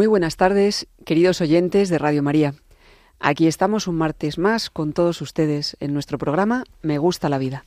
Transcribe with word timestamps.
Muy 0.00 0.06
buenas 0.06 0.38
tardes, 0.38 0.86
queridos 1.04 1.42
oyentes 1.42 1.90
de 1.90 1.98
Radio 1.98 2.22
María. 2.22 2.54
Aquí 3.18 3.46
estamos 3.46 3.86
un 3.86 3.96
martes 3.96 4.38
más 4.38 4.70
con 4.70 4.94
todos 4.94 5.20
ustedes 5.20 5.76
en 5.78 5.92
nuestro 5.92 6.16
programa 6.16 6.64
Me 6.80 6.96
gusta 6.96 7.28
la 7.28 7.36
vida. 7.36 7.64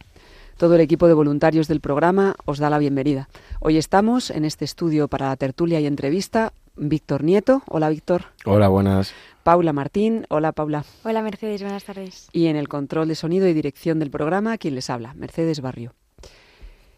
Todo 0.57 0.73
el 0.73 0.81
equipo 0.81 1.07
de 1.07 1.13
voluntarios 1.13 1.67
del 1.67 1.79
programa 1.79 2.35
os 2.45 2.57
da 2.57 2.71
la 2.71 2.79
bienvenida. 2.79 3.29
Hoy 3.59 3.77
estamos 3.77 4.31
en 4.31 4.45
este 4.45 4.65
estudio 4.65 5.07
para 5.09 5.27
la 5.27 5.35
tertulia 5.35 5.79
y 5.79 5.85
entrevista 5.85 6.53
Víctor 6.75 7.23
Nieto. 7.23 7.61
Hola 7.67 7.89
Víctor. 7.89 8.23
Hola, 8.45 8.67
buenas. 8.67 9.13
Paula 9.43 9.71
Martín. 9.71 10.25
Hola 10.29 10.53
Paula. 10.53 10.85
Hola 11.03 11.21
Mercedes, 11.21 11.61
buenas 11.61 11.83
tardes. 11.83 12.29
Y 12.31 12.47
en 12.47 12.55
el 12.55 12.67
control 12.67 13.09
de 13.09 13.13
sonido 13.13 13.47
y 13.47 13.53
dirección 13.53 13.99
del 13.99 14.09
programa, 14.09 14.57
quien 14.57 14.73
les 14.73 14.89
habla, 14.89 15.13
Mercedes 15.13 15.61
Barrio. 15.61 15.93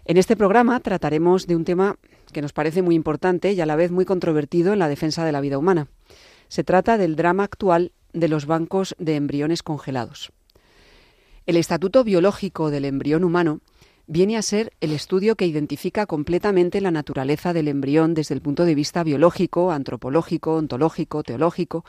En 0.07 0.17
este 0.17 0.35
programa 0.35 0.79
trataremos 0.81 1.47
de 1.47 1.55
un 1.55 1.65
tema 1.65 1.97
que 2.31 2.43
nos 2.43 2.53
parece 2.53 2.83
muy 2.83 2.93
importante 2.93 3.53
y 3.53 3.61
a 3.61 3.65
la 3.65 3.75
vez 3.75 3.89
muy 3.89 4.05
controvertido 4.05 4.71
en 4.71 4.77
la 4.77 4.87
defensa 4.87 5.25
de 5.25 5.31
la 5.31 5.41
vida 5.41 5.57
humana. 5.57 5.87
Se 6.47 6.63
trata 6.63 6.99
del 6.99 7.15
drama 7.15 7.43
actual 7.43 7.91
de 8.13 8.27
los 8.27 8.45
bancos 8.45 8.95
de 8.99 9.15
embriones 9.15 9.63
congelados. 9.63 10.31
El 11.47 11.57
estatuto 11.57 12.03
biológico 12.03 12.69
del 12.69 12.85
embrión 12.85 13.23
humano 13.23 13.61
viene 14.05 14.37
a 14.37 14.43
ser 14.43 14.73
el 14.79 14.91
estudio 14.91 15.35
que 15.35 15.47
identifica 15.47 16.05
completamente 16.05 16.81
la 16.81 16.91
naturaleza 16.91 17.51
del 17.51 17.67
embrión 17.67 18.13
desde 18.13 18.35
el 18.35 18.41
punto 18.41 18.63
de 18.65 18.75
vista 18.75 19.03
biológico, 19.03 19.71
antropológico, 19.71 20.53
ontológico, 20.53 21.23
teológico 21.23 21.83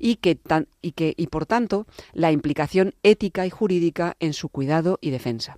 y 0.00 0.16
que, 0.16 0.40
y 0.82 0.92
que 0.92 1.14
y 1.16 1.28
por 1.28 1.46
tanto 1.46 1.86
la 2.14 2.32
implicación 2.32 2.94
ética 3.04 3.46
y 3.46 3.50
jurídica 3.50 4.16
en 4.18 4.32
su 4.32 4.48
cuidado 4.48 4.98
y 5.00 5.10
defensa. 5.10 5.56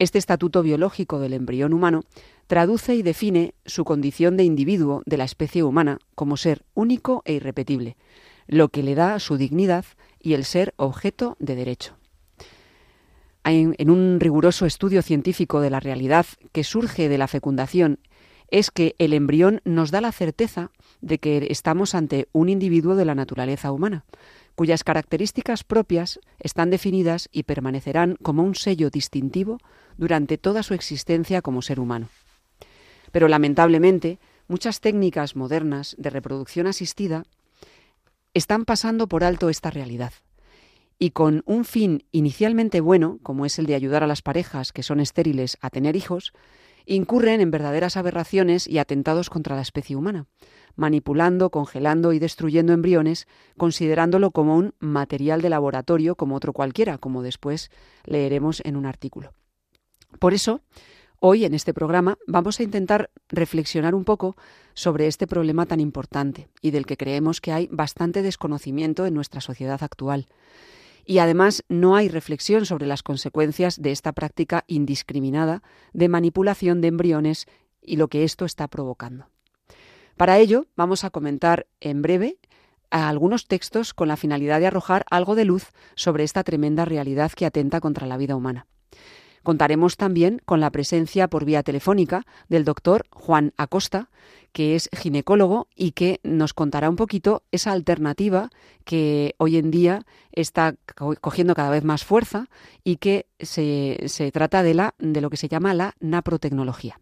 Este 0.00 0.16
estatuto 0.16 0.62
biológico 0.62 1.20
del 1.20 1.34
embrión 1.34 1.74
humano 1.74 2.04
traduce 2.46 2.94
y 2.94 3.02
define 3.02 3.52
su 3.66 3.84
condición 3.84 4.38
de 4.38 4.44
individuo 4.44 5.02
de 5.04 5.18
la 5.18 5.24
especie 5.24 5.62
humana 5.62 5.98
como 6.14 6.38
ser 6.38 6.62
único 6.72 7.20
e 7.26 7.34
irrepetible, 7.34 7.98
lo 8.46 8.70
que 8.70 8.82
le 8.82 8.94
da 8.94 9.18
su 9.18 9.36
dignidad 9.36 9.84
y 10.18 10.32
el 10.32 10.46
ser 10.46 10.72
objeto 10.78 11.36
de 11.38 11.54
derecho. 11.54 11.98
En, 13.44 13.74
en 13.76 13.90
un 13.90 14.20
riguroso 14.20 14.64
estudio 14.64 15.02
científico 15.02 15.60
de 15.60 15.68
la 15.68 15.80
realidad 15.80 16.24
que 16.52 16.64
surge 16.64 17.10
de 17.10 17.18
la 17.18 17.28
fecundación 17.28 17.98
es 18.48 18.70
que 18.70 18.94
el 18.98 19.12
embrión 19.12 19.60
nos 19.66 19.90
da 19.90 20.00
la 20.00 20.12
certeza 20.12 20.70
de 21.02 21.18
que 21.18 21.46
estamos 21.50 21.94
ante 21.94 22.26
un 22.32 22.48
individuo 22.48 22.96
de 22.96 23.04
la 23.04 23.14
naturaleza 23.14 23.70
humana, 23.70 24.06
cuyas 24.54 24.84
características 24.84 25.64
propias 25.64 26.20
están 26.38 26.70
definidas 26.70 27.28
y 27.32 27.44
permanecerán 27.44 28.16
como 28.22 28.42
un 28.42 28.54
sello 28.54 28.90
distintivo 28.90 29.58
durante 29.96 30.38
toda 30.38 30.62
su 30.62 30.74
existencia 30.74 31.42
como 31.42 31.62
ser 31.62 31.80
humano. 31.80 32.08
Pero 33.12 33.28
lamentablemente, 33.28 34.18
muchas 34.48 34.80
técnicas 34.80 35.36
modernas 35.36 35.94
de 35.98 36.10
reproducción 36.10 36.66
asistida 36.66 37.24
están 38.34 38.64
pasando 38.64 39.08
por 39.08 39.24
alto 39.24 39.48
esta 39.48 39.70
realidad. 39.70 40.12
Y 40.98 41.10
con 41.10 41.42
un 41.46 41.64
fin 41.64 42.04
inicialmente 42.12 42.80
bueno, 42.80 43.18
como 43.22 43.46
es 43.46 43.58
el 43.58 43.66
de 43.66 43.74
ayudar 43.74 44.02
a 44.02 44.06
las 44.06 44.22
parejas 44.22 44.72
que 44.72 44.82
son 44.82 45.00
estériles 45.00 45.56
a 45.60 45.70
tener 45.70 45.96
hijos, 45.96 46.32
incurren 46.86 47.40
en 47.40 47.50
verdaderas 47.50 47.96
aberraciones 47.96 48.66
y 48.66 48.78
atentados 48.78 49.30
contra 49.30 49.56
la 49.56 49.62
especie 49.62 49.96
humana, 49.96 50.26
manipulando, 50.76 51.50
congelando 51.50 52.12
y 52.12 52.18
destruyendo 52.18 52.72
embriones, 52.72 53.26
considerándolo 53.56 54.30
como 54.30 54.56
un 54.56 54.74
material 54.78 55.42
de 55.42 55.50
laboratorio 55.50 56.16
como 56.16 56.36
otro 56.36 56.52
cualquiera, 56.52 56.98
como 56.98 57.22
después 57.22 57.70
leeremos 58.04 58.62
en 58.64 58.76
un 58.76 58.86
artículo. 58.86 59.32
Por 60.18 60.34
eso, 60.34 60.62
hoy 61.20 61.44
en 61.44 61.54
este 61.54 61.74
programa 61.74 62.18
vamos 62.26 62.58
a 62.58 62.62
intentar 62.62 63.10
reflexionar 63.28 63.94
un 63.94 64.04
poco 64.04 64.36
sobre 64.74 65.06
este 65.06 65.26
problema 65.26 65.66
tan 65.66 65.80
importante 65.80 66.48
y 66.62 66.70
del 66.70 66.86
que 66.86 66.96
creemos 66.96 67.40
que 67.40 67.52
hay 67.52 67.68
bastante 67.70 68.22
desconocimiento 68.22 69.06
en 69.06 69.14
nuestra 69.14 69.40
sociedad 69.40 69.82
actual. 69.82 70.26
Y 71.04 71.18
además 71.18 71.64
no 71.68 71.96
hay 71.96 72.08
reflexión 72.08 72.66
sobre 72.66 72.86
las 72.86 73.02
consecuencias 73.02 73.80
de 73.80 73.92
esta 73.92 74.12
práctica 74.12 74.64
indiscriminada 74.66 75.62
de 75.92 76.08
manipulación 76.08 76.80
de 76.80 76.88
embriones 76.88 77.46
y 77.82 77.96
lo 77.96 78.08
que 78.08 78.24
esto 78.24 78.44
está 78.44 78.68
provocando. 78.68 79.26
Para 80.16 80.38
ello 80.38 80.66
vamos 80.76 81.04
a 81.04 81.10
comentar 81.10 81.66
en 81.80 82.02
breve 82.02 82.38
algunos 82.90 83.46
textos 83.46 83.94
con 83.94 84.08
la 84.08 84.16
finalidad 84.16 84.60
de 84.60 84.66
arrojar 84.66 85.04
algo 85.10 85.34
de 85.34 85.44
luz 85.44 85.68
sobre 85.94 86.24
esta 86.24 86.44
tremenda 86.44 86.84
realidad 86.84 87.32
que 87.32 87.46
atenta 87.46 87.80
contra 87.80 88.06
la 88.06 88.16
vida 88.16 88.36
humana. 88.36 88.66
Contaremos 89.42 89.96
también 89.96 90.42
con 90.44 90.60
la 90.60 90.70
presencia 90.70 91.28
por 91.28 91.44
vía 91.44 91.62
telefónica 91.62 92.26
del 92.48 92.64
doctor 92.64 93.06
Juan 93.10 93.54
Acosta, 93.56 94.10
que 94.52 94.74
es 94.76 94.88
ginecólogo 94.92 95.68
y 95.74 95.92
que 95.92 96.20
nos 96.22 96.54
contará 96.54 96.88
un 96.90 96.96
poquito 96.96 97.42
esa 97.52 97.72
alternativa 97.72 98.50
que 98.84 99.34
hoy 99.38 99.56
en 99.56 99.70
día 99.70 100.04
está 100.32 100.74
co- 100.96 101.14
cogiendo 101.20 101.54
cada 101.54 101.70
vez 101.70 101.84
más 101.84 102.04
fuerza 102.04 102.48
y 102.84 102.96
que 102.96 103.26
se, 103.38 103.98
se 104.06 104.30
trata 104.32 104.62
de, 104.62 104.74
la, 104.74 104.94
de 104.98 105.20
lo 105.20 105.30
que 105.30 105.36
se 105.36 105.48
llama 105.48 105.74
la 105.74 105.94
naprotecnología. 106.00 107.00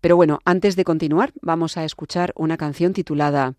Pero 0.00 0.16
bueno, 0.16 0.38
antes 0.44 0.76
de 0.76 0.84
continuar, 0.84 1.32
vamos 1.42 1.76
a 1.76 1.84
escuchar 1.84 2.32
una 2.36 2.56
canción 2.56 2.92
titulada 2.92 3.54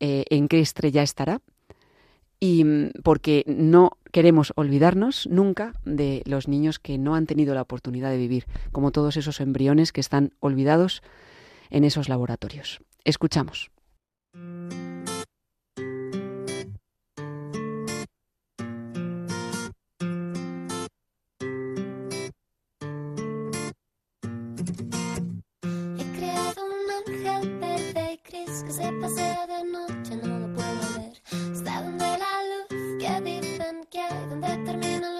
eh, 0.00 0.24
¿En 0.30 0.48
qué 0.48 0.60
estrella 0.60 1.02
estará? 1.02 1.40
y 2.38 2.64
mm, 2.64 2.90
porque 3.02 3.44
no 3.46 3.92
queremos 4.12 4.52
olvidarnos 4.56 5.26
nunca 5.30 5.72
de 5.84 6.22
los 6.26 6.48
niños 6.48 6.78
que 6.78 6.98
no 6.98 7.14
han 7.14 7.26
tenido 7.26 7.54
la 7.54 7.62
oportunidad 7.62 8.10
de 8.10 8.18
vivir, 8.18 8.46
como 8.72 8.90
todos 8.92 9.16
esos 9.16 9.40
embriones 9.40 9.90
que 9.92 10.00
están 10.02 10.32
olvidados 10.40 11.02
en 11.70 11.84
esos 11.84 12.08
laboratorios. 12.08 12.80
Escuchamos. 13.04 13.70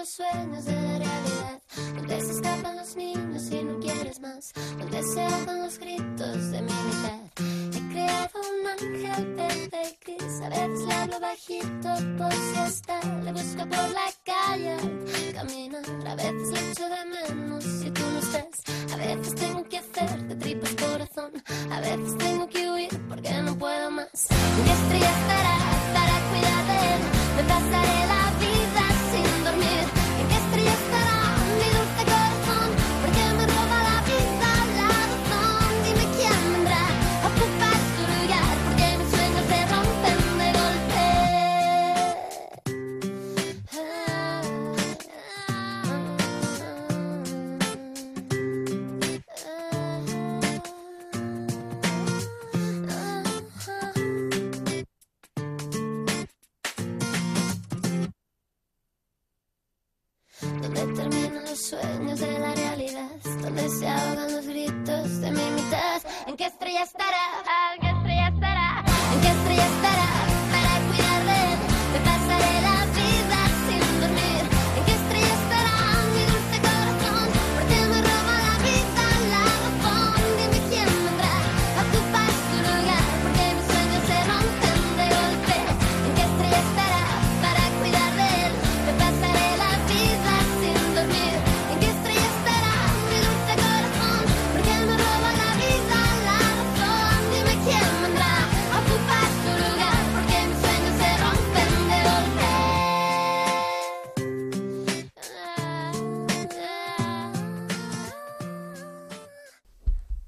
Sueños 0.07 0.65
de 0.65 0.73
realidad. 0.73 1.61
Donde 1.95 2.21
se 2.21 2.31
escapan 2.31 2.77
los 2.77 2.95
niños 2.95 3.51
y 3.51 3.63
no 3.63 3.77
quieres 3.79 4.19
más, 4.19 4.51
donde 4.79 5.03
se 5.03 5.21
bajito 11.27 11.89
por 12.17 12.31
si 12.31 12.59
está. 12.67 12.99
Le 13.23 13.31
busco 13.33 13.63
por 13.67 13.89
la 13.97 14.05
qué 66.37 66.45
estrella 66.45 66.83
estará? 66.83 67.17
¿En 67.73 67.81
qué 67.81 67.89
estrella 67.89 68.27
estará? 68.27 68.83
¿En 69.13 69.21
qué 69.21 69.27
estrella 69.27 69.65
estará? 69.65 70.16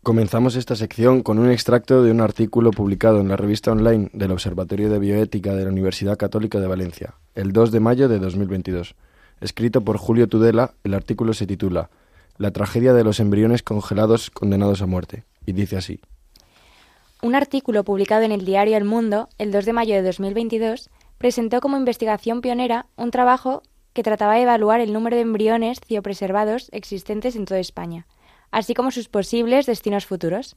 Comenzamos 0.10 0.56
esta 0.56 0.76
sección 0.76 1.22
con 1.22 1.38
un 1.38 1.52
extracto 1.52 2.02
de 2.02 2.10
un 2.10 2.20
artículo 2.20 2.72
publicado 2.72 3.22
en 3.22 3.28
la 3.28 3.38
revista 3.38 3.72
online 3.72 4.10
del 4.12 4.32
Observatorio 4.32 4.90
de 4.90 4.98
Bioética 4.98 5.54
de 5.54 5.66
la 5.66 5.70
Universidad 5.70 6.18
Católica 6.18 6.60
de 6.60 6.66
Valencia, 6.66 7.14
el 7.36 7.52
2 7.52 7.72
de 7.72 7.80
mayo 7.80 8.10
de 8.10 8.18
2022. 8.18 8.96
Escrito 9.40 9.82
por 9.82 10.00
Julio 10.00 10.28
Tudela, 10.28 10.74
el 10.84 10.96
artículo 10.96 11.34
se 11.34 11.46
titula 11.46 11.92
La 12.40 12.50
tragedia 12.50 12.94
de 12.94 13.04
los 13.04 13.20
embriones 13.20 13.62
congelados 13.62 14.32
condenados 14.32 14.82
a 14.82 14.88
muerte, 14.88 15.26
y 15.46 15.52
dice 15.52 15.78
así. 15.78 16.00
Un 17.22 17.36
artículo 17.36 17.84
publicado 17.84 18.24
en 18.24 18.32
el 18.32 18.46
diario 18.46 18.78
El 18.78 18.86
Mundo 18.86 19.30
el 19.38 19.52
2 19.52 19.64
de 19.64 19.74
mayo 19.74 19.94
de 19.94 20.02
2022 20.02 20.90
presentó 21.20 21.62
como 21.62 21.78
investigación 21.78 22.42
pionera 22.42 22.88
un 22.96 23.12
trabajo 23.12 23.62
que 23.94 24.02
trataba 24.02 24.34
de 24.34 24.42
evaluar 24.42 24.82
el 24.82 24.92
número 24.92 25.18
de 25.18 25.22
embriones 25.22 25.80
ciopreservados 25.86 26.70
existentes 26.72 27.36
en 27.36 27.46
toda 27.46 27.60
España, 27.60 28.08
así 28.52 28.74
como 28.74 28.92
sus 28.92 29.10
posibles 29.10 29.66
destinos 29.66 30.06
futuros. 30.06 30.56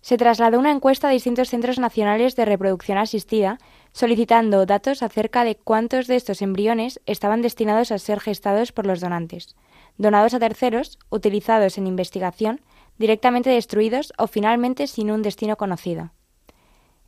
Se 0.00 0.16
trasladó 0.16 0.58
una 0.58 0.70
encuesta 0.70 1.08
a 1.08 1.10
distintos 1.10 1.48
centros 1.48 1.78
nacionales 1.78 2.36
de 2.36 2.44
reproducción 2.44 2.98
asistida, 2.98 3.58
solicitando 3.92 4.66
datos 4.66 5.02
acerca 5.02 5.42
de 5.42 5.56
cuántos 5.56 6.06
de 6.06 6.16
estos 6.16 6.42
embriones 6.42 7.00
estaban 7.06 7.42
destinados 7.42 7.90
a 7.90 7.98
ser 7.98 8.20
gestados 8.20 8.72
por 8.72 8.86
los 8.86 9.00
donantes, 9.00 9.56
donados 9.98 10.34
a 10.34 10.38
terceros, 10.38 10.98
utilizados 11.10 11.78
en 11.78 11.86
investigación, 11.86 12.60
directamente 12.98 13.50
destruidos 13.50 14.12
o 14.16 14.26
finalmente 14.26 14.86
sin 14.86 15.10
un 15.10 15.22
destino 15.22 15.56
conocido. 15.56 16.12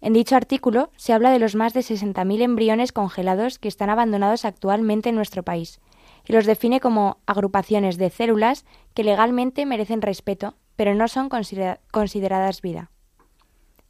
En 0.00 0.12
dicho 0.12 0.36
artículo 0.36 0.90
se 0.96 1.12
habla 1.12 1.30
de 1.30 1.38
los 1.38 1.54
más 1.54 1.74
de 1.74 1.80
60.000 1.80 2.42
embriones 2.42 2.92
congelados 2.92 3.58
que 3.58 3.68
están 3.68 3.90
abandonados 3.90 4.44
actualmente 4.44 5.08
en 5.08 5.16
nuestro 5.16 5.42
país 5.42 5.80
y 6.28 6.32
los 6.32 6.46
define 6.46 6.78
como 6.78 7.18
agrupaciones 7.26 7.96
de 7.96 8.10
células 8.10 8.64
que 8.94 9.02
legalmente 9.02 9.66
merecen 9.66 10.02
respeto, 10.02 10.54
pero 10.76 10.94
no 10.94 11.08
son 11.08 11.28
considera- 11.28 11.80
consideradas 11.90 12.60
vida. 12.62 12.90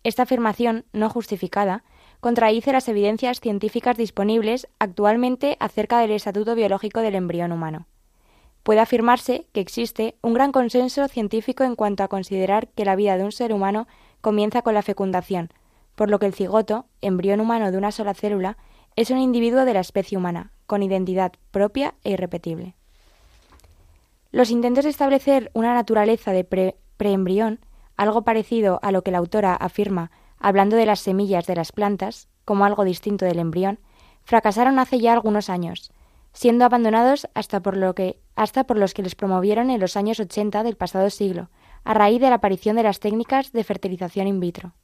Esta 0.05 0.23
afirmación, 0.23 0.85
no 0.93 1.11
justificada, 1.11 1.83
contradice 2.21 2.73
las 2.73 2.89
evidencias 2.89 3.41
científicas 3.41 3.97
disponibles 3.97 4.69
actualmente 4.79 5.57
acerca 5.61 5.99
del 5.99 6.13
estatuto 6.13 6.55
biológico 6.55 7.01
del 7.01 7.17
embrión 7.17 7.53
humano. 7.53 7.87
Puede 8.63 8.81
afirmarse 8.81 9.47
que 9.53 9.61
existe 9.61 10.17
un 10.23 10.35
gran 10.35 10.53
consenso 10.53 11.07
científico 11.09 11.65
en 11.65 11.75
cuanto 11.75 12.03
a 12.03 12.09
considerar 12.09 12.69
que 12.69 12.85
la 12.85 12.97
vida 12.97 13.17
de 13.17 13.25
un 13.25 13.33
ser 13.33 13.53
humano 13.53 13.87
comienza 14.21 14.63
con 14.63 14.75
la 14.75 14.83
fecundación, 14.83 15.51
por 15.95 16.11
lo 16.11 16.19
que 16.19 16.27
el 16.27 16.35
cigoto, 16.35 16.87
embrión 17.01 17.41
humano 17.41 17.73
de 17.73 17.79
una 17.79 17.93
sola 17.93 18.15
célula, 18.15 18.57
es 18.97 19.11
un 19.11 19.19
individuo 19.19 19.65
de 19.65 19.75
la 19.75 19.81
especie 19.81 20.19
humana, 20.19 20.53
con 20.67 20.83
identidad 20.83 21.33
propia 21.51 21.95
e 22.05 22.11
irrepetible. 22.13 22.75
Los 24.31 24.51
intentos 24.51 24.85
de 24.85 24.91
establecer 24.91 25.51
una 25.55 25.75
naturaleza 25.75 26.33
de 26.33 26.45
pre- 26.45 26.77
preembrión, 26.97 27.61
algo 27.97 28.23
parecido 28.23 28.79
a 28.83 28.93
lo 28.93 29.03
que 29.03 29.11
la 29.11 29.19
autora 29.19 29.55
afirma 29.55 30.11
hablando 30.39 30.77
de 30.77 30.87
las 30.87 31.01
semillas 31.01 31.47
de 31.47 31.57
las 31.57 31.73
plantas, 31.73 32.29
como 32.45 32.65
algo 32.65 32.85
distinto 32.85 33.25
del 33.25 33.39
embrión, 33.39 33.79
fracasaron 34.23 34.79
hace 34.79 35.01
ya 35.01 35.13
algunos 35.13 35.49
años, 35.51 35.91
siendo 36.33 36.65
abandonados 36.65 37.29
hasta 37.35 37.61
por, 37.61 37.77
lo 37.77 37.95
que, 37.95 38.21
hasta 38.37 38.65
por 38.65 38.77
los 38.77 38.95
que 38.95 39.03
les 39.03 39.15
promovieron 39.15 39.71
en 39.71 39.81
los 39.81 39.97
años 39.97 40.21
80 40.21 40.63
del 40.63 40.77
pasado 40.77 41.11
siglo, 41.11 41.51
a 41.85 41.95
raíz 41.95 42.21
de 42.21 42.29
la 42.29 42.37
aparición 42.37 42.77
de 42.77 42.83
las 42.83 43.01
técnicas 43.01 43.53
de 43.53 43.65
fertilización 43.65 44.29
in 44.29 44.41
vitro. 44.41 44.75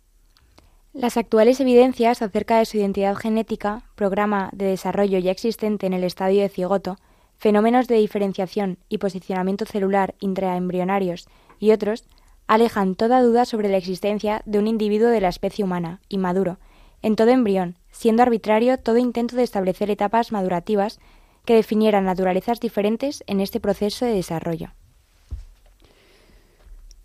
Las 0.95 1.17
actuales 1.17 1.59
evidencias 1.59 2.23
acerca 2.23 2.59
de 2.59 2.67
su 2.67 2.77
identidad 2.77 3.17
genética, 3.17 3.83
programa 3.97 4.49
de 4.53 4.67
desarrollo 4.67 5.19
ya 5.19 5.33
existente 5.33 5.87
en 5.87 5.93
el 5.93 6.05
estadio 6.05 6.41
de 6.41 6.49
cigoto, 6.49 6.99
fenómenos 7.37 7.89
de 7.89 7.97
diferenciación 7.97 8.79
y 8.89 8.99
posicionamiento 8.99 9.65
celular 9.65 10.15
intraembrionarios 10.21 11.27
y 11.59 11.73
otros, 11.73 12.05
alejan 12.47 12.95
toda 12.95 13.23
duda 13.23 13.45
sobre 13.45 13.69
la 13.69 13.77
existencia 13.77 14.43
de 14.45 14.61
un 14.61 14.69
individuo 14.69 15.09
de 15.09 15.21
la 15.21 15.31
especie 15.31 15.65
humana, 15.65 16.01
inmaduro, 16.09 16.59
en 17.03 17.17
todo 17.17 17.31
embrión, 17.31 17.75
siendo 17.91 18.23
arbitrario 18.23 18.79
todo 18.79 18.99
intento 18.99 19.35
de 19.35 19.43
establecer 19.43 19.91
etapas 19.91 20.31
madurativas 20.31 21.01
que 21.45 21.57
definieran 21.57 22.05
naturalezas 22.05 22.61
diferentes 22.61 23.25
en 23.27 23.41
este 23.41 23.59
proceso 23.59 24.07
de 24.07 24.13
desarrollo. 24.13 24.71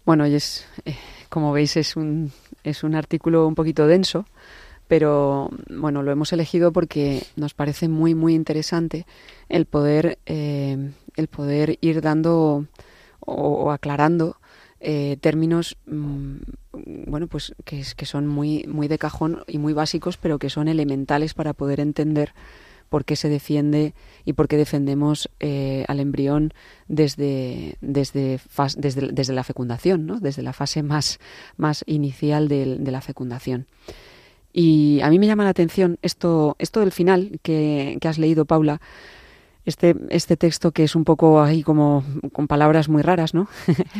Bueno, 0.06 0.28
y 0.28 0.36
es, 0.36 0.68
eh, 0.86 0.96
como 1.30 1.52
veis, 1.52 1.76
es 1.76 1.96
un, 1.96 2.32
es 2.64 2.84
un 2.84 2.96
artículo 2.96 3.48
un 3.48 3.56
poquito 3.56 3.88
denso, 3.88 4.26
pero 4.88 5.52
bueno, 5.70 6.02
lo 6.02 6.12
hemos 6.12 6.34
elegido 6.34 6.72
porque 6.72 7.24
nos 7.36 7.54
parece 7.54 7.88
muy, 7.88 8.16
muy 8.16 8.34
interesante 8.34 9.06
el 9.48 9.66
poder, 9.66 10.18
eh, 10.26 10.92
el 11.16 11.28
poder 11.28 11.78
ir 11.82 12.02
dando 12.02 12.66
o, 13.20 13.72
aclarando 13.72 14.38
eh, 14.80 15.18
términos, 15.22 15.78
mm, 15.86 16.38
bueno, 17.06 17.28
pues 17.28 17.54
que, 17.66 17.84
que 17.96 18.06
son 18.06 18.26
muy, 18.26 18.66
muy 18.68 18.88
de 18.88 18.98
cajón 18.98 19.44
y 19.48 19.60
muy 19.60 19.74
básicos, 19.74 20.18
pero 20.18 20.40
que 20.40 20.50
son 20.50 20.68
elementales 20.68 21.36
para 21.36 21.54
poder 21.54 21.80
entender 21.80 22.34
por 22.90 23.06
qué 23.06 23.16
se 23.16 23.30
defiende 23.30 23.94
y 24.26 24.34
por 24.34 24.48
qué 24.48 24.58
defendemos 24.58 25.30
eh, 25.40 25.86
al 25.88 26.00
embrión 26.00 26.54
desde, 26.88 27.78
desde, 27.82 28.40
desde, 28.78 29.12
desde 29.12 29.34
la 29.34 29.44
fecundación, 29.44 30.06
¿no? 30.06 30.20
desde 30.20 30.42
la 30.42 30.54
fase 30.54 30.84
más, 30.84 31.20
más 31.58 31.84
inicial 31.88 32.48
del- 32.48 32.84
de 32.84 32.92
la 32.92 33.02
fecundación. 33.02 33.68
Y 34.52 35.00
a 35.02 35.10
mí 35.10 35.20
me 35.20 35.28
llama 35.28 35.44
la 35.44 35.52
atención 35.52 35.98
esto, 36.02 36.56
esto 36.60 36.80
del 36.80 36.92
final 36.92 37.40
que, 37.44 37.98
que 38.02 38.08
has 38.08 38.18
leído, 38.18 38.46
Paula, 38.46 38.82
este, 39.66 39.96
este 40.10 40.36
texto 40.38 40.72
que 40.72 40.84
es 40.84 40.96
un 40.96 41.04
poco 41.04 41.42
ahí 41.42 41.62
como 41.62 42.04
con 42.34 42.48
palabras 42.48 42.90
muy 42.90 43.04
raras, 43.04 43.34
¿no? 43.36 43.48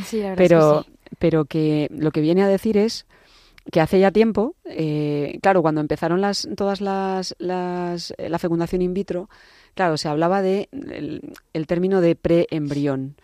Sí, 0.06 0.18
la 0.22 0.30
verdad 0.30 0.36
pero, 0.38 0.80
es 0.80 0.86
que 0.86 0.92
sí. 1.12 1.16
pero 1.20 1.46
que 1.46 1.88
lo 1.96 2.12
que 2.12 2.22
viene 2.22 2.42
a 2.42 2.48
decir 2.48 2.78
es 2.78 3.06
que 3.72 3.82
hace 3.82 4.00
ya 4.00 4.12
tiempo, 4.12 4.56
eh, 4.66 5.38
claro, 5.42 5.62
cuando 5.62 5.82
empezaron 5.82 6.22
las, 6.22 6.48
todas 6.56 6.82
las, 6.82 7.36
las 7.40 8.14
eh, 8.18 8.30
la 8.30 8.40
fecundación 8.40 8.82
in 8.82 8.94
vitro, 8.94 9.30
claro, 9.76 9.98
se 9.98 10.08
hablaba 10.08 10.42
de 10.42 10.70
el, 10.72 11.68
término 11.68 12.02
de 12.02 12.16
preembrión, 12.16 13.16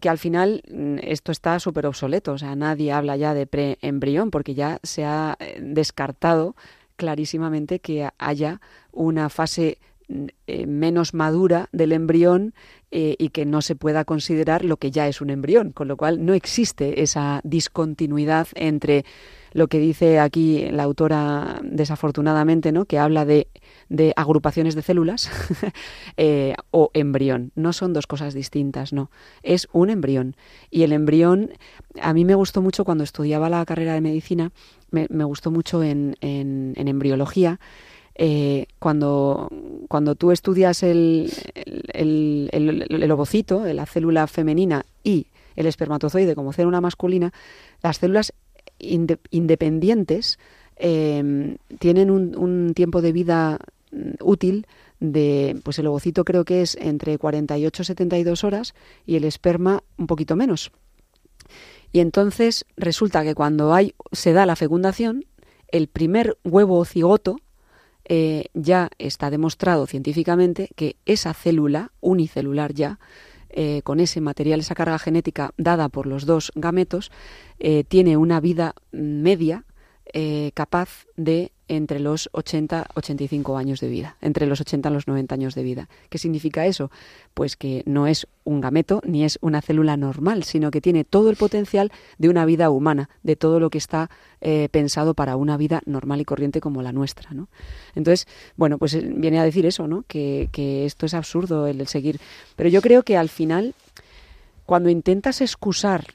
que 0.00 0.08
al 0.08 0.18
final 0.18 0.62
mm, 0.70 0.98
esto 1.02 1.32
está 1.32 1.58
súper 1.60 1.86
obsoleto, 1.86 2.32
o 2.32 2.38
sea, 2.38 2.56
nadie 2.56 2.92
habla 2.92 3.16
ya 3.16 3.34
de 3.34 3.46
preembrión 3.46 4.30
porque 4.30 4.54
ya 4.54 4.80
se 4.82 5.04
ha 5.04 5.36
eh, 5.40 5.58
descartado 5.60 6.56
clarísimamente 6.96 7.80
que 7.80 8.08
haya 8.18 8.60
una 8.92 9.28
fase 9.28 9.78
mm, 10.08 10.26
menos 10.66 11.12
madura 11.12 11.68
del 11.72 11.92
embrión 11.92 12.54
y 12.88 13.28
que 13.28 13.44
no 13.44 13.60
se 13.60 13.76
pueda 13.76 14.06
considerar 14.06 14.64
lo 14.64 14.78
que 14.78 14.90
ya 14.90 15.06
es 15.06 15.20
un 15.20 15.28
embrión, 15.28 15.72
con 15.72 15.86
lo 15.86 15.98
cual 15.98 16.24
no 16.24 16.32
existe 16.32 17.02
esa 17.02 17.42
discontinuidad 17.44 18.48
entre 18.54 19.04
lo 19.52 19.68
que 19.68 19.78
dice 19.78 20.18
aquí 20.18 20.68
la 20.70 20.82
autora 20.82 21.60
desafortunadamente, 21.62 22.72
¿no? 22.72 22.84
que 22.84 22.98
habla 22.98 23.24
de, 23.24 23.48
de 23.88 24.12
agrupaciones 24.16 24.74
de 24.74 24.82
células 24.82 25.30
eh, 26.16 26.54
o 26.70 26.90
embrión. 26.94 27.52
No 27.54 27.72
son 27.72 27.92
dos 27.92 28.06
cosas 28.06 28.34
distintas, 28.34 28.92
no. 28.92 29.10
Es 29.42 29.68
un 29.72 29.90
embrión. 29.90 30.36
Y 30.70 30.82
el 30.82 30.92
embrión, 30.92 31.50
a 32.00 32.12
mí 32.12 32.24
me 32.24 32.34
gustó 32.34 32.62
mucho 32.62 32.84
cuando 32.84 33.04
estudiaba 33.04 33.48
la 33.48 33.64
carrera 33.64 33.94
de 33.94 34.00
medicina, 34.00 34.52
me, 34.90 35.06
me 35.10 35.24
gustó 35.24 35.50
mucho 35.50 35.82
en, 35.82 36.16
en, 36.20 36.74
embriología, 36.76 37.60
eh, 38.14 38.66
cuando, 38.78 39.50
cuando 39.88 40.14
tú 40.14 40.32
estudias 40.32 40.82
el, 40.82 41.30
el, 41.92 42.48
el, 42.52 42.86
el, 42.88 43.02
el 43.02 43.10
ovocito, 43.10 43.64
la 43.66 43.84
célula 43.84 44.26
femenina 44.26 44.86
y 45.04 45.26
el 45.54 45.66
espermatozoide 45.66 46.34
como 46.34 46.52
célula 46.52 46.80
masculina, 46.80 47.32
las 47.82 47.98
células 47.98 48.32
inde- 48.78 49.18
independientes 49.30 50.38
eh, 50.76 51.56
tienen 51.78 52.10
un, 52.10 52.36
un 52.36 52.74
tiempo 52.74 53.00
de 53.02 53.12
vida 53.12 53.58
mm, 53.92 54.10
útil 54.20 54.66
de, 55.00 55.58
pues 55.62 55.78
el 55.78 55.86
ovocito 55.86 56.24
creo 56.24 56.44
que 56.44 56.62
es 56.62 56.76
entre 56.80 57.18
48 57.18 57.82
y 57.82 57.84
72 57.84 58.44
horas 58.44 58.74
y 59.04 59.16
el 59.16 59.24
esperma 59.24 59.82
un 59.98 60.06
poquito 60.06 60.36
menos. 60.36 60.72
Y 61.92 62.00
entonces 62.00 62.64
resulta 62.76 63.22
que 63.22 63.34
cuando 63.34 63.72
hay, 63.74 63.94
se 64.12 64.32
da 64.32 64.46
la 64.46 64.56
fecundación, 64.56 65.24
el 65.68 65.88
primer 65.88 66.38
huevo 66.44 66.78
o 66.78 66.84
cigoto 66.84 67.36
eh, 68.04 68.46
ya 68.54 68.90
está 68.98 69.30
demostrado 69.30 69.86
científicamente 69.86 70.70
que 70.76 70.96
esa 71.06 71.34
célula 71.34 71.92
unicelular 72.00 72.72
ya, 72.72 72.98
eh, 73.58 73.80
con 73.82 74.00
ese 74.00 74.20
material, 74.20 74.60
esa 74.60 74.74
carga 74.74 74.98
genética 74.98 75.52
dada 75.56 75.88
por 75.88 76.06
los 76.06 76.26
dos 76.26 76.52
gametos, 76.54 77.10
eh, 77.58 77.84
tiene 77.84 78.18
una 78.18 78.38
vida 78.38 78.74
media 78.92 79.64
eh, 80.12 80.50
capaz 80.52 81.06
de 81.16 81.52
entre 81.68 82.00
los 82.00 82.28
80 82.32 82.86
85 82.94 83.56
años 83.56 83.80
de 83.80 83.88
vida, 83.88 84.16
entre 84.20 84.46
los 84.46 84.60
80 84.60 84.88
y 84.88 84.92
los 84.92 85.08
90 85.08 85.34
años 85.34 85.54
de 85.54 85.62
vida. 85.62 85.88
¿Qué 86.08 86.18
significa 86.18 86.66
eso? 86.66 86.90
Pues 87.34 87.56
que 87.56 87.82
no 87.86 88.06
es 88.06 88.26
un 88.44 88.60
gameto 88.60 89.02
ni 89.04 89.24
es 89.24 89.38
una 89.40 89.60
célula 89.60 89.96
normal, 89.96 90.44
sino 90.44 90.70
que 90.70 90.80
tiene 90.80 91.04
todo 91.04 91.30
el 91.30 91.36
potencial 91.36 91.90
de 92.18 92.28
una 92.28 92.44
vida 92.44 92.70
humana, 92.70 93.10
de 93.22 93.36
todo 93.36 93.60
lo 93.60 93.70
que 93.70 93.78
está 93.78 94.10
eh, 94.40 94.68
pensado 94.70 95.14
para 95.14 95.36
una 95.36 95.56
vida 95.56 95.82
normal 95.86 96.20
y 96.20 96.24
corriente 96.24 96.60
como 96.60 96.82
la 96.82 96.92
nuestra. 96.92 97.30
¿no? 97.32 97.48
Entonces, 97.94 98.26
bueno, 98.56 98.78
pues 98.78 98.94
eh, 98.94 99.10
viene 99.14 99.40
a 99.40 99.44
decir 99.44 99.66
eso, 99.66 99.88
¿no? 99.88 100.04
que, 100.06 100.48
esto 100.86 101.06
es 101.06 101.14
absurdo 101.14 101.66
el 101.66 101.86
seguir. 101.86 102.20
Pero 102.54 102.68
yo 102.68 102.80
creo 102.80 103.02
que 103.02 103.16
al 103.16 103.28
final, 103.28 103.74
cuando 104.64 104.88
intentas 104.88 105.40
excusar 105.40 106.14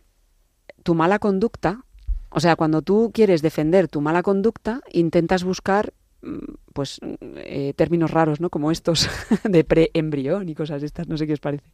tu 0.83 0.95
mala 0.95 1.19
conducta, 1.19 1.85
o 2.31 2.39
sea, 2.39 2.55
cuando 2.55 2.81
tú 2.81 3.11
quieres 3.13 3.41
defender 3.41 3.87
tu 3.87 4.01
mala 4.01 4.23
conducta, 4.23 4.81
intentas 4.91 5.43
buscar 5.43 5.93
mm, 6.21 6.53
pues 6.73 6.99
eh, 7.35 7.73
términos 7.75 8.11
raros, 8.11 8.39
¿no? 8.39 8.49
Como 8.49 8.71
estos 8.71 9.09
de 9.43 9.63
preembrión 9.63 10.49
y 10.49 10.55
cosas 10.55 10.81
estas, 10.81 11.07
no 11.07 11.17
sé 11.17 11.27
qué 11.27 11.33
os 11.33 11.39
parece. 11.39 11.69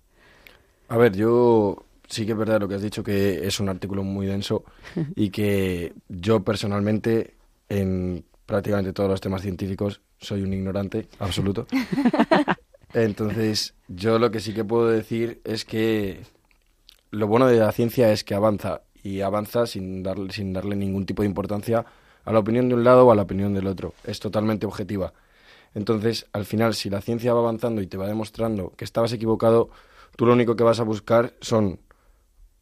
A 0.90 0.98
ver, 0.98 1.16
yo 1.16 1.86
sí 2.08 2.26
que 2.26 2.32
es 2.32 2.38
verdad 2.38 2.60
lo 2.60 2.68
que 2.68 2.76
has 2.76 2.82
dicho, 2.82 3.04
que 3.04 3.46
es 3.46 3.60
un 3.60 3.70
artículo 3.70 4.04
muy 4.04 4.26
denso 4.26 4.64
y 5.16 5.30
que 5.30 5.94
yo 6.10 6.44
personalmente 6.44 7.36
en 7.70 8.26
prácticamente 8.46 8.94
todos 8.94 9.10
los 9.10 9.22
temas 9.22 9.42
científicos 9.42 10.02
soy 10.20 10.42
un 10.42 10.54
ignorante 10.54 11.08
absoluto. 11.20 11.68
Entonces, 12.94 13.76
yo 13.88 14.18
lo 14.18 14.32
que 14.32 14.40
sí 14.40 14.54
que 14.54 14.64
puedo 14.64 14.88
decir 14.88 15.42
es 15.44 15.66
que 15.66 16.22
lo 17.12 17.28
bueno 17.28 17.48
de 17.48 17.58
la 17.58 17.72
ciencia 17.72 18.12
es 18.12 18.24
que 18.24 18.34
avanza 18.34 18.82
y 19.08 19.22
avanza 19.22 19.66
sin 19.66 20.04
darle, 20.04 20.34
sin 20.34 20.52
darle 20.52 20.76
ningún 20.76 21.06
tipo 21.06 21.22
de 21.22 21.28
importancia 21.28 21.86
a 22.26 22.32
la 22.34 22.40
opinión 22.40 22.68
de 22.68 22.76
un 22.76 22.84
lado 22.84 23.08
o 23.08 23.12
a 23.12 23.16
la 23.16 23.22
opinión 23.22 23.54
del 23.54 23.68
otro. 23.68 23.94
Es 24.04 24.20
totalmente 24.20 24.66
objetiva. 24.66 25.14
Entonces, 25.74 26.28
al 26.34 26.44
final, 26.44 26.74
si 26.74 26.90
la 26.90 27.02
ciencia 27.02 27.34
va 27.34 27.40
avanzando 27.40 27.82
y 27.82 27.88
te 27.88 27.98
va 27.98 28.08
demostrando 28.08 28.74
que 28.76 28.84
estabas 28.84 29.14
equivocado, 29.14 29.70
tú 30.18 30.26
lo 30.26 30.34
único 30.34 30.56
que 30.56 30.64
vas 30.64 30.80
a 30.82 30.84
buscar 30.84 31.34
son 31.40 31.80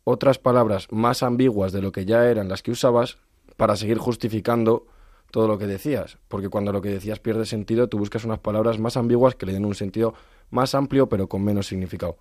otras 0.04 0.38
palabras 0.38 0.88
más 0.92 1.24
ambiguas 1.24 1.72
de 1.72 1.82
lo 1.82 1.92
que 1.92 2.06
ya 2.06 2.30
eran 2.30 2.48
las 2.48 2.62
que 2.62 2.72
usabas 2.72 3.18
para 3.58 3.76
seguir 3.76 3.98
justificando 3.98 4.86
todo 5.32 5.48
lo 5.48 5.58
que 5.58 5.66
decías. 5.66 6.20
Porque 6.28 6.50
cuando 6.50 6.72
lo 6.72 6.82
que 6.82 6.90
decías 6.90 7.20
pierde 7.20 7.48
sentido, 7.48 7.88
tú 7.88 7.98
buscas 7.98 8.24
unas 8.24 8.40
palabras 8.40 8.78
más 8.78 8.98
ambiguas 8.98 9.34
que 9.34 9.48
le 9.48 9.54
den 9.54 9.66
un 9.66 9.76
sentido 9.76 10.14
más 10.52 10.76
amplio 10.76 11.10
pero 11.10 11.28
con 11.28 11.44
menos 11.44 11.68
significado. 11.68 12.18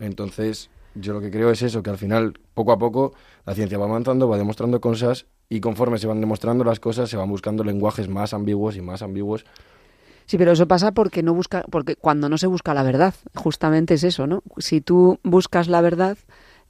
Entonces, 0.00 0.68
yo 0.94 1.12
lo 1.12 1.20
que 1.20 1.30
creo 1.30 1.50
es 1.50 1.62
eso, 1.62 1.82
que 1.82 1.90
al 1.90 1.98
final, 1.98 2.38
poco 2.54 2.72
a 2.72 2.78
poco, 2.78 3.14
la 3.46 3.54
ciencia 3.54 3.78
va 3.78 3.84
avanzando, 3.86 4.28
va 4.28 4.38
demostrando 4.38 4.80
cosas 4.80 5.26
y 5.48 5.60
conforme 5.60 5.98
se 5.98 6.06
van 6.06 6.20
demostrando 6.20 6.64
las 6.64 6.80
cosas, 6.80 7.10
se 7.10 7.16
van 7.16 7.28
buscando 7.28 7.64
lenguajes 7.64 8.08
más 8.08 8.32
ambiguos 8.34 8.76
y 8.76 8.80
más 8.80 9.02
ambiguos. 9.02 9.44
Sí, 10.26 10.38
pero 10.38 10.52
eso 10.52 10.66
pasa 10.66 10.92
porque 10.92 11.22
no 11.22 11.34
busca, 11.34 11.64
porque 11.70 11.96
cuando 11.96 12.28
no 12.28 12.38
se 12.38 12.46
busca 12.46 12.72
la 12.72 12.82
verdad, 12.82 13.14
justamente 13.34 13.94
es 13.94 14.04
eso, 14.04 14.26
¿no? 14.26 14.42
Si 14.58 14.80
tú 14.80 15.18
buscas 15.22 15.68
la 15.68 15.80
verdad, 15.82 16.16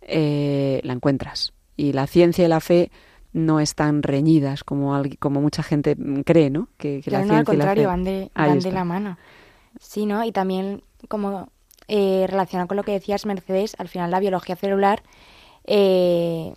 eh, 0.03 0.81
la 0.85 0.93
encuentras. 0.93 1.53
Y 1.77 1.93
la 1.93 2.07
ciencia 2.07 2.45
y 2.45 2.49
la 2.49 2.61
fe 2.61 2.91
no 3.33 3.61
están 3.61 4.03
reñidas 4.03 4.65
como, 4.65 5.01
como 5.19 5.41
mucha 5.41 5.63
gente 5.63 5.97
cree, 6.25 6.51
¿no? 6.51 6.69
Que, 6.79 7.01
que 7.01 7.11
Claro, 7.11 7.27
la 7.27 7.33
no, 7.33 7.39
al 7.39 7.45
ciencia 7.47 7.55
y 7.55 7.57
la 7.59 7.65
contrario, 7.65 7.83
fe- 7.83 7.87
van 7.87 8.05
de, 8.05 8.31
van 8.35 8.59
de 8.61 8.73
la 8.73 8.85
mano. 8.85 9.19
Sí, 9.81 10.07
¿no? 10.07 10.25
Y 10.25 10.33
también, 10.33 10.83
como 11.09 11.49
eh, 11.89 12.27
relacionado 12.29 12.69
con 12.69 12.77
lo 12.77 12.83
que 12.83 12.93
decías, 12.93 13.27
Mercedes, 13.27 13.75
al 13.79 13.89
final 13.89 14.11
la 14.11 14.21
biología 14.21 14.57
celular 14.57 15.03
eh, 15.67 16.55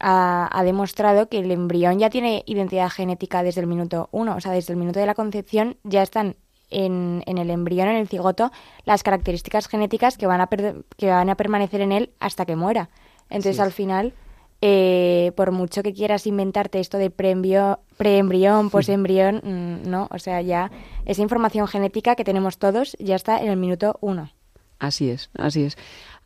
ha, 0.00 0.48
ha 0.52 0.64
demostrado 0.64 1.28
que 1.28 1.38
el 1.38 1.50
embrión 1.50 1.98
ya 1.98 2.10
tiene 2.10 2.42
identidad 2.46 2.90
genética 2.90 3.42
desde 3.42 3.60
el 3.60 3.66
minuto 3.66 4.08
uno. 4.12 4.36
O 4.36 4.40
sea, 4.40 4.52
desde 4.52 4.72
el 4.72 4.78
minuto 4.78 5.00
de 5.00 5.06
la 5.06 5.14
concepción 5.14 5.76
ya 5.84 6.02
están 6.02 6.36
en, 6.70 7.22
en 7.26 7.38
el 7.38 7.50
embrión, 7.50 7.88
en 7.88 7.96
el 7.96 8.08
cigoto, 8.08 8.50
las 8.84 9.02
características 9.02 9.68
genéticas 9.68 10.18
que 10.18 10.26
van 10.26 10.40
a, 10.40 10.48
per- 10.48 10.84
que 10.96 11.08
van 11.10 11.30
a 11.30 11.36
permanecer 11.36 11.80
en 11.80 11.92
él 11.92 12.10
hasta 12.20 12.44
que 12.44 12.56
muera. 12.56 12.88
Entonces, 13.30 13.56
Sí. 13.56 13.62
al 13.62 13.72
final, 13.72 14.14
eh, 14.62 15.32
por 15.36 15.52
mucho 15.52 15.82
que 15.82 15.92
quieras 15.92 16.26
inventarte 16.26 16.80
esto 16.80 16.98
de 16.98 17.10
preembrión, 17.10 18.70
posembrión, 18.70 19.40
mm, 19.44 19.88
no, 19.88 20.08
o 20.10 20.18
sea, 20.18 20.40
ya 20.42 20.70
esa 21.04 21.22
información 21.22 21.66
genética 21.68 22.16
que 22.16 22.24
tenemos 22.24 22.58
todos 22.58 22.96
ya 22.98 23.14
está 23.16 23.38
en 23.38 23.48
el 23.48 23.56
minuto 23.56 23.96
uno. 24.00 24.30
Así 24.78 25.08
es, 25.08 25.30
así 25.38 25.62
es. 25.62 25.76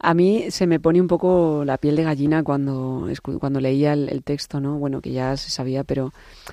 A 0.01 0.13
mí 0.15 0.47
se 0.51 0.67
me 0.67 0.81
pone 0.81 1.01
un 1.01 1.07
poco 1.07 1.63
la 1.65 1.79
piel 1.79 1.95
de 1.95 2.03
gallina 2.05 2.43
cuando, 2.43 3.07
cuando 3.39 3.61
leía 3.61 3.93
el, 3.93 4.09
el 4.09 4.23
texto, 4.25 4.61
¿no? 4.61 4.79
Bueno, 4.79 5.01
que 5.01 5.13
ya 5.13 5.37
se 5.37 5.51
sabía, 5.51 5.85
pero 5.85 6.13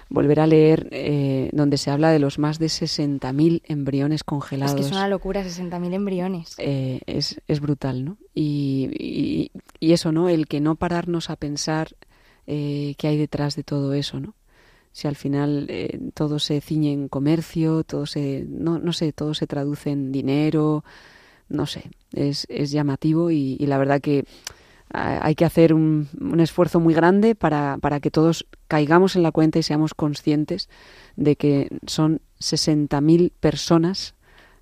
volver 0.09 0.39
a 0.41 0.47
leer 0.47 0.89
eh, 0.91 1.49
donde 1.53 1.77
se 1.77 1.89
habla 1.89 2.11
de 2.11 2.19
los 2.19 2.37
más 2.39 2.59
de 2.59 2.69
60.000 2.69 3.63
embriones 3.65 4.23
congelados. 4.23 4.73
Es 4.73 4.75
que 4.81 4.85
es 4.87 4.91
una 4.91 5.07
locura, 5.07 5.43
60.000 5.43 5.93
embriones. 5.93 6.53
eh, 6.59 6.99
es, 7.07 7.41
es 7.47 7.59
brutal, 7.61 8.05
¿no? 8.05 8.17
Y, 8.35 8.89
y- 8.93 9.51
y 9.79 9.93
eso, 9.93 10.11
¿no? 10.11 10.29
El 10.29 10.47
que 10.47 10.59
no 10.59 10.75
pararnos 10.75 11.29
a 11.31 11.35
pensar 11.35 11.95
eh, 12.45 12.93
qué 12.97 13.07
hay 13.07 13.17
detrás 13.17 13.55
de 13.55 13.63
todo 13.63 13.93
eso, 13.93 14.19
¿no? 14.19 14.35
Si 14.91 15.07
al 15.07 15.15
final 15.15 15.67
eh, 15.69 15.99
todo 16.13 16.39
se 16.39 16.59
ciñe 16.61 16.91
en 16.91 17.07
comercio, 17.07 17.83
todo 17.83 18.05
se, 18.05 18.45
no, 18.47 18.77
no 18.79 18.93
sé, 18.93 19.13
todo 19.13 19.33
se 19.35 19.45
traduce 19.47 19.91
en 19.91 20.11
dinero, 20.11 20.83
no 21.49 21.65
sé, 21.65 21.89
es, 22.13 22.45
es 22.49 22.71
llamativo 22.71 23.31
y, 23.31 23.57
y 23.59 23.65
la 23.67 23.77
verdad 23.77 24.01
que 24.01 24.25
ah, 24.93 25.19
hay 25.21 25.35
que 25.35 25.45
hacer 25.45 25.73
un, 25.73 26.09
un 26.19 26.39
esfuerzo 26.39 26.79
muy 26.79 26.93
grande 26.93 27.35
para, 27.35 27.77
para 27.81 27.99
que 27.99 28.11
todos 28.11 28.45
caigamos 28.67 29.15
en 29.15 29.23
la 29.23 29.31
cuenta 29.31 29.59
y 29.59 29.63
seamos 29.63 29.93
conscientes 29.93 30.69
de 31.15 31.35
que 31.35 31.69
son 31.85 32.21
60.000 32.39 33.31
personas 33.39 34.15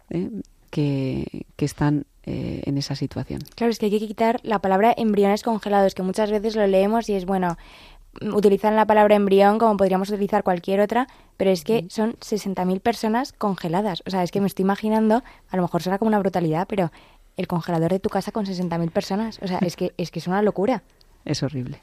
¿eh? 0.09 0.29
que, 0.69 1.45
que 1.55 1.65
están 1.65 2.05
eh, 2.27 2.63
en 2.65 2.77
esa 2.79 2.95
situación. 2.95 3.41
Claro, 3.55 3.69
es 3.69 3.77
que 3.77 3.85
hay 3.85 3.91
que 3.91 3.99
quitar 3.99 4.39
la 4.41 4.57
palabra 4.57 4.93
embriones 4.97 5.43
congelados, 5.43 5.93
que 5.93 6.01
muchas 6.01 6.31
veces 6.31 6.55
lo 6.55 6.65
leemos 6.65 7.07
y 7.07 7.13
es 7.13 7.25
bueno, 7.25 7.55
utilizan 8.21 8.75
la 8.75 8.85
palabra 8.85 9.15
embrión 9.15 9.57
como 9.59 9.77
podríamos 9.77 10.09
utilizar 10.09 10.43
cualquier 10.43 10.79
otra, 10.81 11.07
pero 11.37 11.51
es 11.51 11.63
que 11.63 11.85
son 11.89 12.13
60.000 12.21 12.79
personas 12.79 13.33
congeladas. 13.33 14.03
O 14.05 14.09
sea, 14.09 14.23
es 14.23 14.31
que 14.31 14.41
me 14.41 14.47
estoy 14.47 14.63
imaginando, 14.63 15.23
a 15.49 15.55
lo 15.55 15.61
mejor 15.61 15.81
será 15.83 15.97
como 15.97 16.07
una 16.09 16.19
brutalidad, 16.19 16.65
pero 16.67 16.91
el 17.37 17.47
congelador 17.47 17.91
de 17.91 17.99
tu 17.99 18.09
casa 18.09 18.31
con 18.31 18.45
60.000 18.45 18.91
personas, 18.91 19.39
o 19.41 19.47
sea, 19.47 19.57
es 19.59 19.75
que 19.75 19.93
es 19.97 20.11
que 20.11 20.19
es 20.19 20.27
una 20.27 20.41
locura. 20.41 20.83
Es 21.25 21.43
horrible. 21.43 21.79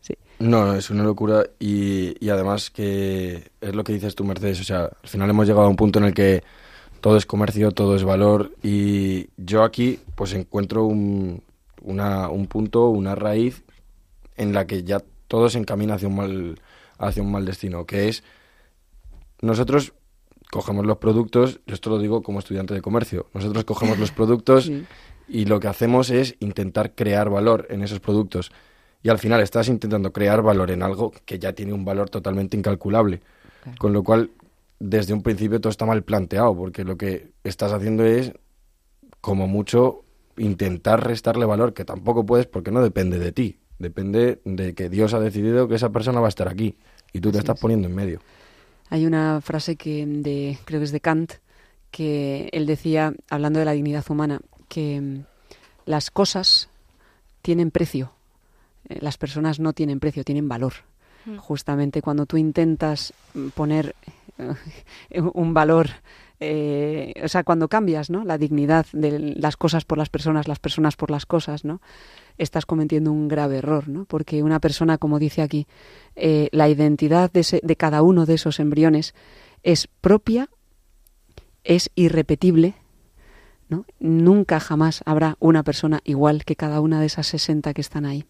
Sí. 0.00 0.14
No, 0.38 0.64
no, 0.66 0.74
es 0.74 0.88
una 0.90 1.04
locura 1.04 1.44
y, 1.58 2.16
y 2.24 2.30
además 2.30 2.70
que 2.70 3.50
es 3.60 3.74
lo 3.74 3.84
que 3.84 3.92
dices 3.92 4.14
tú, 4.14 4.24
Mercedes. 4.24 4.60
O 4.60 4.64
sea, 4.64 4.84
al 4.84 5.08
final 5.08 5.28
hemos 5.30 5.46
llegado 5.46 5.66
a 5.66 5.68
un 5.68 5.76
punto 5.76 5.98
en 5.98 6.06
el 6.06 6.14
que 6.14 6.42
todo 7.02 7.16
es 7.18 7.26
comercio, 7.26 7.70
todo 7.72 7.94
es 7.94 8.02
valor 8.04 8.52
y 8.62 9.28
yo 9.36 9.62
aquí 9.62 10.00
pues 10.16 10.32
encuentro 10.32 10.84
un, 10.84 11.42
una- 11.82 12.28
un 12.30 12.46
punto, 12.46 12.88
una 12.88 13.14
raíz 13.14 13.62
en 14.36 14.52
la 14.54 14.66
que 14.66 14.82
ya 14.82 15.00
todo 15.30 15.48
se 15.48 15.58
encamina 15.58 15.94
hacia 15.94 16.08
un 16.08 16.16
mal, 16.16 16.58
hacia 16.98 17.22
un 17.22 17.30
mal 17.30 17.44
destino, 17.44 17.86
que 17.86 18.08
es 18.08 18.24
nosotros 19.40 19.92
cogemos 20.50 20.84
los 20.84 20.98
productos, 20.98 21.60
yo 21.68 21.74
esto 21.74 21.88
lo 21.88 22.00
digo 22.00 22.24
como 22.24 22.40
estudiante 22.40 22.74
de 22.74 22.82
comercio, 22.82 23.28
nosotros 23.32 23.62
cogemos 23.64 23.96
los 23.96 24.10
productos 24.18 24.64
Sí. 24.64 24.84
y 25.28 25.44
lo 25.44 25.60
que 25.60 25.68
hacemos 25.68 26.10
es 26.10 26.34
intentar 26.40 26.96
crear 26.96 27.30
valor 27.30 27.68
en 27.70 27.82
esos 27.82 28.00
productos. 28.00 28.50
Y 29.04 29.08
al 29.08 29.18
final 29.20 29.40
estás 29.40 29.68
intentando 29.68 30.12
crear 30.12 30.42
valor 30.42 30.72
en 30.72 30.82
algo 30.82 31.12
que 31.24 31.38
ya 31.38 31.52
tiene 31.52 31.72
un 31.74 31.84
valor 31.84 32.10
totalmente 32.10 32.56
incalculable. 32.56 33.20
Claro. 33.62 33.78
Con 33.78 33.92
lo 33.92 34.02
cual, 34.02 34.30
desde 34.80 35.14
un 35.14 35.22
principio 35.22 35.60
todo 35.60 35.70
está 35.70 35.86
mal 35.86 36.02
planteado, 36.02 36.56
porque 36.56 36.82
lo 36.82 36.96
que 36.98 37.30
estás 37.44 37.72
haciendo 37.72 38.04
es, 38.04 38.32
como 39.20 39.46
mucho, 39.46 40.02
intentar 40.36 41.06
restarle 41.06 41.44
valor, 41.46 41.72
que 41.72 41.84
tampoco 41.84 42.26
puedes 42.26 42.46
porque 42.46 42.72
no 42.72 42.82
depende 42.82 43.20
de 43.20 43.30
ti. 43.30 43.58
Depende 43.80 44.40
de 44.44 44.74
que 44.74 44.88
Dios 44.90 45.14
ha 45.14 45.20
decidido 45.20 45.66
que 45.66 45.74
esa 45.74 45.88
persona 45.88 46.20
va 46.20 46.26
a 46.26 46.28
estar 46.28 46.48
aquí. 46.48 46.76
Y 47.12 47.20
tú 47.20 47.32
te 47.32 47.38
Así 47.38 47.44
estás 47.44 47.56
es. 47.56 47.60
poniendo 47.62 47.88
en 47.88 47.94
medio. 47.94 48.20
Hay 48.90 49.06
una 49.06 49.40
frase 49.40 49.76
que 49.76 50.04
de, 50.06 50.58
creo 50.66 50.80
que 50.80 50.84
es 50.84 50.92
de 50.92 51.00
Kant, 51.00 51.32
que 51.90 52.50
él 52.52 52.66
decía, 52.66 53.14
hablando 53.30 53.58
de 53.58 53.64
la 53.64 53.72
dignidad 53.72 54.04
humana, 54.10 54.40
que 54.68 55.00
mm, 55.00 55.24
las 55.86 56.10
cosas 56.10 56.68
tienen 57.42 57.70
precio, 57.70 58.12
eh, 58.88 58.98
las 59.00 59.16
personas 59.16 59.58
no 59.60 59.72
tienen 59.72 59.98
precio, 59.98 60.24
tienen 60.24 60.48
valor. 60.48 60.74
Justamente 61.38 62.00
cuando 62.00 62.26
tú 62.26 62.36
intentas 62.36 63.12
mm, 63.34 63.48
poner 63.48 63.94
eh, 65.10 65.20
un 65.20 65.54
valor 65.54 65.88
eh, 66.40 67.12
o 67.22 67.28
sea, 67.28 67.44
cuando 67.44 67.68
cambias, 67.68 68.08
¿no? 68.10 68.24
La 68.24 68.38
dignidad 68.38 68.86
de 68.92 69.18
las 69.36 69.56
cosas 69.56 69.84
por 69.84 69.98
las 69.98 70.08
personas, 70.08 70.48
las 70.48 70.58
personas 70.58 70.96
por 70.96 71.10
las 71.10 71.26
cosas, 71.26 71.64
¿no? 71.64 71.80
Estás 72.38 72.64
cometiendo 72.66 73.12
un 73.12 73.28
grave 73.28 73.58
error, 73.58 73.88
¿no? 73.88 74.06
Porque 74.06 74.42
una 74.42 74.58
persona, 74.60 74.96
como 74.98 75.18
dice 75.18 75.42
aquí, 75.42 75.66
eh, 76.16 76.48
la 76.52 76.68
identidad 76.68 77.30
de, 77.30 77.40
ese- 77.40 77.60
de 77.62 77.76
cada 77.76 78.02
uno 78.02 78.24
de 78.26 78.34
esos 78.34 78.58
embriones 78.58 79.14
es 79.62 79.86
propia, 80.00 80.48
es 81.64 81.90
irrepetible, 81.94 82.74
¿no? 83.68 83.84
Nunca 83.98 84.58
jamás 84.60 85.02
habrá 85.04 85.36
una 85.40 85.62
persona 85.62 86.00
igual 86.04 86.44
que 86.44 86.56
cada 86.56 86.80
una 86.80 87.00
de 87.00 87.06
esas 87.06 87.26
60 87.26 87.74
que 87.74 87.80
están 87.82 88.06
ahí. 88.06 88.24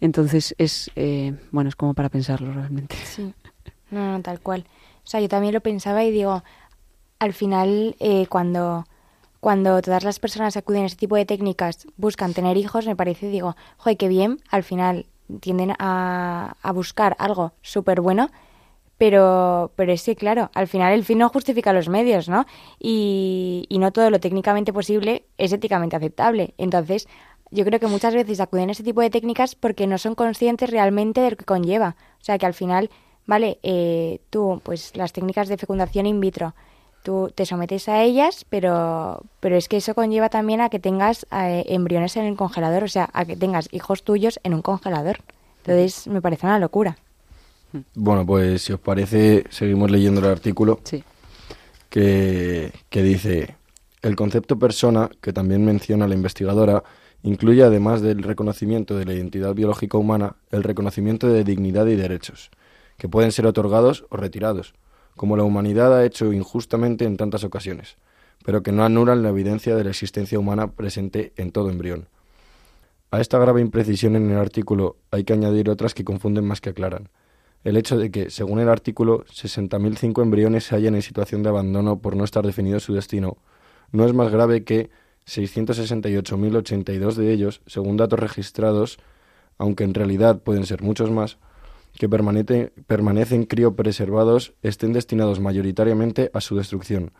Entonces 0.00 0.54
es, 0.58 0.90
eh, 0.96 1.34
bueno, 1.52 1.68
es 1.68 1.76
como 1.76 1.94
para 1.94 2.08
pensarlo 2.08 2.52
realmente. 2.52 2.96
Sí. 3.04 3.32
No, 3.90 4.12
no, 4.12 4.20
tal 4.22 4.40
cual. 4.40 4.64
O 5.04 5.08
sea, 5.08 5.20
yo 5.20 5.28
también 5.28 5.54
lo 5.54 5.60
pensaba 5.60 6.02
y 6.04 6.10
digo, 6.10 6.42
al 7.18 7.32
final, 7.32 7.96
eh, 7.98 8.26
cuando, 8.28 8.84
cuando 9.40 9.80
todas 9.82 10.04
las 10.04 10.18
personas 10.18 10.56
acuden 10.56 10.84
a 10.84 10.86
ese 10.86 10.96
tipo 10.96 11.16
de 11.16 11.26
técnicas, 11.26 11.86
buscan 11.96 12.34
tener 12.34 12.56
hijos, 12.56 12.86
me 12.86 12.96
parece, 12.96 13.28
digo, 13.28 13.56
joder, 13.76 13.96
qué 13.96 14.08
bien, 14.08 14.38
al 14.50 14.62
final 14.62 15.06
tienden 15.40 15.74
a, 15.78 16.56
a 16.62 16.72
buscar 16.72 17.16
algo 17.18 17.52
súper 17.62 18.00
bueno, 18.00 18.30
pero, 18.98 19.72
pero 19.76 19.92
es 19.92 20.04
que, 20.04 20.16
claro, 20.16 20.50
al 20.54 20.68
final 20.68 20.92
el 20.92 21.04
fin 21.04 21.18
no 21.18 21.28
justifica 21.28 21.72
los 21.72 21.88
medios, 21.88 22.28
¿no? 22.28 22.46
Y, 22.78 23.66
y 23.68 23.78
no 23.78 23.92
todo 23.92 24.10
lo 24.10 24.20
técnicamente 24.20 24.72
posible 24.72 25.26
es 25.36 25.52
éticamente 25.52 25.96
aceptable. 25.96 26.54
Entonces, 26.56 27.06
yo 27.50 27.64
creo 27.64 27.78
que 27.78 27.86
muchas 27.88 28.14
veces 28.14 28.40
acuden 28.40 28.70
a 28.70 28.72
ese 28.72 28.82
tipo 28.82 29.02
de 29.02 29.10
técnicas 29.10 29.54
porque 29.54 29.86
no 29.86 29.98
son 29.98 30.14
conscientes 30.14 30.70
realmente 30.70 31.20
de 31.20 31.32
lo 31.32 31.36
que 31.36 31.44
conlleva. 31.44 31.96
O 32.20 32.24
sea, 32.24 32.38
que 32.38 32.46
al 32.46 32.54
final, 32.54 32.90
vale, 33.26 33.58
eh, 33.62 34.20
tú, 34.30 34.60
pues 34.64 34.96
las 34.96 35.12
técnicas 35.12 35.48
de 35.48 35.58
fecundación 35.58 36.06
in 36.06 36.20
vitro, 36.20 36.54
tú 37.06 37.30
te 37.32 37.46
sometes 37.46 37.88
a 37.88 38.02
ellas, 38.02 38.44
pero, 38.50 39.22
pero 39.38 39.54
es 39.56 39.68
que 39.68 39.76
eso 39.76 39.94
conlleva 39.94 40.28
también 40.28 40.60
a 40.60 40.70
que 40.70 40.80
tengas 40.80 41.24
eh, 41.30 41.64
embriones 41.68 42.16
en 42.16 42.24
el 42.24 42.34
congelador, 42.36 42.82
o 42.82 42.88
sea, 42.88 43.08
a 43.12 43.24
que 43.24 43.36
tengas 43.36 43.68
hijos 43.70 44.02
tuyos 44.02 44.40
en 44.42 44.54
un 44.54 44.62
congelador. 44.62 45.18
Entonces, 45.64 46.08
me 46.08 46.20
parece 46.20 46.46
una 46.46 46.58
locura. 46.58 46.96
Bueno, 47.94 48.26
pues 48.26 48.62
si 48.62 48.72
os 48.72 48.80
parece, 48.80 49.44
seguimos 49.50 49.88
leyendo 49.88 50.20
el 50.20 50.26
artículo 50.26 50.80
Sí. 50.82 51.04
que, 51.90 52.72
que 52.90 53.02
dice, 53.02 53.54
el 54.02 54.16
concepto 54.16 54.58
persona, 54.58 55.08
que 55.20 55.32
también 55.32 55.64
menciona 55.64 56.08
la 56.08 56.14
investigadora, 56.14 56.82
incluye 57.22 57.62
además 57.62 58.00
del 58.02 58.24
reconocimiento 58.24 58.96
de 58.96 59.04
la 59.04 59.14
identidad 59.14 59.54
biológica 59.54 59.96
humana, 59.96 60.34
el 60.50 60.64
reconocimiento 60.64 61.28
de 61.28 61.44
dignidad 61.44 61.86
y 61.86 61.94
derechos, 61.94 62.50
que 62.98 63.08
pueden 63.08 63.30
ser 63.30 63.46
otorgados 63.46 64.04
o 64.10 64.16
retirados, 64.16 64.74
como 65.16 65.36
la 65.36 65.42
humanidad 65.42 65.96
ha 65.96 66.04
hecho 66.04 66.32
injustamente 66.32 67.04
en 67.04 67.16
tantas 67.16 67.42
ocasiones, 67.42 67.96
pero 68.44 68.62
que 68.62 68.72
no 68.72 68.84
anulan 68.84 69.22
la 69.22 69.30
evidencia 69.30 69.74
de 69.74 69.84
la 69.84 69.90
existencia 69.90 70.38
humana 70.38 70.70
presente 70.72 71.32
en 71.36 71.50
todo 71.50 71.70
embrión. 71.70 72.08
A 73.10 73.20
esta 73.20 73.38
grave 73.38 73.60
imprecisión 73.60 74.14
en 74.14 74.30
el 74.30 74.36
artículo 74.38 74.96
hay 75.10 75.24
que 75.24 75.32
añadir 75.32 75.70
otras 75.70 75.94
que 75.94 76.04
confunden 76.04 76.44
más 76.44 76.60
que 76.60 76.70
aclaran. 76.70 77.08
El 77.64 77.76
hecho 77.76 77.96
de 77.96 78.10
que, 78.10 78.30
según 78.30 78.60
el 78.60 78.68
artículo, 78.68 79.24
60.005 79.24 80.22
embriones 80.22 80.64
se 80.64 80.76
hallan 80.76 80.94
en 80.94 81.02
situación 81.02 81.42
de 81.42 81.48
abandono 81.48 81.98
por 81.98 82.14
no 82.14 82.24
estar 82.24 82.46
definido 82.46 82.78
su 82.78 82.94
destino, 82.94 83.38
no 83.92 84.04
es 84.04 84.12
más 84.12 84.30
grave 84.30 84.64
que 84.64 84.90
668.082 85.26 87.14
de 87.14 87.32
ellos, 87.32 87.62
según 87.66 87.96
datos 87.96 88.20
registrados, 88.20 88.98
aunque 89.58 89.84
en 89.84 89.94
realidad 89.94 90.40
pueden 90.42 90.66
ser 90.66 90.82
muchos 90.82 91.10
más, 91.10 91.38
que 91.98 92.08
permanece- 92.08 92.72
permanecen 92.86 93.44
criopreservados 93.44 94.54
estén 94.62 94.92
destinados 94.92 95.40
mayoritariamente 95.40 96.30
a 96.34 96.40
su 96.40 96.56
destrucción, 96.56 97.12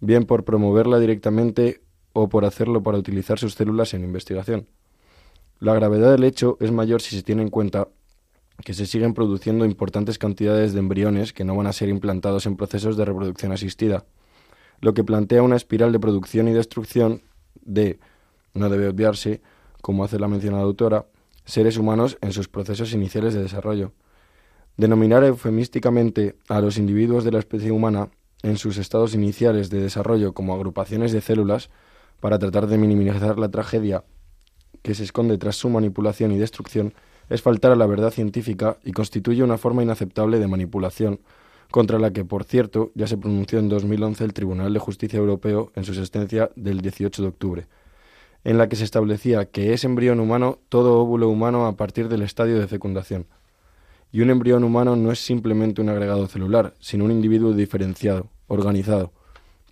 bien 0.00 0.24
por 0.24 0.44
promoverla 0.44 0.98
directamente 0.98 1.82
o 2.12 2.28
por 2.28 2.44
hacerlo 2.44 2.82
para 2.82 2.98
utilizar 2.98 3.38
sus 3.38 3.54
células 3.54 3.94
en 3.94 4.04
investigación. 4.04 4.68
La 5.60 5.74
gravedad 5.74 6.10
del 6.12 6.24
hecho 6.24 6.56
es 6.60 6.72
mayor 6.72 7.00
si 7.00 7.16
se 7.16 7.22
tiene 7.22 7.42
en 7.42 7.50
cuenta 7.50 7.88
que 8.64 8.74
se 8.74 8.86
siguen 8.86 9.14
produciendo 9.14 9.64
importantes 9.64 10.18
cantidades 10.18 10.72
de 10.72 10.80
embriones 10.80 11.32
que 11.32 11.44
no 11.44 11.56
van 11.56 11.66
a 11.66 11.72
ser 11.72 11.88
implantados 11.88 12.46
en 12.46 12.56
procesos 12.56 12.96
de 12.96 13.04
reproducción 13.04 13.52
asistida, 13.52 14.04
lo 14.80 14.94
que 14.94 15.04
plantea 15.04 15.42
una 15.42 15.56
espiral 15.56 15.92
de 15.92 16.00
producción 16.00 16.48
y 16.48 16.52
destrucción 16.52 17.22
de, 17.62 17.98
no 18.52 18.68
debe 18.68 18.88
obviarse, 18.88 19.42
como 19.80 20.04
hace 20.04 20.18
la 20.18 20.28
mencionada 20.28 20.64
autora, 20.64 21.06
seres 21.44 21.76
humanos 21.78 22.16
en 22.20 22.32
sus 22.32 22.48
procesos 22.48 22.92
iniciales 22.92 23.34
de 23.34 23.42
desarrollo. 23.42 23.92
Denominar 24.76 25.22
eufemísticamente 25.24 26.36
a 26.48 26.60
los 26.60 26.78
individuos 26.78 27.24
de 27.24 27.32
la 27.32 27.38
especie 27.38 27.70
humana 27.70 28.10
en 28.42 28.56
sus 28.56 28.76
estados 28.76 29.14
iniciales 29.14 29.70
de 29.70 29.80
desarrollo 29.80 30.34
como 30.34 30.54
agrupaciones 30.54 31.12
de 31.12 31.20
células 31.20 31.70
para 32.20 32.38
tratar 32.38 32.66
de 32.66 32.78
minimizar 32.78 33.38
la 33.38 33.50
tragedia 33.50 34.04
que 34.82 34.94
se 34.94 35.04
esconde 35.04 35.38
tras 35.38 35.56
su 35.56 35.70
manipulación 35.70 36.32
y 36.32 36.38
destrucción 36.38 36.92
es 37.30 37.40
faltar 37.40 37.72
a 37.72 37.76
la 37.76 37.86
verdad 37.86 38.10
científica 38.10 38.76
y 38.84 38.92
constituye 38.92 39.42
una 39.42 39.58
forma 39.58 39.82
inaceptable 39.82 40.38
de 40.38 40.46
manipulación, 40.46 41.20
contra 41.70 41.98
la 41.98 42.12
que, 42.12 42.24
por 42.24 42.44
cierto, 42.44 42.92
ya 42.94 43.06
se 43.06 43.16
pronunció 43.16 43.58
en 43.58 43.68
2011 43.68 44.22
el 44.24 44.34
Tribunal 44.34 44.72
de 44.74 44.78
Justicia 44.78 45.18
Europeo 45.18 45.72
en 45.74 45.84
su 45.84 45.94
sentencia 45.94 46.50
del 46.54 46.82
18 46.82 47.22
de 47.22 47.28
octubre, 47.28 47.66
en 48.44 48.58
la 48.58 48.68
que 48.68 48.76
se 48.76 48.84
establecía 48.84 49.46
que 49.46 49.72
es 49.72 49.84
embrión 49.84 50.20
humano 50.20 50.58
todo 50.68 51.00
óvulo 51.00 51.28
humano 51.28 51.66
a 51.66 51.76
partir 51.76 52.08
del 52.08 52.22
estadio 52.22 52.58
de 52.58 52.68
fecundación. 52.68 53.26
Y 54.14 54.20
un 54.20 54.30
embrión 54.30 54.62
humano 54.62 54.94
no 54.94 55.10
es 55.10 55.18
simplemente 55.18 55.82
un 55.82 55.88
agregado 55.88 56.28
celular, 56.28 56.74
sino 56.78 57.04
un 57.04 57.10
individuo 57.10 57.52
diferenciado, 57.52 58.28
organizado, 58.46 59.10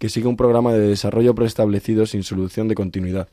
que 0.00 0.08
sigue 0.08 0.26
un 0.26 0.36
programa 0.36 0.72
de 0.72 0.80
desarrollo 0.80 1.32
preestablecido 1.32 2.06
sin 2.06 2.24
solución 2.24 2.66
de 2.66 2.74
continuidad, 2.74 3.28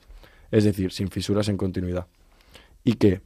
es 0.52 0.66
decir, 0.66 0.92
sin 0.92 1.08
fisuras 1.08 1.50
en 1.50 1.58
continuidad, 1.58 2.06
y 2.84 2.94
que, 2.94 3.22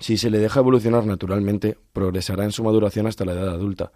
si 0.00 0.16
se 0.16 0.30
le 0.30 0.38
deja 0.38 0.60
evolucionar 0.60 1.04
naturalmente, 1.04 1.76
progresará 1.92 2.44
en 2.44 2.52
su 2.52 2.64
maduración 2.64 3.06
hasta 3.06 3.26
la 3.26 3.32
edad 3.32 3.50
adulta. 3.50 3.92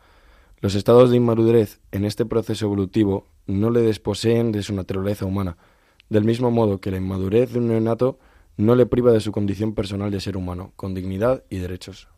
Los 0.60 0.74
estados 0.74 1.10
de 1.10 1.16
inmadurez 1.16 1.80
en 1.92 2.04
este 2.04 2.26
proceso 2.26 2.66
evolutivo 2.66 3.26
no 3.46 3.70
le 3.70 3.80
desposeen 3.80 4.52
de 4.52 4.62
su 4.62 4.74
naturaleza 4.74 5.24
humana, 5.24 5.56
del 6.10 6.24
mismo 6.24 6.50
modo 6.50 6.78
que 6.82 6.90
la 6.90 6.98
inmadurez 6.98 7.54
de 7.54 7.58
un 7.58 7.68
neonato 7.68 8.18
no 8.58 8.74
le 8.74 8.84
priva 8.84 9.12
de 9.12 9.20
su 9.20 9.32
condición 9.32 9.72
personal 9.72 10.10
de 10.10 10.20
ser 10.20 10.36
humano, 10.36 10.74
con 10.76 10.92
dignidad 10.92 11.42
y 11.48 11.56
derechos. 11.56 12.08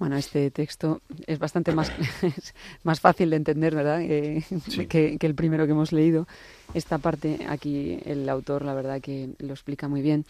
Bueno, 0.00 0.16
este 0.16 0.50
texto 0.50 1.02
es 1.26 1.38
bastante 1.38 1.72
más, 1.72 1.92
es 2.22 2.54
más 2.84 3.00
fácil 3.00 3.28
de 3.28 3.36
entender, 3.36 3.74
¿verdad? 3.74 4.00
Eh, 4.00 4.42
Sí. 4.66 4.86
que, 4.86 5.18
que 5.18 5.26
el 5.26 5.34
primero 5.34 5.66
que 5.66 5.72
hemos 5.72 5.92
leído. 5.92 6.26
Esta 6.72 6.96
parte 6.98 7.40
aquí 7.48 7.98
el 8.06 8.26
autor, 8.30 8.64
la 8.64 8.72
verdad, 8.72 9.00
que 9.02 9.28
lo 9.40 9.52
explica 9.52 9.88
muy 9.88 10.00
bien. 10.00 10.24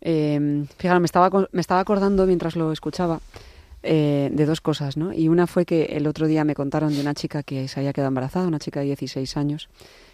Eh, 0.00 0.64
fijaros, 0.78 1.00
me 1.00 1.06
estaba, 1.06 1.48
me 1.50 1.60
estaba 1.60 1.80
acordando 1.80 2.24
mientras 2.24 2.54
lo 2.54 2.70
escuchaba 2.70 3.20
eh, 3.82 4.30
de 4.32 4.46
dos 4.46 4.60
cosas, 4.60 4.96
¿no? 4.96 5.12
Y 5.12 5.28
una 5.28 5.48
fue 5.48 5.64
que 5.66 5.86
el 5.96 6.06
otro 6.06 6.28
día 6.28 6.44
me 6.44 6.54
contaron 6.54 6.94
de 6.94 7.00
una 7.00 7.14
chica 7.14 7.42
que 7.42 7.66
se 7.66 7.80
había 7.80 7.92
quedado 7.92 8.08
embarazada, 8.08 8.46
una 8.46 8.60
chica 8.60 8.78
de 8.78 8.86
16 8.86 9.36
años, 9.36 9.68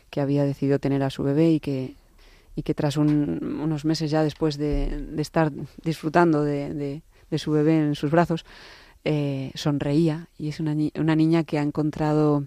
que 0.08 0.22
había 0.22 0.44
decidido 0.44 0.78
tener 0.78 1.02
a 1.02 1.10
su 1.10 1.22
bebé 1.22 1.50
y 1.50 1.60
que, 1.60 1.92
y 2.54 2.62
que 2.62 2.72
tras 2.72 2.96
un- 2.96 3.60
unos 3.62 3.84
meses 3.84 4.10
ya 4.10 4.22
después 4.22 4.56
de, 4.56 5.06
de 5.10 5.20
estar 5.22 5.52
disfrutando 5.84 6.42
de, 6.42 6.72
de- 6.72 7.02
de 7.28 7.38
su 7.38 7.50
bebé 7.50 7.76
en 7.76 7.96
sus 7.96 8.12
brazos, 8.12 8.44
eh, 9.08 9.52
sonreía 9.54 10.26
y 10.36 10.48
es 10.48 10.58
una, 10.58 10.74
ni- 10.74 10.92
una 10.98 11.14
niña 11.14 11.44
que 11.44 11.58
ha 11.58 11.62
encontrado 11.62 12.44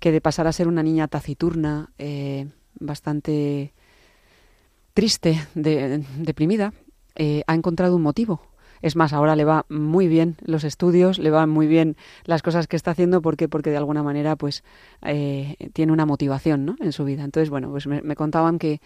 que 0.00 0.10
de 0.10 0.20
pasar 0.20 0.46
a 0.48 0.52
ser 0.52 0.66
una 0.66 0.82
niña 0.82 1.06
taciturna, 1.06 1.90
eh, 1.98 2.48
bastante 2.80 3.72
triste, 4.94 5.40
de- 5.54 6.04
deprimida, 6.18 6.72
eh, 7.14 7.42
ha 7.46 7.54
encontrado 7.54 7.94
un 7.96 8.02
motivo. 8.02 8.40
Es 8.82 8.96
más, 8.96 9.12
ahora 9.12 9.36
le 9.36 9.44
va 9.44 9.64
muy 9.70 10.08
bien 10.08 10.36
los 10.44 10.64
estudios, 10.64 11.18
le 11.18 11.30
van 11.30 11.48
muy 11.48 11.66
bien 11.66 11.96
las 12.24 12.42
cosas 12.42 12.66
que 12.66 12.76
está 12.76 12.90
haciendo, 12.90 13.22
¿por 13.22 13.36
qué? 13.36 13.48
Porque 13.48 13.70
de 13.70 13.76
alguna 13.78 14.02
manera, 14.02 14.36
pues, 14.36 14.64
tiene 15.72 15.92
una 15.92 16.04
motivación, 16.04 16.66
¿no? 16.66 16.76
En 16.80 16.92
su 16.92 17.04
vida. 17.04 17.24
Entonces, 17.24 17.48
bueno, 17.48 17.70
pues 17.70 17.86
me, 17.86 18.02
me 18.02 18.16
contaban 18.16 18.58
que, 18.58 18.80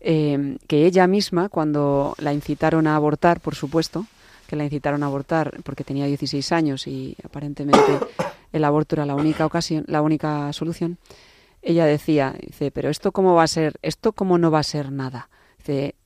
que 0.00 0.86
ella 0.86 1.06
misma, 1.08 1.48
cuando 1.48 2.14
la 2.18 2.32
incitaron 2.32 2.86
a 2.86 2.94
abortar, 2.94 3.40
por 3.40 3.54
supuesto, 3.56 4.06
que 4.54 4.58
la 4.58 4.64
incitaron 4.64 5.02
a 5.02 5.06
abortar 5.06 5.60
porque 5.64 5.82
tenía 5.84 6.06
16 6.06 6.52
años 6.52 6.86
y 6.86 7.16
aparentemente 7.24 7.80
el 8.52 8.64
aborto 8.64 8.94
era 8.94 9.04
la 9.04 9.16
única 9.16 9.44
ocasión, 9.44 9.84
la 9.88 10.00
única 10.00 10.52
solución, 10.52 10.98
ella 11.60 11.86
decía, 11.86 12.34
dice, 12.40 12.70
pero 12.70 12.88
esto 12.88 13.10
cómo 13.10 13.34
va 13.34 13.42
a 13.42 13.46
ser, 13.48 13.74
esto 13.82 14.12
cómo 14.12 14.38
no 14.38 14.50
va 14.50 14.60
a 14.60 14.62
ser 14.62 14.92
nada. 14.92 15.28
Dice, 15.58 15.96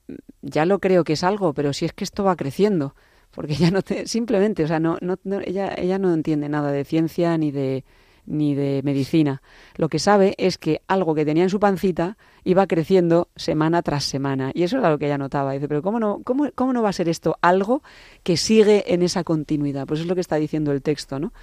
ya 0.41 0.65
lo 0.65 0.79
creo 0.79 1.03
que 1.03 1.13
es 1.13 1.23
algo, 1.23 1.53
pero 1.53 1.73
si 1.73 1.85
es 1.85 1.93
que 1.93 2.03
esto 2.03 2.23
va 2.23 2.35
creciendo, 2.35 2.95
porque 3.31 3.53
ella 3.53 3.69
no 3.71 3.81
te, 3.83 4.07
simplemente, 4.07 4.63
o 4.63 4.67
sea, 4.67 4.79
no, 4.79 4.97
no, 5.01 5.17
no- 5.23 5.41
ella, 5.41 5.73
ella 5.77 5.99
no 5.99 6.13
entiende 6.13 6.49
nada 6.49 6.71
de 6.71 6.83
ciencia 6.85 7.37
ni 7.37 7.51
de 7.51 7.83
ni 8.29 8.55
de 8.55 8.81
medicina. 8.83 9.41
Lo 9.75 9.89
que 9.89 9.99
sabe 9.99 10.35
es 10.37 10.57
que 10.57 10.81
algo 10.87 11.15
que 11.15 11.25
tenía 11.25 11.43
en 11.43 11.49
su 11.49 11.59
pancita 11.59 12.17
iba 12.45 12.65
creciendo 12.67 13.27
semana 13.35 13.81
tras 13.81 14.05
semana. 14.05 14.51
Y 14.53 14.63
eso 14.63 14.77
era 14.77 14.89
lo 14.91 14.97
que 14.99 15.07
ella 15.07 15.17
notaba. 15.17 15.51
Dice, 15.53 15.67
pero 15.67 15.81
¿cómo 15.81 15.99
no, 15.99 16.21
cómo, 16.23 16.49
cómo 16.55 16.71
no 16.71 16.81
va 16.81 16.89
a 16.89 16.93
ser 16.93 17.09
esto 17.09 17.37
algo 17.41 17.81
que 18.23 18.37
sigue 18.37 18.93
en 18.93 19.01
esa 19.01 19.23
continuidad? 19.23 19.85
Pues 19.87 19.99
es 19.99 20.05
lo 20.05 20.15
que 20.15 20.21
está 20.21 20.37
diciendo 20.37 20.71
el 20.71 20.81
texto, 20.81 21.19
¿no? 21.19 21.33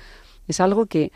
Es 0.49 0.61
algo 0.61 0.87
que 0.87 1.12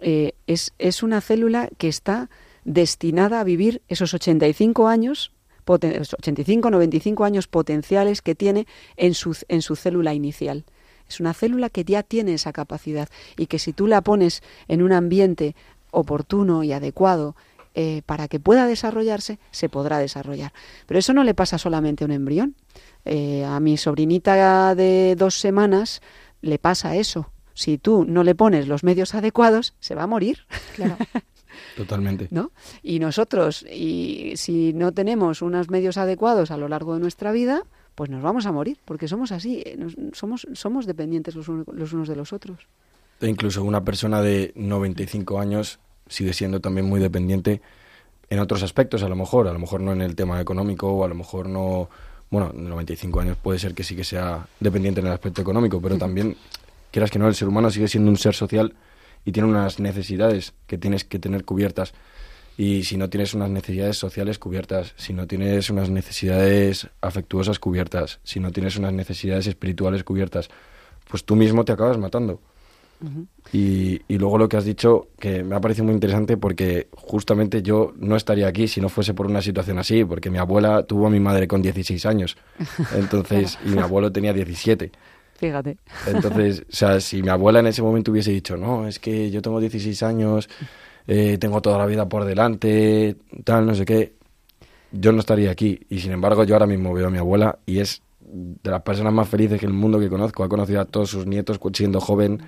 eh, 0.00 0.32
es, 0.46 0.72
es 0.78 1.02
una 1.02 1.20
célula 1.20 1.68
que 1.78 1.88
está 1.88 2.30
destinada 2.64 3.40
a 3.40 3.44
vivir 3.44 3.82
esos 3.88 4.14
85 4.14 4.86
años, 4.86 5.32
poten- 5.66 6.00
85, 6.00 6.70
95 6.70 7.24
años 7.24 7.48
potenciales 7.48 8.22
que 8.22 8.34
tiene 8.36 8.66
en 8.96 9.14
su, 9.14 9.36
en 9.48 9.62
su 9.62 9.74
célula 9.74 10.14
inicial. 10.14 10.64
Es 11.08 11.20
una 11.20 11.34
célula 11.34 11.70
que 11.70 11.84
ya 11.84 12.02
tiene 12.02 12.34
esa 12.34 12.52
capacidad 12.52 13.08
y 13.36 13.46
que 13.46 13.58
si 13.58 13.72
tú 13.72 13.86
la 13.86 14.02
pones 14.02 14.42
en 14.68 14.82
un 14.82 14.92
ambiente 14.92 15.54
oportuno 15.90 16.62
y 16.62 16.72
adecuado 16.72 17.34
eh, 17.74 18.02
para 18.06 18.28
que 18.28 18.40
pueda 18.40 18.66
desarrollarse, 18.66 19.38
se 19.50 19.68
podrá 19.68 19.98
desarrollar. 19.98 20.52
Pero 20.86 20.98
eso 20.98 21.14
no 21.14 21.22
le 21.22 21.34
pasa 21.34 21.58
solamente 21.58 22.04
a 22.04 22.06
un 22.06 22.12
embrión. 22.12 22.56
Eh, 23.04 23.44
a 23.44 23.60
mi 23.60 23.76
sobrinita 23.76 24.74
de 24.74 25.14
dos 25.16 25.38
semanas 25.38 26.02
le 26.40 26.58
pasa 26.58 26.96
eso. 26.96 27.30
Si 27.54 27.78
tú 27.78 28.04
no 28.04 28.24
le 28.24 28.34
pones 28.34 28.68
los 28.68 28.84
medios 28.84 29.14
adecuados, 29.14 29.74
se 29.80 29.94
va 29.94 30.04
a 30.04 30.06
morir. 30.06 30.46
Claro. 30.74 30.96
Totalmente. 31.76 32.28
¿no? 32.30 32.52
Y 32.82 32.98
nosotros, 32.98 33.64
y 33.70 34.32
si 34.36 34.72
no 34.72 34.92
tenemos 34.92 35.42
unos 35.42 35.70
medios 35.70 35.96
adecuados 35.98 36.50
a 36.50 36.56
lo 36.56 36.68
largo 36.68 36.94
de 36.94 37.00
nuestra 37.00 37.32
vida, 37.32 37.62
pues 37.98 38.10
nos 38.10 38.22
vamos 38.22 38.46
a 38.46 38.52
morir, 38.52 38.78
porque 38.84 39.08
somos 39.08 39.32
así, 39.32 39.60
eh, 39.66 39.74
nos- 39.76 39.96
somos, 40.16 40.46
somos 40.52 40.86
dependientes 40.86 41.34
los, 41.34 41.48
uno- 41.48 41.64
los 41.72 41.92
unos 41.92 42.06
de 42.06 42.14
los 42.14 42.32
otros. 42.32 42.68
E 43.20 43.26
incluso 43.26 43.64
una 43.64 43.82
persona 43.82 44.22
de 44.22 44.52
95 44.54 45.40
años 45.40 45.80
sigue 46.06 46.32
siendo 46.32 46.60
también 46.60 46.86
muy 46.86 47.00
dependiente 47.00 47.60
en 48.30 48.38
otros 48.38 48.62
aspectos, 48.62 49.02
a 49.02 49.08
lo 49.08 49.16
mejor, 49.16 49.48
a 49.48 49.52
lo 49.52 49.58
mejor 49.58 49.80
no 49.80 49.90
en 49.92 50.00
el 50.02 50.14
tema 50.14 50.40
económico 50.40 50.86
o 50.92 51.04
a 51.04 51.08
lo 51.08 51.16
mejor 51.16 51.48
no, 51.48 51.88
bueno, 52.30 52.52
en 52.54 52.68
95 52.68 53.18
años 53.18 53.36
puede 53.36 53.58
ser 53.58 53.74
que 53.74 53.82
sí 53.82 53.96
que 53.96 54.04
sea 54.04 54.46
dependiente 54.60 55.00
en 55.00 55.08
el 55.08 55.12
aspecto 55.12 55.42
económico, 55.42 55.80
pero 55.82 55.98
también, 55.98 56.36
quieras 56.92 57.10
que 57.10 57.18
no, 57.18 57.26
el 57.26 57.34
ser 57.34 57.48
humano 57.48 57.68
sigue 57.68 57.88
siendo 57.88 58.12
un 58.12 58.16
ser 58.16 58.36
social 58.36 58.74
y 59.24 59.32
tiene 59.32 59.48
unas 59.48 59.80
necesidades 59.80 60.54
que 60.68 60.78
tienes 60.78 61.02
que 61.04 61.18
tener 61.18 61.44
cubiertas. 61.44 61.94
Y 62.58 62.82
si 62.82 62.96
no 62.96 63.08
tienes 63.08 63.34
unas 63.34 63.50
necesidades 63.50 63.96
sociales 63.96 64.40
cubiertas, 64.40 64.92
si 64.96 65.12
no 65.12 65.28
tienes 65.28 65.70
unas 65.70 65.90
necesidades 65.90 66.88
afectuosas 67.00 67.60
cubiertas, 67.60 68.18
si 68.24 68.40
no 68.40 68.50
tienes 68.50 68.76
unas 68.76 68.92
necesidades 68.92 69.46
espirituales 69.46 70.02
cubiertas, 70.02 70.50
pues 71.08 71.24
tú 71.24 71.36
mismo 71.36 71.64
te 71.64 71.70
acabas 71.70 71.98
matando. 71.98 72.40
Y, 73.52 74.02
y 74.08 74.18
luego 74.18 74.38
lo 74.38 74.48
que 74.48 74.56
has 74.56 74.64
dicho, 74.64 75.06
que 75.20 75.44
me 75.44 75.54
ha 75.54 75.60
parecido 75.60 75.84
muy 75.84 75.94
interesante 75.94 76.36
porque 76.36 76.88
justamente 76.90 77.62
yo 77.62 77.92
no 77.96 78.16
estaría 78.16 78.48
aquí 78.48 78.66
si 78.66 78.80
no 78.80 78.88
fuese 78.88 79.14
por 79.14 79.26
una 79.26 79.40
situación 79.40 79.78
así, 79.78 80.04
porque 80.04 80.28
mi 80.28 80.38
abuela 80.38 80.82
tuvo 80.82 81.06
a 81.06 81.10
mi 81.10 81.20
madre 81.20 81.46
con 81.46 81.62
16 81.62 82.04
años, 82.06 82.36
entonces, 82.96 83.56
y 83.64 83.68
mi 83.68 83.78
abuelo 83.78 84.10
tenía 84.10 84.32
17. 84.32 84.90
Fíjate. 85.36 85.78
Entonces, 86.08 86.64
o 86.68 86.74
sea, 86.74 87.00
si 87.00 87.22
mi 87.22 87.28
abuela 87.28 87.60
en 87.60 87.68
ese 87.68 87.82
momento 87.82 88.10
hubiese 88.10 88.32
dicho, 88.32 88.56
no, 88.56 88.88
es 88.88 88.98
que 88.98 89.30
yo 89.30 89.40
tengo 89.42 89.60
16 89.60 90.02
años, 90.02 90.48
eh, 91.08 91.38
tengo 91.38 91.62
toda 91.62 91.78
la 91.78 91.86
vida 91.86 92.06
por 92.08 92.24
delante, 92.24 93.16
tal, 93.42 93.64
no 93.66 93.74
sé 93.74 93.86
qué, 93.86 94.12
yo 94.92 95.10
no 95.10 95.20
estaría 95.20 95.50
aquí. 95.50 95.80
Y 95.88 96.00
sin 96.00 96.12
embargo, 96.12 96.44
yo 96.44 96.54
ahora 96.54 96.66
mismo 96.66 96.92
veo 96.92 97.06
a 97.08 97.10
mi 97.10 97.16
abuela 97.18 97.58
y 97.64 97.78
es 97.80 98.02
de 98.20 98.70
las 98.70 98.82
personas 98.82 99.12
más 99.12 99.26
felices 99.26 99.58
que 99.58 99.64
el 99.64 99.72
mundo 99.72 99.98
que 99.98 100.10
conozco. 100.10 100.44
Ha 100.44 100.48
conocido 100.50 100.82
a 100.82 100.84
todos 100.84 101.08
sus 101.10 101.26
nietos 101.26 101.58
siendo 101.72 101.98
joven, 101.98 102.42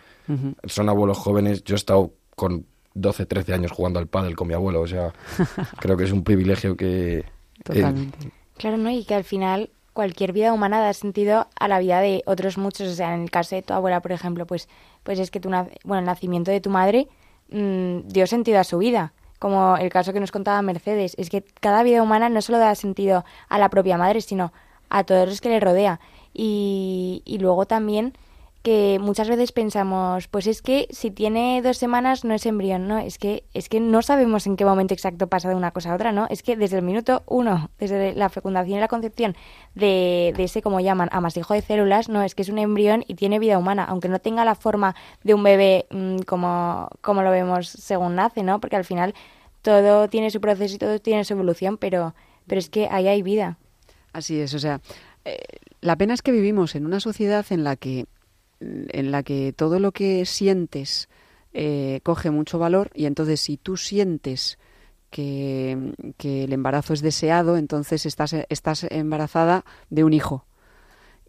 son 0.64 0.88
abuelos 0.90 1.16
jóvenes. 1.16 1.64
Yo 1.64 1.74
he 1.74 1.76
estado 1.76 2.12
con 2.36 2.66
12, 2.94 3.24
13 3.24 3.54
años 3.54 3.72
jugando 3.72 3.98
al 3.98 4.06
pádel 4.08 4.36
con 4.36 4.48
mi 4.48 4.54
abuelo, 4.54 4.82
o 4.82 4.86
sea, 4.86 5.12
creo 5.80 5.96
que 5.96 6.04
es 6.04 6.12
un 6.12 6.22
privilegio 6.22 6.76
que... 6.76 7.18
eh, 7.20 7.24
Totalmente. 7.64 8.30
Claro, 8.58 8.76
¿no? 8.76 8.90
Y 8.90 9.04
que 9.04 9.14
al 9.14 9.24
final 9.24 9.70
cualquier 9.94 10.32
vida 10.32 10.52
humana 10.52 10.80
da 10.80 10.92
sentido 10.92 11.48
a 11.58 11.66
la 11.68 11.78
vida 11.78 12.00
de 12.00 12.22
otros 12.26 12.58
muchos. 12.58 12.88
O 12.88 12.94
sea, 12.94 13.14
en 13.14 13.22
el 13.22 13.30
caso 13.30 13.56
de 13.56 13.62
tu 13.62 13.72
abuela, 13.72 14.00
por 14.02 14.12
ejemplo, 14.12 14.46
pues, 14.46 14.68
pues 15.02 15.18
es 15.18 15.30
que 15.30 15.40
tu, 15.40 15.48
bueno, 15.48 15.98
el 16.00 16.04
nacimiento 16.04 16.50
de 16.50 16.60
tu 16.60 16.68
madre 16.68 17.08
mm, 17.50 18.08
dio 18.08 18.26
sentido 18.26 18.58
a 18.58 18.64
su 18.64 18.78
vida. 18.78 19.12
Como 19.38 19.76
el 19.76 19.90
caso 19.90 20.12
que 20.12 20.20
nos 20.20 20.32
contaba 20.32 20.60
Mercedes. 20.62 21.14
Es 21.18 21.30
que 21.30 21.42
cada 21.60 21.82
vida 21.82 22.02
humana 22.02 22.28
no 22.28 22.42
solo 22.42 22.58
da 22.58 22.74
sentido 22.74 23.24
a 23.48 23.58
la 23.58 23.70
propia 23.70 23.96
madre, 23.96 24.20
sino 24.20 24.52
a 24.90 25.04
todos 25.04 25.28
los 25.28 25.40
que 25.40 25.48
le 25.48 25.60
rodea. 25.60 26.00
Y, 26.34 27.22
y 27.24 27.38
luego 27.38 27.66
también 27.66 28.12
que 28.62 28.98
muchas 29.00 29.28
veces 29.28 29.52
pensamos, 29.52 30.28
pues 30.28 30.46
es 30.46 30.60
que 30.60 30.86
si 30.90 31.10
tiene 31.10 31.62
dos 31.62 31.78
semanas 31.78 32.24
no 32.24 32.34
es 32.34 32.44
embrión, 32.44 32.88
¿no? 32.88 32.98
Es 32.98 33.16
que, 33.16 33.44
es 33.54 33.68
que 33.68 33.80
no 33.80 34.02
sabemos 34.02 34.46
en 34.46 34.56
qué 34.56 34.64
momento 34.64 34.92
exacto 34.92 35.28
pasa 35.28 35.48
de 35.48 35.54
una 35.54 35.70
cosa 35.70 35.92
a 35.92 35.94
otra, 35.94 36.12
¿no? 36.12 36.26
Es 36.28 36.42
que 36.42 36.56
desde 36.56 36.76
el 36.76 36.82
minuto 36.82 37.22
uno, 37.26 37.70
desde 37.78 38.14
la 38.14 38.28
fecundación 38.28 38.76
y 38.76 38.80
la 38.80 38.88
concepción 38.88 39.34
de, 39.74 40.34
de 40.36 40.44
ese, 40.44 40.60
como 40.60 40.80
llaman, 40.80 41.08
amasijo 41.10 41.54
de 41.54 41.62
células, 41.62 42.10
no, 42.10 42.22
es 42.22 42.34
que 42.34 42.42
es 42.42 42.50
un 42.50 42.58
embrión 42.58 43.02
y 43.08 43.14
tiene 43.14 43.38
vida 43.38 43.56
humana, 43.56 43.84
aunque 43.88 44.08
no 44.08 44.18
tenga 44.18 44.44
la 44.44 44.54
forma 44.54 44.94
de 45.24 45.32
un 45.32 45.42
bebé 45.42 45.86
mm, 45.90 46.20
como, 46.20 46.88
como 47.00 47.22
lo 47.22 47.30
vemos 47.30 47.68
según 47.68 48.16
nace, 48.16 48.42
¿no? 48.42 48.60
Porque 48.60 48.76
al 48.76 48.84
final 48.84 49.14
todo 49.62 50.08
tiene 50.08 50.30
su 50.30 50.40
proceso 50.40 50.74
y 50.74 50.78
todo 50.78 50.98
tiene 51.00 51.24
su 51.24 51.32
evolución, 51.32 51.78
pero, 51.78 52.14
pero 52.46 52.58
es 52.58 52.68
que 52.68 52.88
ahí 52.90 53.08
hay 53.08 53.22
vida. 53.22 53.56
Así 54.12 54.38
es, 54.38 54.52
o 54.52 54.58
sea, 54.58 54.80
eh, 55.24 55.38
la 55.80 55.96
pena 55.96 56.12
es 56.12 56.20
que 56.20 56.32
vivimos 56.32 56.74
en 56.74 56.84
una 56.84 57.00
sociedad 57.00 57.46
en 57.50 57.64
la 57.64 57.76
que, 57.76 58.06
en 58.60 59.10
la 59.10 59.22
que 59.22 59.52
todo 59.56 59.80
lo 59.80 59.92
que 59.92 60.24
sientes 60.26 61.08
eh, 61.52 62.00
coge 62.02 62.30
mucho 62.30 62.58
valor 62.58 62.90
y 62.94 63.06
entonces 63.06 63.40
si 63.40 63.56
tú 63.56 63.76
sientes 63.76 64.58
que, 65.10 65.94
que 66.16 66.44
el 66.44 66.52
embarazo 66.52 66.94
es 66.94 67.00
deseado, 67.00 67.56
entonces 67.56 68.06
estás, 68.06 68.34
estás 68.48 68.84
embarazada 68.84 69.64
de 69.88 70.04
un 70.04 70.12
hijo. 70.12 70.44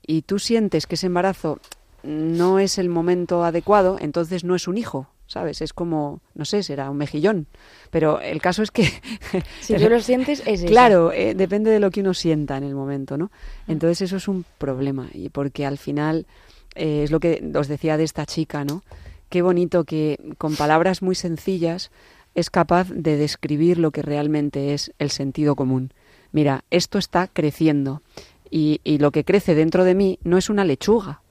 Y 0.05 0.23
tú 0.23 0.39
sientes 0.39 0.87
que 0.87 0.95
ese 0.95 1.07
embarazo 1.07 1.59
no 2.03 2.59
es 2.59 2.77
el 2.77 2.89
momento 2.89 3.43
adecuado, 3.43 3.97
entonces 3.99 4.43
no 4.43 4.55
es 4.55 4.67
un 4.67 4.77
hijo, 4.77 5.07
¿sabes? 5.27 5.61
Es 5.61 5.73
como, 5.73 6.21
no 6.35 6.45
sé, 6.45 6.63
será 6.63 6.89
un 6.89 6.97
mejillón. 6.97 7.47
Pero 7.89 8.19
el 8.19 8.41
caso 8.41 8.63
es 8.63 8.71
que 8.71 8.83
Si 9.61 9.75
tú 9.75 9.89
lo 9.89 10.01
sientes, 10.01 10.41
es 10.41 10.61
eso. 10.61 10.67
Claro, 10.67 11.11
eh, 11.11 11.33
depende 11.35 11.71
de 11.71 11.79
lo 11.79 11.91
que 11.91 12.01
uno 12.01 12.13
sienta 12.13 12.57
en 12.57 12.63
el 12.63 12.75
momento, 12.75 13.17
¿no? 13.17 13.31
Entonces 13.67 14.01
eso 14.01 14.17
es 14.17 14.27
un 14.27 14.45
problema 14.57 15.09
y 15.13 15.29
porque 15.29 15.65
al 15.65 15.77
final 15.77 16.25
eh, 16.75 17.03
es 17.03 17.11
lo 17.11 17.19
que 17.19 17.43
os 17.55 17.67
decía 17.67 17.97
de 17.97 18.03
esta 18.03 18.25
chica, 18.25 18.63
¿no? 18.65 18.83
Qué 19.29 19.41
bonito 19.41 19.83
que 19.85 20.19
con 20.37 20.55
palabras 20.55 21.01
muy 21.01 21.15
sencillas 21.15 21.91
es 22.35 22.49
capaz 22.49 22.89
de 22.89 23.17
describir 23.17 23.77
lo 23.77 23.91
que 23.91 24.01
realmente 24.01 24.73
es 24.73 24.91
el 24.99 25.09
sentido 25.09 25.55
común. 25.55 25.93
Mira, 26.31 26.63
esto 26.69 26.97
está 26.97 27.27
creciendo 27.27 28.01
y, 28.49 28.81
y 28.83 28.97
lo 28.99 29.11
que 29.11 29.23
crece 29.23 29.55
dentro 29.55 29.83
de 29.83 29.95
mí 29.95 30.19
no 30.23 30.37
es 30.37 30.49
una 30.49 30.63
lechuga, 30.65 31.21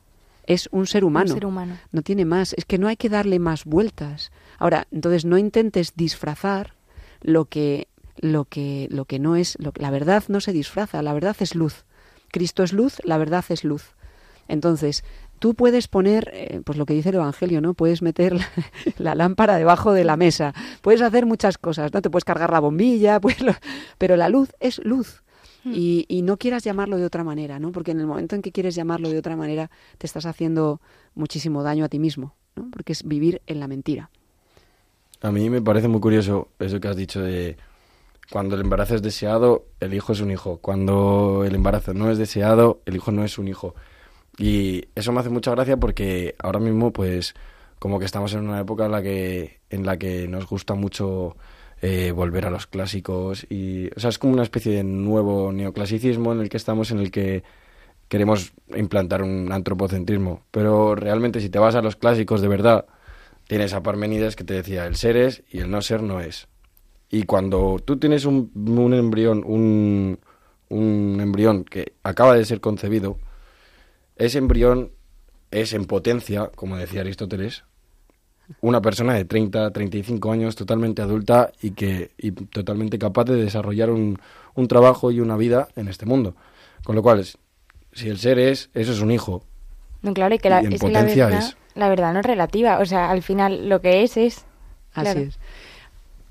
es 0.47 0.69
un 0.73 0.87
ser 0.87 1.05
Un 1.05 1.09
humano. 1.09 1.33
ser 1.35 1.47
humano. 1.47 1.79
No 1.93 2.03
tiene 2.03 2.25
más, 2.25 2.55
es 2.55 2.65
que 2.65 2.79
no 2.79 2.89
hay 2.89 2.97
que 2.97 3.09
darle 3.09 3.39
más 3.39 3.65
vueltas. 3.65 4.31
Ahora, 4.59 4.87
entonces 4.91 5.25
no 5.25 5.37
intentes 5.39 5.95
disfrazar 5.97 6.75
lo 7.23 7.45
que 7.47 7.87
lo 8.19 8.45
que 8.45 8.87
lo 8.91 9.05
que 9.07 9.19
no 9.19 9.37
es, 9.37 9.57
lo- 9.59 9.73
la 9.77 9.91
verdad 9.91 10.25
no 10.29 10.41
se 10.41 10.53
disfraza, 10.53 11.01
la 11.03 11.13
verdad 11.15 11.37
es 11.41 11.55
luz. 11.55 11.85
Cristo 12.31 12.63
es 12.63 12.73
luz, 12.75 12.99
la 13.05 13.17
verdad 13.19 13.45
es 13.49 13.65
luz. 13.65 13.95
Entonces, 14.49 15.05
tú 15.41 15.55
puedes 15.55 15.89
poner, 15.89 16.31
eh, 16.33 16.61
pues 16.65 16.79
lo 16.79 16.87
que 16.87 16.95
dice 16.95 17.09
el 17.09 17.17
Evangelio, 17.17 17.61
¿no? 17.61 17.75
Puedes 17.75 18.01
meter 18.03 18.35
la, 18.35 18.47
la 18.99 19.15
lámpara 19.17 19.57
debajo 19.57 19.93
de 19.93 20.05
la 20.05 20.17
mesa, 20.17 20.55
puedes 20.83 21.03
hacer 21.03 21.27
muchas 21.27 21.59
cosas, 21.59 21.93
¿no? 21.93 22.01
Te 22.01 22.11
puedes 22.11 22.25
cargar 22.25 22.53
la 22.53 22.61
bombilla, 22.61 23.19
pues 23.21 23.41
lo- 23.41 23.55
pero 23.99 24.17
la 24.17 24.29
luz 24.29 24.51
es 24.61 24.79
luz. 24.85 25.25
Y, 25.63 26.07
y 26.09 26.23
no 26.23 26.39
quieras 26.39 26.65
llamarlo 26.65 26.97
de 26.97 27.05
otra 27.05 27.23
manera, 27.23 27.59
¿no? 27.59 27.71
Porque 27.71 27.91
en 27.91 28.01
el 28.01 28.07
momento 28.07 28.35
en 28.35 28.41
que 28.41 28.51
quieres 28.51 28.75
llamarlo 28.75 29.11
de 29.11 29.19
otra 29.19 29.37
manera, 29.37 29.71
te 29.99 30.07
estás 30.07 30.25
haciendo 30.25 30.81
muchísimo 31.15 31.63
daño 31.63 31.85
a 31.85 31.89
ti 31.91 31.99
mismo, 31.99 32.35
¿no? 32.57 32.71
Porque 32.71 32.93
es 32.95 33.03
vivir 33.07 33.43
en 33.47 33.61
la 33.61 33.69
mentira. 33.69 34.09
A 35.21 35.31
mí 35.31 35.51
me 35.51 35.61
parece 35.61 35.87
muy 35.87 36.01
curioso 36.01 36.49
eso 36.61 36.81
que 36.81 36.89
has 36.89 36.97
dicho 36.97 37.21
de 37.21 37.59
cuando 38.33 38.55
el 38.55 38.63
embarazo 38.63 38.95
es 38.95 39.03
deseado, 39.03 39.67
el 39.81 39.93
hijo 39.93 40.13
es 40.15 40.21
un 40.23 40.31
hijo. 40.31 40.57
Cuando 40.63 41.45
el 41.45 41.55
embarazo 41.55 41.93
no 41.93 42.11
es 42.11 42.17
deseado, 42.17 42.81
el 42.87 42.97
hijo 42.97 43.13
no 43.13 43.23
es 43.23 43.37
un 43.37 43.47
hijo. 43.49 43.75
Y 44.39 44.85
eso 44.95 45.13
me 45.13 45.21
hace 45.21 45.31
mucha 45.31 45.51
gracia 45.53 45.77
porque 45.77 46.35
ahora 46.39 46.61
mismo, 46.61 46.93
pues, 46.93 47.35
como 47.79 47.99
que 47.99 48.05
estamos 48.05 48.33
en 48.35 48.49
una 48.49 48.61
época 48.61 48.87
en 48.87 48.93
la 48.93 49.03
que, 49.03 49.61
en 49.71 49.87
la 49.87 49.99
que 49.99 50.29
nos 50.29 50.47
gusta 50.47 50.75
mucho 50.75 51.37
eh, 51.83 52.13
volver 52.13 52.47
a 52.47 52.51
los 52.51 52.67
clásicos. 52.67 53.47
Y, 53.51 53.89
o 53.97 54.01
sea, 54.01 54.11
es 54.11 54.19
como 54.19 54.35
una 54.35 54.43
especie 54.43 54.73
de 54.73 54.85
nuevo 54.85 55.53
neoclasicismo 55.53 56.33
en 56.33 56.41
el 56.41 56.49
que 56.49 56.57
estamos, 56.57 56.91
en 56.91 57.01
el 57.01 57.11
que 57.11 57.43
queremos 58.09 58.53
implantar 58.77 59.23
un 59.23 59.51
antropocentrismo. 59.53 60.43
Pero 60.51 60.95
realmente, 60.95 61.41
si 61.41 61.49
te 61.49 61.59
vas 61.59 61.75
a 61.75 61.83
los 61.83 61.97
clásicos 61.97 62.43
de 62.43 62.49
verdad, 62.49 62.87
tienes 63.47 63.73
a 63.73 63.83
Parménides 63.83 64.37
que 64.37 64.45
te 64.45 64.55
decía 64.55 64.87
el 64.87 64.97
ser 64.97 65.17
es 65.17 65.43
y 65.51 65.61
el 65.61 65.71
no 65.71 65.81
ser 65.81 66.03
no 66.03 66.21
es. 66.21 66.49
Y 67.09 67.25
cuando 67.25 67.81
tú 67.85 67.99
tienes 67.99 68.25
un, 68.25 68.53
un 68.55 68.95
embrión, 68.95 69.43
un, 69.45 70.21
un 70.69 71.19
embrión 71.21 71.65
que 71.65 71.95
acaba 72.03 72.37
de 72.37 72.45
ser 72.45 72.61
concebido, 72.61 73.19
ese 74.21 74.39
embrión 74.39 74.93
es 75.51 75.73
en 75.73 75.85
potencia, 75.87 76.51
como 76.55 76.77
decía 76.77 77.01
Aristóteles, 77.01 77.65
una 78.61 78.81
persona 78.81 79.15
de 79.15 79.25
30, 79.25 79.71
35 79.73 80.33
años 80.33 80.57
totalmente 80.57 81.03
adulta 81.03 81.53
y 81.63 81.71
que 81.73 82.11
y 82.19 82.33
totalmente 82.33 82.99
capaz 82.99 83.25
de 83.25 83.37
desarrollar 83.37 83.91
un, 83.91 84.19
un 84.55 84.69
trabajo 84.69 85.11
y 85.11 85.21
una 85.21 85.37
vida 85.37 85.69
en 85.77 85.89
este 85.89 86.07
mundo. 86.07 86.35
Con 86.85 86.97
lo 86.97 87.03
cual, 87.03 87.25
si 87.93 88.09
el 88.09 88.19
ser 88.19 88.39
es, 88.39 88.71
eso 88.75 88.93
es 88.93 89.01
un 89.01 89.11
hijo. 89.11 89.45
No, 90.03 90.15
claro, 90.15 90.35
y 90.35 90.39
que 90.39 90.51
la, 90.51 90.63
Y 90.63 90.67
en 90.67 90.73
es 90.73 90.81
que 90.81 90.89
la 90.91 91.03
verdad, 91.05 91.33
es. 91.39 91.57
la 91.75 91.89
verdad 91.89 92.13
no 92.13 92.21
es 92.21 92.27
relativa. 92.27 92.79
O 92.79 92.87
sea, 92.87 93.11
al 93.11 93.23
final 93.23 93.69
lo 93.69 93.81
que 93.81 94.03
es 94.03 94.17
es. 94.17 94.45
Así 94.95 95.13
Claro. 95.13 95.21
es. 95.21 95.39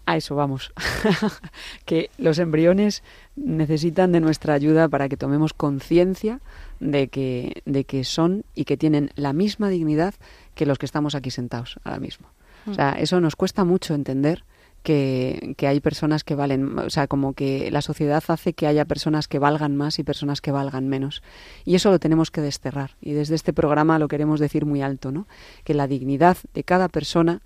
A 0.10 0.18
eso 0.18 0.34
vamos. 0.34 0.74
que 1.86 2.10
los 2.18 2.40
embriones 2.40 3.04
necesitan 3.36 4.12
de 4.12 4.20
nuestra 4.20 4.56
ayuda 4.56 4.90
para 4.90 5.08
que 5.08 5.18
tomemos 5.18 5.54
conciencia 5.54 6.40
de 6.80 7.10
que, 7.10 7.62
de 7.66 7.84
que 7.84 8.04
son 8.04 8.44
y 8.56 8.66
que 8.66 8.76
tienen 8.76 9.12
la 9.14 9.34
misma 9.34 9.70
dignidad 9.70 10.16
que 10.56 10.66
los 10.66 10.80
que 10.80 10.88
estamos 10.88 11.14
aquí 11.14 11.30
sentados 11.30 11.80
ahora 11.84 12.00
mismo. 12.00 12.28
O 12.66 12.74
sea, 12.74 12.94
eso 12.94 13.22
nos 13.22 13.36
cuesta 13.36 13.66
mucho 13.66 13.94
entender 13.94 14.46
que, 14.82 15.54
que 15.58 15.68
hay 15.68 15.80
personas 15.80 16.24
que 16.24 16.34
valen, 16.34 16.80
o 16.80 16.90
sea, 16.90 17.06
como 17.06 17.34
que 17.34 17.70
la 17.70 17.84
sociedad 17.84 18.24
hace 18.30 18.54
que 18.54 18.66
haya 18.66 18.86
personas 18.86 19.28
que 19.28 19.38
valgan 19.38 19.78
más 19.78 20.00
y 20.00 20.04
personas 20.04 20.42
que 20.42 20.52
valgan 20.52 20.88
menos. 20.88 21.22
Y 21.66 21.76
eso 21.76 21.92
lo 21.92 22.00
tenemos 22.00 22.32
que 22.32 22.42
desterrar. 22.42 22.96
Y 23.00 23.14
desde 23.14 23.36
este 23.36 23.54
programa 23.54 24.00
lo 24.00 24.08
queremos 24.08 24.40
decir 24.40 24.66
muy 24.66 24.82
alto, 24.82 25.12
¿no? 25.12 25.28
Que 25.64 25.76
la 25.76 25.86
dignidad 25.86 26.38
de 26.56 26.64
cada 26.64 26.90
persona 26.90 27.44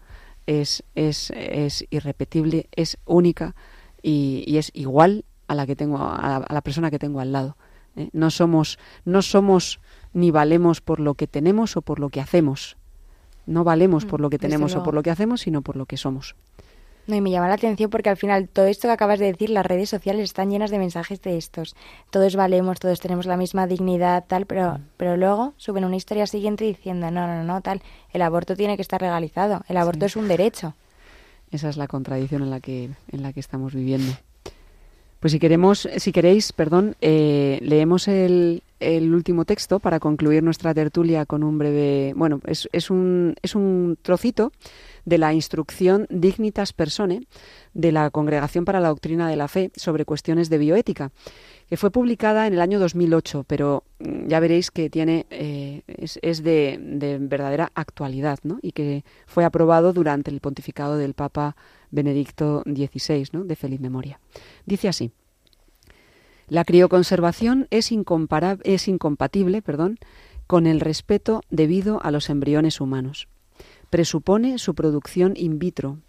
es, 0.48 0.84
es, 0.96 1.32
es 1.36 1.86
irrepetible, 1.90 2.68
es 2.72 2.98
única 3.06 3.56
y, 4.02 4.44
y 4.48 4.58
es 4.58 4.72
igual 4.74 5.26
a 5.48 5.56
la 5.56 5.66
que 5.66 5.76
tengo, 5.76 5.98
a 5.98 6.28
la, 6.28 6.36
a 6.38 6.54
la 6.54 6.62
persona 6.62 6.92
que 6.92 7.00
tengo 7.00 7.20
al 7.20 7.32
lado. 7.32 7.58
¿eh? 7.96 8.10
No 8.14 8.30
somos, 8.30 8.80
no 9.06 9.22
somos 9.22 9.80
ni 10.14 10.32
valemos 10.32 10.82
por 10.82 11.00
lo 11.00 11.16
que 11.16 11.28
tenemos 11.28 11.78
o 11.78 11.82
por 11.82 12.00
lo 12.00 12.10
que 12.10 12.22
hacemos. 12.22 12.78
No 13.46 13.64
valemos 13.64 14.06
Mm, 14.06 14.08
por 14.08 14.22
lo 14.22 14.30
que 14.30 14.40
tenemos 14.40 14.76
o 14.76 14.84
por 14.84 14.94
lo 14.94 15.04
que 15.04 15.12
hacemos, 15.12 15.42
sino 15.42 15.62
por 15.62 15.76
lo 15.76 15.86
que 15.86 15.98
somos. 15.98 16.36
No, 17.06 17.16
y 17.16 17.22
me 17.22 17.32
llama 17.32 17.50
la 17.50 17.56
atención 17.56 17.90
porque 17.90 18.10
al 18.10 18.18
final 18.18 18.48
todo 18.48 18.68
esto 18.68 18.88
que 18.88 18.94
acabas 18.94 19.20
de 19.20 19.26
decir, 19.26 19.50
las 19.50 19.66
redes 19.66 19.90
sociales 19.90 20.24
están 20.24 20.50
llenas 20.50 20.72
de 20.72 20.80
mensajes 20.80 21.22
de 21.22 21.38
estos. 21.38 21.76
Todos 22.12 22.36
valemos, 22.38 22.80
todos 22.80 23.02
tenemos 23.02 23.26
la 23.26 23.36
misma 23.36 23.68
dignidad, 23.68 24.24
tal, 24.26 24.46
pero, 24.46 24.80
pero 24.96 25.18
luego 25.18 25.54
suben 25.58 25.84
una 25.84 25.98
historia 25.98 26.28
siguiente 26.28 26.64
diciendo, 26.64 27.12
no, 27.12 27.28
no, 27.28 27.44
no, 27.44 27.62
tal, 27.62 27.82
el 28.12 28.22
aborto 28.22 28.56
tiene 28.56 28.78
que 28.78 28.82
estar 28.82 29.02
legalizado, 29.02 29.64
el 29.68 29.78
aborto 29.78 30.06
es 30.06 30.16
un 30.16 30.30
derecho. 30.30 30.76
Esa 31.52 31.70
es 31.70 31.78
la 31.78 31.88
contradicción 31.88 32.42
en 32.42 32.50
la 32.50 32.62
que, 32.62 32.90
en 33.12 33.22
la 33.22 33.34
que 33.34 33.42
estamos 33.42 33.74
viviendo. 33.74 34.14
Pues 35.20 35.32
si 35.32 35.40
queremos, 35.40 35.88
si 35.98 36.12
queréis, 36.12 36.52
perdón, 36.52 36.96
eh, 37.00 37.60
leemos 37.62 38.08
el, 38.08 38.64
el 38.84 39.14
último 39.14 39.46
texto 39.46 39.80
para 39.80 40.00
concluir 40.00 40.44
nuestra 40.44 40.74
tertulia 40.74 41.26
con 41.26 41.44
un 41.44 41.58
breve, 41.58 42.14
bueno, 42.16 42.40
es, 42.46 42.90
un, 42.90 43.36
es 43.42 43.56
un 43.56 43.98
trocito 44.02 44.52
de 45.06 45.18
la 45.18 45.34
instrucción 45.34 46.08
Dignitas 46.10 46.74
Persone 46.74 47.28
de 47.74 47.92
la 47.92 48.10
Congregación 48.10 48.66
para 48.66 48.80
la 48.80 48.90
Doctrina 48.90 49.28
de 49.28 49.36
la 49.36 49.48
Fe 49.48 49.72
sobre 49.76 50.06
cuestiones 50.06 50.50
de 50.50 50.58
bioética, 50.58 51.12
que 51.68 51.78
fue 51.78 51.92
publicada 51.92 52.48
en 52.48 52.54
el 52.54 52.62
año 52.62 52.80
2008, 52.80 53.46
pero 53.48 53.84
mm, 54.00 54.28
ya 54.28 54.40
veréis 54.40 54.72
que 54.72 54.90
tiene 54.90 55.26
eh, 55.30 55.82
es, 55.88 56.20
es 56.22 56.44
de, 56.44 56.80
de 56.82 57.18
verdadera 57.20 57.72
actualidad, 57.76 58.40
¿no? 58.44 58.60
Y 58.62 58.72
que 58.72 59.04
fue 59.26 59.46
aprobado 59.46 59.94
durante 59.94 60.32
el 60.32 60.40
pontificado 60.40 60.98
del 60.98 61.14
Papa 61.14 61.56
Benedicto 61.92 62.64
XVI, 62.66 63.28
¿no? 63.32 63.44
De 63.44 63.56
feliz 63.56 63.80
memoria. 63.80 64.20
Dice 64.66 64.88
así: 64.88 65.12
La 66.48 66.66
crioconservación 66.66 67.68
es, 67.70 67.92
incompatible, 67.92 69.64
con 70.48 70.68
el 70.68 70.80
respeto 70.80 71.42
debido 71.50 72.02
a 72.04 72.12
los 72.12 72.30
embriones 72.30 72.82
humanos 72.82 73.28
presupone 73.94 74.58
su 74.58 74.74
producción 74.74 75.34
in 75.36 75.60
vitro, 75.60 76.00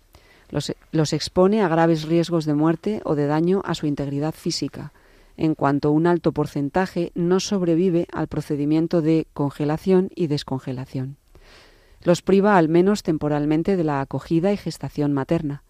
los 0.91 1.13
expone 1.13 1.61
a 1.61 1.69
graves 1.69 2.05
riesgos 2.05 2.47
de 2.47 2.55
muerte 2.55 3.03
o 3.05 3.15
de 3.15 3.27
daño 3.27 3.61
a 3.63 3.75
su 3.75 3.87
integridad 3.87 4.33
física, 4.33 4.95
en 5.37 5.55
cuanto 5.55 5.91
un 5.91 6.07
alto 6.07 6.33
porcentaje 6.33 7.13
no 7.15 7.41
sobrevive 7.41 8.07
al 8.11 8.27
procedimiento 8.27 9.03
de 9.03 9.27
congelación 9.35 10.09
y 10.17 10.29
descongelación. 10.29 11.19
Los 12.01 12.23
priva 12.23 12.57
al 12.57 12.71
menos 12.71 13.03
temporalmente 13.03 13.77
de 13.77 13.85
la 13.85 14.01
acogida 14.01 14.51
y 14.51 14.57
gestación 14.57 15.13
materna. 15.13 15.63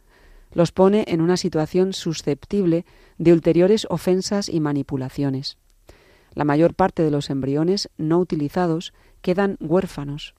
Los 0.55 0.73
pone 0.73 1.05
en 1.09 1.21
una 1.21 1.37
situación 1.37 1.93
susceptible 1.93 2.87
de 3.19 3.33
ulteriores 3.33 3.87
ofensas 3.91 4.49
y 4.49 4.61
manipulaciones. 4.61 5.59
La 6.33 6.45
mayor 6.45 6.75
parte 6.75 7.03
de 7.03 7.11
los 7.11 7.29
embriones 7.29 7.91
no 7.99 8.19
utilizados 8.19 8.93
quedan 9.21 9.57
huérfanos, 9.61 10.35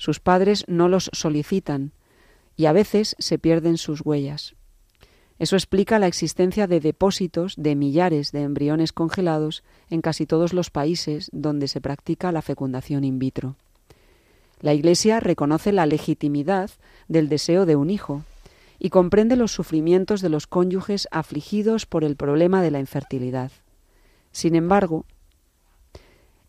sus 0.00 0.18
padres 0.18 0.64
no 0.66 0.88
los 0.88 1.10
solicitan 1.12 1.92
y 2.56 2.64
a 2.64 2.72
veces 2.72 3.16
se 3.18 3.38
pierden 3.38 3.76
sus 3.76 4.00
huellas. 4.02 4.54
Eso 5.38 5.56
explica 5.56 5.98
la 5.98 6.06
existencia 6.06 6.66
de 6.66 6.80
depósitos 6.80 7.54
de 7.58 7.74
millares 7.76 8.32
de 8.32 8.40
embriones 8.40 8.92
congelados 8.92 9.62
en 9.90 10.00
casi 10.00 10.24
todos 10.24 10.54
los 10.54 10.70
países 10.70 11.28
donde 11.34 11.68
se 11.68 11.82
practica 11.82 12.32
la 12.32 12.40
fecundación 12.40 13.04
in 13.04 13.18
vitro. 13.18 13.56
La 14.60 14.72
Iglesia 14.72 15.20
reconoce 15.20 15.70
la 15.70 15.84
legitimidad 15.84 16.70
del 17.08 17.28
deseo 17.28 17.66
de 17.66 17.76
un 17.76 17.90
hijo 17.90 18.24
y 18.80 18.88
comprende 18.88 19.36
los 19.36 19.52
sufrimientos 19.52 20.22
de 20.22 20.30
los 20.30 20.46
cónyuges 20.46 21.06
afligidos 21.12 21.84
por 21.84 22.02
el 22.02 22.16
problema 22.16 22.62
de 22.62 22.70
la 22.70 22.80
infertilidad. 22.80 23.52
Sin 24.32 24.54
embargo, 24.54 25.04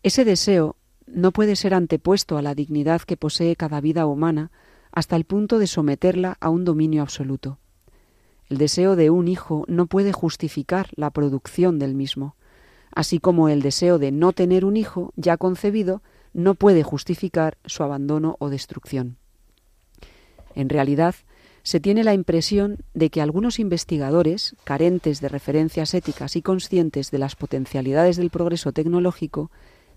ese 0.02 0.24
deseo 0.24 0.74
no 1.06 1.30
puede 1.30 1.56
ser 1.56 1.74
antepuesto 1.74 2.38
a 2.38 2.42
la 2.42 2.54
dignidad 2.54 3.02
que 3.02 3.18
posee 3.18 3.54
cada 3.54 3.82
vida 3.82 4.06
humana 4.06 4.50
hasta 4.92 5.14
el 5.14 5.24
punto 5.24 5.58
de 5.58 5.66
someterla 5.66 6.38
a 6.40 6.48
un 6.48 6.64
dominio 6.64 7.02
absoluto. 7.02 7.58
El 8.48 8.56
deseo 8.56 8.96
de 8.96 9.10
un 9.10 9.28
hijo 9.28 9.64
no 9.68 9.86
puede 9.86 10.12
justificar 10.12 10.88
la 10.96 11.10
producción 11.10 11.78
del 11.78 11.94
mismo, 11.94 12.34
así 12.94 13.18
como 13.18 13.50
el 13.50 13.60
deseo 13.60 13.98
de 13.98 14.10
no 14.10 14.32
tener 14.32 14.64
un 14.64 14.78
hijo 14.78 15.12
ya 15.16 15.36
concebido 15.36 16.02
no 16.32 16.54
puede 16.54 16.82
justificar 16.82 17.58
su 17.66 17.82
abandono 17.82 18.36
o 18.38 18.48
destrucción. 18.48 19.18
En 20.54 20.70
realidad, 20.70 21.14
se 21.62 21.80
tiene 21.80 22.04
la 22.04 22.14
impresión 22.14 22.78
de 22.92 23.10
que 23.10 23.20
algunos 23.20 23.58
investigadores, 23.58 24.56
carentes 24.64 25.20
de 25.20 25.28
referencias 25.28 25.94
éticas 25.94 26.34
y 26.36 26.42
conscientes 26.42 27.10
de 27.10 27.18
las 27.18 27.36
potencialidades 27.36 28.16
del 28.16 28.30
progreso 28.30 28.72
tecnológico, 28.72 29.50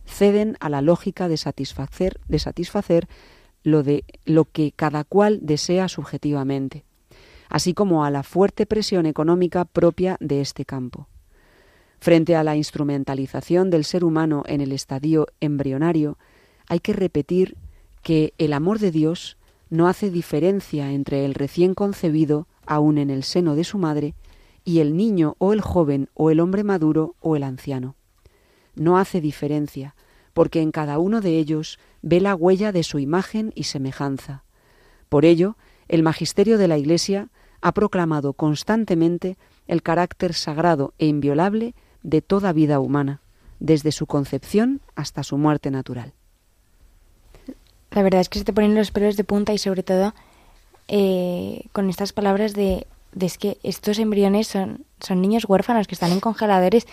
ceden 0.06 0.58
a 0.60 0.70
la 0.70 0.82
lógica 0.82 1.28
de 1.28 1.38
satisfacer, 1.38 2.20
de 2.28 2.40
satisfacer 2.40 3.08
lo, 3.64 3.82
de, 3.82 4.04
lo 4.26 4.46
que 4.46 4.72
cada 4.76 5.04
cual 5.04 5.40
desea 5.42 5.88
subjetivamente, 5.88 6.86
así 7.50 7.74
como 7.74 8.06
a 8.06 8.12
la 8.12 8.22
fuerte 8.22 8.68
presión 8.68 9.08
económica 9.08 9.66
propia 9.66 10.18
de 10.20 10.42
este 10.42 10.66
campo. 10.66 11.08
Frente 12.00 12.36
a 12.36 12.44
la 12.44 12.56
instrumentalización 12.56 13.72
del 13.72 13.84
ser 13.84 14.04
humano 14.04 14.44
en 14.46 14.62
el 14.62 14.72
estadio 14.72 15.28
embrionario, 15.40 16.20
hay 16.68 16.80
que 16.80 16.94
repetir 16.94 17.58
que 18.04 18.36
el 18.38 18.54
amor 18.54 18.78
de 18.78 18.92
Dios 18.92 19.38
no 19.70 19.88
hace 19.88 20.10
diferencia 20.10 20.92
entre 20.92 21.26
el 21.26 21.34
recién 21.34 21.74
concebido, 21.74 22.48
aún 22.66 22.98
en 22.98 23.10
el 23.10 23.24
seno 23.24 23.56
de 23.56 23.64
su 23.64 23.78
madre, 23.78 24.16
y 24.64 24.80
el 24.80 24.98
niño 24.98 25.36
o 25.38 25.54
el 25.54 25.62
joven 25.62 26.10
o 26.14 26.32
el 26.32 26.40
hombre 26.40 26.64
maduro 26.64 27.16
o 27.20 27.36
el 27.36 27.44
anciano 27.44 27.96
no 28.76 28.98
hace 28.98 29.22
diferencia, 29.22 29.96
porque 30.34 30.62
en 30.62 30.72
cada 30.72 31.00
uno 31.00 31.22
de 31.22 31.38
ellos 31.40 31.80
ve 32.02 32.22
la 32.22 32.36
huella 32.36 32.72
de 32.72 32.84
su 32.84 33.00
imagen 33.00 33.52
y 33.56 33.64
semejanza. 33.64 34.44
Por 35.10 35.26
ello, 35.26 35.58
el 35.88 36.04
magisterio 36.04 36.58
de 36.58 36.68
la 36.68 36.78
Iglesia 36.78 37.30
ha 37.62 37.74
proclamado 37.74 38.34
constantemente 38.34 39.38
el 39.68 39.82
carácter 39.82 40.34
sagrado 40.34 40.94
e 41.00 41.08
inviolable 41.08 41.74
de 42.04 42.22
toda 42.22 42.54
vida 42.54 42.80
humana, 42.80 43.22
desde 43.60 43.92
su 43.92 44.06
concepción 44.06 44.82
hasta 44.96 45.24
su 45.24 45.38
muerte 45.38 45.72
natural. 45.72 46.14
La 47.96 48.04
verdad 48.04 48.22
es 48.22 48.30
que 48.30 48.38
se 48.40 48.46
te 48.46 48.54
ponen 48.54 48.76
los 48.76 48.92
pelos 48.92 49.18
de 49.18 49.24
punta 49.24 49.54
y 49.54 49.58
sobre 49.58 49.82
todo 49.82 50.14
eh, 50.88 51.64
con 51.72 51.90
estas 51.90 52.14
palabras 52.14 52.54
de, 52.54 52.86
es 53.20 53.38
que 53.38 53.58
estos 53.64 53.98
embriones 53.98 54.48
son, 54.48 54.86
son 55.00 55.22
niños 55.22 55.46
huérfanos 55.48 55.88
que 55.88 55.96
están 55.96 56.12
en 56.12 56.20
congeladores 56.20 56.86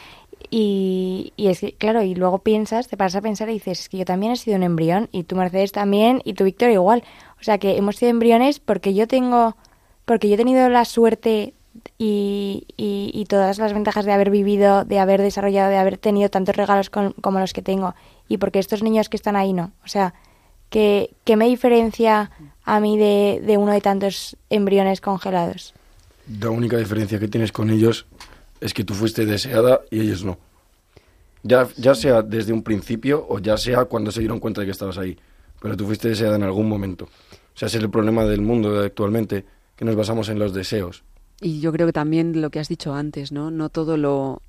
y, 0.50 1.32
y 1.36 1.48
es 1.48 1.60
que, 1.60 1.72
claro, 1.74 2.02
y 2.02 2.14
luego 2.14 2.38
piensas, 2.38 2.88
te 2.88 2.96
paras 2.96 3.16
a 3.16 3.20
pensar 3.20 3.48
y 3.50 3.54
dices, 3.54 3.80
es 3.80 3.88
que 3.88 3.98
yo 3.98 4.04
también 4.04 4.32
he 4.32 4.36
sido 4.36 4.56
un 4.56 4.62
embrión 4.62 5.08
y 5.12 5.24
tú 5.24 5.36
Mercedes 5.36 5.72
también 5.72 6.20
y 6.24 6.34
tú 6.34 6.44
Víctor 6.44 6.70
igual. 6.70 7.04
O 7.40 7.44
sea 7.44 7.58
que 7.58 7.76
hemos 7.76 7.96
sido 7.96 8.10
embriones 8.10 8.60
porque 8.60 8.94
yo 8.94 9.06
tengo, 9.06 9.56
porque 10.04 10.28
yo 10.28 10.34
he 10.34 10.38
tenido 10.38 10.68
la 10.68 10.84
suerte 10.84 11.54
y, 11.98 12.66
y, 12.76 13.10
y 13.14 13.24
todas 13.26 13.58
las 13.58 13.72
ventajas 13.72 14.04
de 14.04 14.12
haber 14.12 14.30
vivido, 14.30 14.84
de 14.84 14.98
haber 14.98 15.20
desarrollado, 15.20 15.70
de 15.70 15.78
haber 15.78 15.98
tenido 15.98 16.28
tantos 16.28 16.56
regalos 16.56 16.90
con- 16.90 17.12
como 17.20 17.38
los 17.40 17.52
que 17.52 17.62
tengo 17.62 17.94
y 18.28 18.38
porque 18.38 18.58
estos 18.58 18.82
niños 18.82 19.08
que 19.08 19.16
están 19.16 19.36
ahí 19.36 19.52
no. 19.52 19.72
O 19.84 19.88
sea, 19.88 20.14
¿qué, 20.72 21.14
qué 21.24 21.36
me 21.36 21.46
diferencia 21.46 22.32
a 22.64 22.80
mí 22.80 22.98
de, 22.98 23.40
de 23.44 23.58
uno 23.58 23.72
de 23.72 23.80
tantos 23.80 24.36
embriones 24.50 25.00
congelados? 25.00 25.74
La 26.40 26.50
única 26.50 26.78
diferencia 26.78 27.20
que 27.20 27.28
tienes 27.28 27.52
con 27.52 27.70
ellos 27.70 28.06
es 28.60 28.72
que 28.74 28.82
tú 28.82 28.94
fuiste 28.94 29.26
deseada 29.26 29.82
y 29.90 30.00
ellos 30.00 30.24
no. 30.24 30.38
Ya, 31.42 31.68
ya 31.76 31.94
sea 31.94 32.22
desde 32.22 32.52
un 32.52 32.62
principio 32.62 33.26
o 33.28 33.38
ya 33.38 33.56
sea 33.56 33.84
cuando 33.84 34.10
se 34.10 34.20
dieron 34.20 34.40
cuenta 34.40 34.62
de 34.62 34.66
que 34.66 34.70
estabas 34.70 34.98
ahí. 34.98 35.16
Pero 35.60 35.76
tú 35.76 35.84
fuiste 35.84 36.08
deseada 36.08 36.36
en 36.36 36.42
algún 36.42 36.68
momento. 36.68 37.04
O 37.04 37.58
sea, 37.58 37.66
ese 37.66 37.78
es 37.78 37.84
el 37.84 37.90
problema 37.90 38.24
del 38.24 38.40
mundo 38.40 38.80
actualmente, 38.80 39.44
que 39.76 39.84
nos 39.84 39.94
basamos 39.94 40.28
en 40.30 40.38
los 40.38 40.54
deseos. 40.54 41.04
Y 41.40 41.60
yo 41.60 41.72
creo 41.72 41.86
que 41.86 41.92
también 41.92 42.40
lo 42.40 42.50
que 42.50 42.60
has 42.60 42.68
dicho 42.68 42.94
antes, 42.94 43.30
¿no? 43.30 43.50
No 43.50 43.68
todo 43.68 43.96
lo 43.96 44.42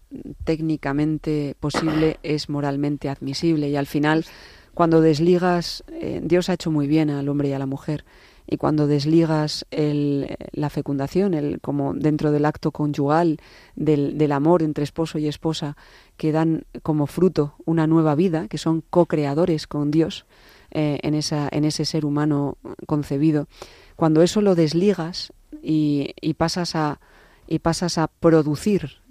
técnicamente 0.45 1.55
posible 1.59 2.17
es 2.23 2.49
moralmente 2.49 3.09
admisible 3.09 3.67
y 3.69 3.75
al 3.75 3.87
final 3.87 4.25
cuando 4.73 5.01
desligas, 5.01 5.83
eh, 5.91 6.21
Dios 6.23 6.49
ha 6.49 6.53
hecho 6.53 6.71
muy 6.71 6.87
bien 6.87 7.09
al 7.09 7.29
hombre 7.29 7.49
y 7.49 7.53
a 7.53 7.59
la 7.59 7.65
mujer. 7.65 8.05
Y 8.45 8.57
cuando 8.57 8.87
desligas 8.87 9.65
el, 9.71 10.35
la 10.51 10.69
fecundación, 10.69 11.33
el, 11.33 11.61
como 11.61 11.93
dentro 11.93 12.31
del 12.31 12.45
acto 12.45 12.71
conyugal, 12.71 13.39
del, 13.75 14.31
amor 14.31 14.63
entre 14.63 14.83
esposo 14.83 15.17
y 15.17 15.27
esposa, 15.27 15.77
que 16.17 16.31
dan 16.31 16.65
como 16.81 17.07
fruto 17.07 17.55
una 17.65 17.87
nueva 17.87 18.15
vida, 18.15 18.47
que 18.49 18.57
son 18.57 18.83
co-creadores 18.89 19.65
con 19.65 19.91
Dios 19.91 20.25
eh, 20.71 20.99
en, 21.03 21.13
esa, 21.13 21.47
en 21.51 21.63
ese 21.63 21.85
ser 21.85 22.05
humano 22.05 22.57
concebido, 22.85 23.47
cuando 23.95 24.21
eso 24.21 24.41
lo 24.41 24.55
desligas 24.55 25.31
y 25.61 26.33
pasas 26.37 26.75
a 26.75 26.99
y 27.47 27.59
pasas 27.59 27.97
a 27.97 28.07
producir 28.07 29.01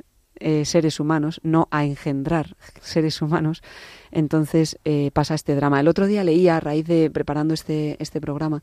eh, 0.41 0.65
seres 0.65 1.01
humanos, 1.01 1.41
no 1.43 1.69
a 1.71 1.85
engendrar 1.85 2.57
seres 2.81 3.21
humanos, 3.23 3.63
entonces 4.11 4.79
eh, 4.85 5.11
pasa 5.13 5.35
este 5.35 5.55
drama. 5.55 5.81
El 5.81 5.89
otro 5.89 6.07
día 6.07 6.25
leía, 6.25 6.57
a 6.57 6.61
raíz 6.61 6.87
de 6.87 7.11
preparando 7.11 7.55
este, 7.55 7.97
este 8.01 8.21
programa, 8.21 8.63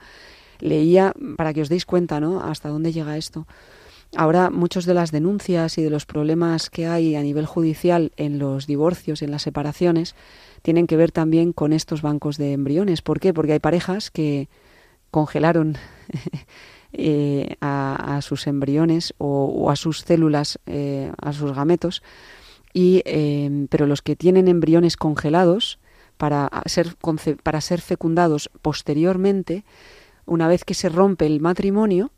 leía, 0.60 1.14
para 1.38 1.54
que 1.54 1.62
os 1.62 1.70
deis 1.70 1.86
cuenta, 1.86 2.20
¿no?, 2.20 2.42
hasta 2.42 2.70
dónde 2.70 2.92
llega 2.92 3.18
esto. 3.18 3.48
Ahora, 4.16 4.50
muchos 4.50 4.86
de 4.86 4.96
las 4.96 5.12
denuncias 5.12 5.78
y 5.78 5.84
de 5.84 5.92
los 5.92 6.08
problemas 6.08 6.72
que 6.72 6.88
hay 6.88 7.16
a 7.16 7.22
nivel 7.22 7.46
judicial 7.46 8.12
en 8.18 8.40
los 8.40 8.66
divorcios, 8.66 9.22
en 9.22 9.30
las 9.30 9.44
separaciones, 9.44 10.16
tienen 10.64 10.88
que 10.88 10.98
ver 10.98 11.12
también 11.12 11.54
con 11.54 11.74
estos 11.74 12.02
bancos 12.02 12.38
de 12.38 12.54
embriones. 12.54 13.04
¿Por 13.04 13.20
qué? 13.20 13.34
Porque 13.34 13.54
hay 13.54 13.60
parejas 13.60 14.10
que 14.10 14.50
congelaron 15.12 15.78
eh, 16.94 17.56
a, 17.62 18.20
sus 18.22 18.48
embriones 18.48 19.14
o, 19.18 19.70
a 19.70 19.76
sus 19.76 20.02
células, 20.02 20.60
eh, 20.66 21.12
a 21.22 21.34
sus 21.34 21.54
gametos, 21.54 22.04
y, 22.74 23.02
eh, 23.06 23.68
pero 23.70 23.88
los 23.88 24.02
que 24.02 24.16
tienen 24.16 24.48
embriones 24.48 24.98
congelados 24.98 25.80
para 26.18 26.50
ser, 26.66 26.96
para 27.44 27.62
ser 27.62 27.82
fecundados 27.82 28.50
posteriormente, 28.62 29.64
una 30.26 30.48
vez 30.48 30.64
que 30.66 30.74
se 30.74 30.90
rompe 30.90 31.26
el 31.26 31.40
matrimonio, 31.40 32.12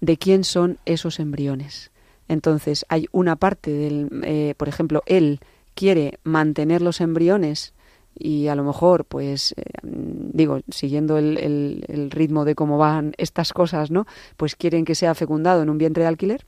de 0.00 0.16
quién 0.16 0.44
son 0.44 0.78
esos 0.84 1.20
embriones. 1.20 1.90
Entonces, 2.28 2.86
hay 2.88 3.06
una 3.12 3.36
parte 3.36 3.72
del, 3.72 4.08
eh, 4.24 4.54
por 4.56 4.68
ejemplo, 4.68 5.02
él 5.06 5.40
quiere 5.74 6.18
mantener 6.22 6.82
los 6.82 7.00
embriones 7.00 7.74
y 8.18 8.48
a 8.48 8.54
lo 8.54 8.64
mejor, 8.64 9.04
pues, 9.04 9.54
eh, 9.56 9.62
digo, 9.82 10.60
siguiendo 10.68 11.16
el, 11.16 11.84
el, 11.88 12.10
ritmo 12.10 12.44
de 12.44 12.54
cómo 12.54 12.76
van 12.76 13.14
estas 13.16 13.52
cosas, 13.52 13.90
¿no? 13.90 14.06
Pues 14.36 14.56
quieren 14.56 14.84
que 14.84 14.94
sea 14.94 15.14
fecundado 15.14 15.62
en 15.62 15.70
un 15.70 15.78
vientre 15.78 16.02
de 16.02 16.08
alquiler 16.08 16.44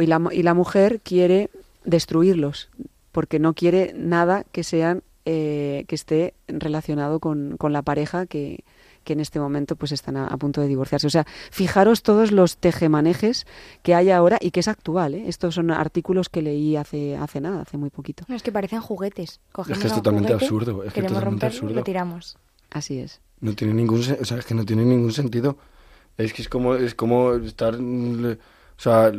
y 0.00 0.06
la, 0.06 0.20
y 0.32 0.42
la 0.42 0.54
mujer 0.54 1.00
quiere 1.00 1.50
destruirlos 1.84 2.68
porque 3.12 3.38
no 3.38 3.54
quiere 3.54 3.92
nada 3.96 4.44
que 4.50 4.64
sean 4.64 5.02
eh, 5.24 5.84
que 5.88 5.94
esté 5.94 6.34
relacionado 6.48 7.20
con, 7.20 7.56
con 7.56 7.72
la 7.72 7.82
pareja 7.82 8.26
que, 8.26 8.64
que 9.04 9.12
en 9.12 9.20
este 9.20 9.38
momento 9.38 9.76
pues 9.76 9.92
están 9.92 10.16
a, 10.16 10.26
a, 10.26 10.36
punto 10.36 10.60
de 10.60 10.68
divorciarse. 10.68 11.06
O 11.06 11.10
sea, 11.10 11.24
fijaros 11.50 12.02
todos 12.02 12.32
los 12.32 12.56
tejemanejes 12.56 13.46
que 13.82 13.94
hay 13.94 14.10
ahora 14.10 14.38
y 14.40 14.50
que 14.50 14.60
es 14.60 14.68
actual. 14.68 15.14
¿eh? 15.14 15.24
Estos 15.28 15.54
son 15.54 15.70
artículos 15.70 16.28
que 16.28 16.42
leí 16.42 16.76
hace 16.76 17.16
hace 17.16 17.40
nada, 17.40 17.62
hace 17.62 17.76
muy 17.76 17.90
poquito. 17.90 18.24
No, 18.28 18.34
es 18.34 18.42
que 18.42 18.52
parecen 18.52 18.80
juguetes. 18.80 19.40
Cogemos 19.52 19.78
es 19.78 19.82
que 19.82 19.88
es 19.88 19.94
totalmente 19.94 20.32
juguete, 20.32 20.44
absurdo. 20.44 20.84
Es 20.84 20.92
que 20.92 21.02
totalmente 21.02 21.24
romperlo 21.24 21.56
absurdo. 21.56 21.74
lo 21.74 21.84
tiramos. 21.84 22.36
Así 22.70 22.98
es. 22.98 23.20
No 23.40 23.54
tiene 23.54 23.74
ningún, 23.74 24.00
o 24.00 24.24
sea, 24.24 24.38
es 24.38 24.46
que 24.46 24.54
no 24.54 24.64
tiene 24.64 24.84
ningún 24.84 25.12
sentido. 25.12 25.58
Es 26.16 26.32
que 26.32 26.42
es 26.42 26.48
como 26.48 26.74
es 26.74 26.94
como 26.94 27.34
estar, 27.34 27.74
o 27.74 28.36
sea, 28.76 29.12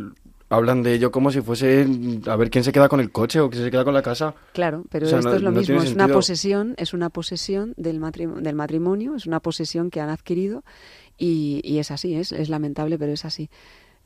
hablan 0.49 0.83
de 0.83 0.93
ello 0.93 1.11
como 1.11 1.31
si 1.31 1.41
fuese 1.41 1.87
a 2.27 2.35
ver 2.35 2.49
quién 2.49 2.63
se 2.63 2.71
queda 2.71 2.87
con 2.89 2.99
el 2.99 3.11
coche 3.11 3.39
o 3.39 3.49
quién 3.49 3.63
se 3.63 3.71
queda 3.71 3.83
con 3.83 3.93
la 3.93 4.01
casa. 4.01 4.35
Claro, 4.53 4.83
pero 4.89 5.07
O 5.07 5.09
sea, 5.09 5.19
esto 5.19 5.29
no- 5.31 5.35
es 5.37 5.41
lo 5.41 5.51
no 5.51 5.59
mismo, 5.59 5.81
es 5.81 5.93
una 5.93 6.07
posesión, 6.13 6.73
es 6.77 6.93
una 6.93 7.09
posesión 7.09 7.73
del, 7.77 7.99
matrim- 7.99 8.35
del 8.41 8.55
matrimonio, 8.55 9.15
es 9.15 9.25
una 9.25 9.39
posesión 9.39 9.89
que 9.89 10.01
han 10.01 10.09
adquirido 10.09 10.63
y, 11.17 11.61
y 11.63 11.79
es 11.79 11.91
así, 11.91 12.15
es, 12.15 12.31
es 12.31 12.49
lamentable, 12.49 12.97
pero 12.99 13.11
es 13.13 13.25
así. 13.25 13.49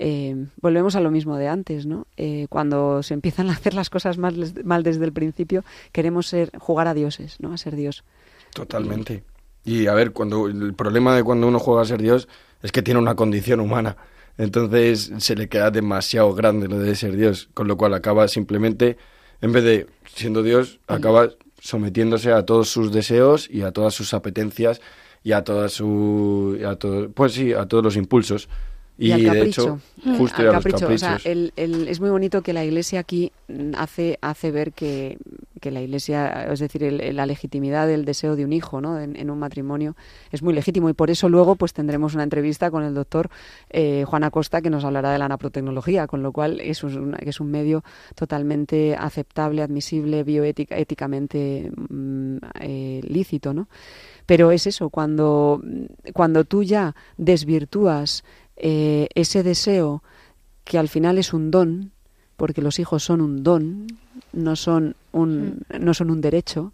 Eh, 0.02 0.46
volvemos 0.62 0.96
a 0.96 1.02
lo 1.02 1.12
mismo 1.12 1.36
de 1.36 1.50
antes, 1.50 1.86
¿no? 1.86 2.08
Eh, 2.16 2.48
cuando 2.50 3.04
se 3.04 3.14
empiezan 3.14 3.50
a 3.50 3.54
hacer 3.54 3.74
las 3.74 3.90
cosas 3.90 4.18
mal, 4.18 4.54
mal 4.64 4.82
desde 4.84 5.04
el 5.04 5.12
principio, 5.12 5.66
queremos 5.92 6.28
ser 6.28 6.52
jugar 6.58 6.88
a 6.88 6.94
dioses, 6.94 7.36
¿no? 7.42 7.52
A 7.52 7.58
ser 7.58 7.76
Dios. 7.76 8.06
Totalmente. 8.54 9.24
Y 9.66 9.88
a 9.88 9.94
ver, 9.94 10.12
cuando 10.14 10.48
el 10.48 10.74
problema 10.74 11.14
de 11.16 11.24
cuando 11.24 11.48
uno 11.48 11.60
juega 11.60 11.82
a 11.82 11.86
ser 11.86 12.02
Dios 12.02 12.30
es 12.64 12.72
que 12.72 12.82
tiene 12.82 13.00
una 13.00 13.16
condición 13.16 13.60
humana. 13.60 13.98
Entonces 14.40 15.12
se 15.18 15.36
le 15.36 15.50
queda 15.50 15.70
demasiado 15.70 16.34
grande 16.34 16.70
lo 16.70 16.80
de 16.80 16.96
ser 16.96 17.18
Dios, 17.18 17.50
con 17.54 17.68
lo 17.68 17.76
cual 17.76 17.94
acaba 17.94 18.26
simplemente, 18.30 18.96
en 19.42 19.52
vez 19.52 19.66
de 19.66 19.88
siendo 20.16 20.44
Dios, 20.44 20.80
acaba 20.88 21.32
sometiéndose 21.60 22.32
a 22.32 22.46
todos 22.46 22.70
sus 22.70 22.94
deseos 22.94 23.50
y 23.52 23.64
a 23.64 23.74
todas 23.74 23.94
sus 23.94 24.14
apetencias 24.14 24.80
y 25.24 25.34
a 25.34 25.44
todas 25.44 25.74
su, 25.74 26.58
pues 27.16 27.34
sí, 27.34 27.52
a 27.52 27.66
todos 27.66 27.84
los 27.84 27.98
impulsos. 27.98 28.48
Y, 29.02 29.12
al 29.14 29.22
de 29.24 29.44
hecho, 29.44 29.80
justo 30.18 30.44
y 30.44 30.46
Al 30.46 30.52
capricho. 30.52 30.78
O 30.78 30.80
caprichos. 30.82 31.00
sea, 31.00 31.18
el- 31.24 31.54
el- 31.56 31.88
es 31.88 32.02
muy 32.02 32.10
bonito 32.10 32.42
que 32.42 32.52
la 32.52 32.66
Iglesia 32.66 33.00
aquí 33.00 33.32
mm, 33.48 33.72
hace, 33.78 34.20
hace 34.22 34.52
ver 34.52 34.74
que, 34.74 35.18
que 35.62 35.72
la 35.72 35.82
Iglesia, 35.82 36.52
es 36.52 36.60
decir, 36.60 36.84
el- 36.84 37.16
la 37.16 37.26
legitimidad 37.26 37.88
del 37.88 38.04
deseo 38.04 38.36
de 38.36 38.44
un 38.44 38.52
hijo 38.52 38.82
¿no? 38.82 39.00
en, 39.00 39.16
en 39.16 39.30
un 39.30 39.40
matrimonio 39.40 39.96
es 40.32 40.44
muy 40.44 40.54
legítimo 40.54 40.90
y 40.90 40.94
por 40.94 41.10
eso 41.10 41.30
luego 41.30 41.56
pues 41.56 41.72
tendremos 41.72 42.14
una 42.14 42.24
entrevista 42.24 42.70
con 42.72 42.84
el 42.84 42.94
doctor 42.94 43.30
eh, 43.70 44.04
Juan 44.06 44.24
Acosta 44.26 44.62
que 44.62 44.70
nos 44.70 44.84
hablará 44.84 45.12
de 45.14 45.20
la 45.20 45.30
naprotecnología, 45.30 46.06
con 46.06 46.22
lo 46.22 46.34
cual 46.34 46.60
es 46.60 46.84
un, 46.84 47.16
es 47.22 47.40
un 47.40 47.52
medio 47.52 47.84
totalmente 48.16 48.96
aceptable, 49.00 49.62
admisible, 49.62 50.24
bioéticamente 50.24 51.72
mm, 51.90 52.38
eh, 52.62 53.02
lícito, 53.08 53.54
¿no? 53.54 53.70
Pero 54.26 54.52
es 54.52 54.68
eso, 54.68 54.90
cuando, 54.90 55.62
cuando 56.14 56.44
tú 56.46 56.64
ya 56.64 56.96
desvirtúas 57.18 58.24
eh, 58.60 59.08
ese 59.16 59.44
deseo 59.44 60.04
que 60.64 60.78
al 60.78 60.90
final 60.90 61.18
es 61.18 61.34
un 61.34 61.50
don, 61.50 61.92
porque 62.38 62.62
los 62.62 62.80
hijos 62.80 63.04
son 63.04 63.22
un 63.22 63.44
don, 63.44 63.88
no 64.34 64.56
son 64.56 64.96
un, 65.12 65.64
no 65.80 65.94
son 65.94 66.12
un 66.12 66.22
derecho, 66.22 66.74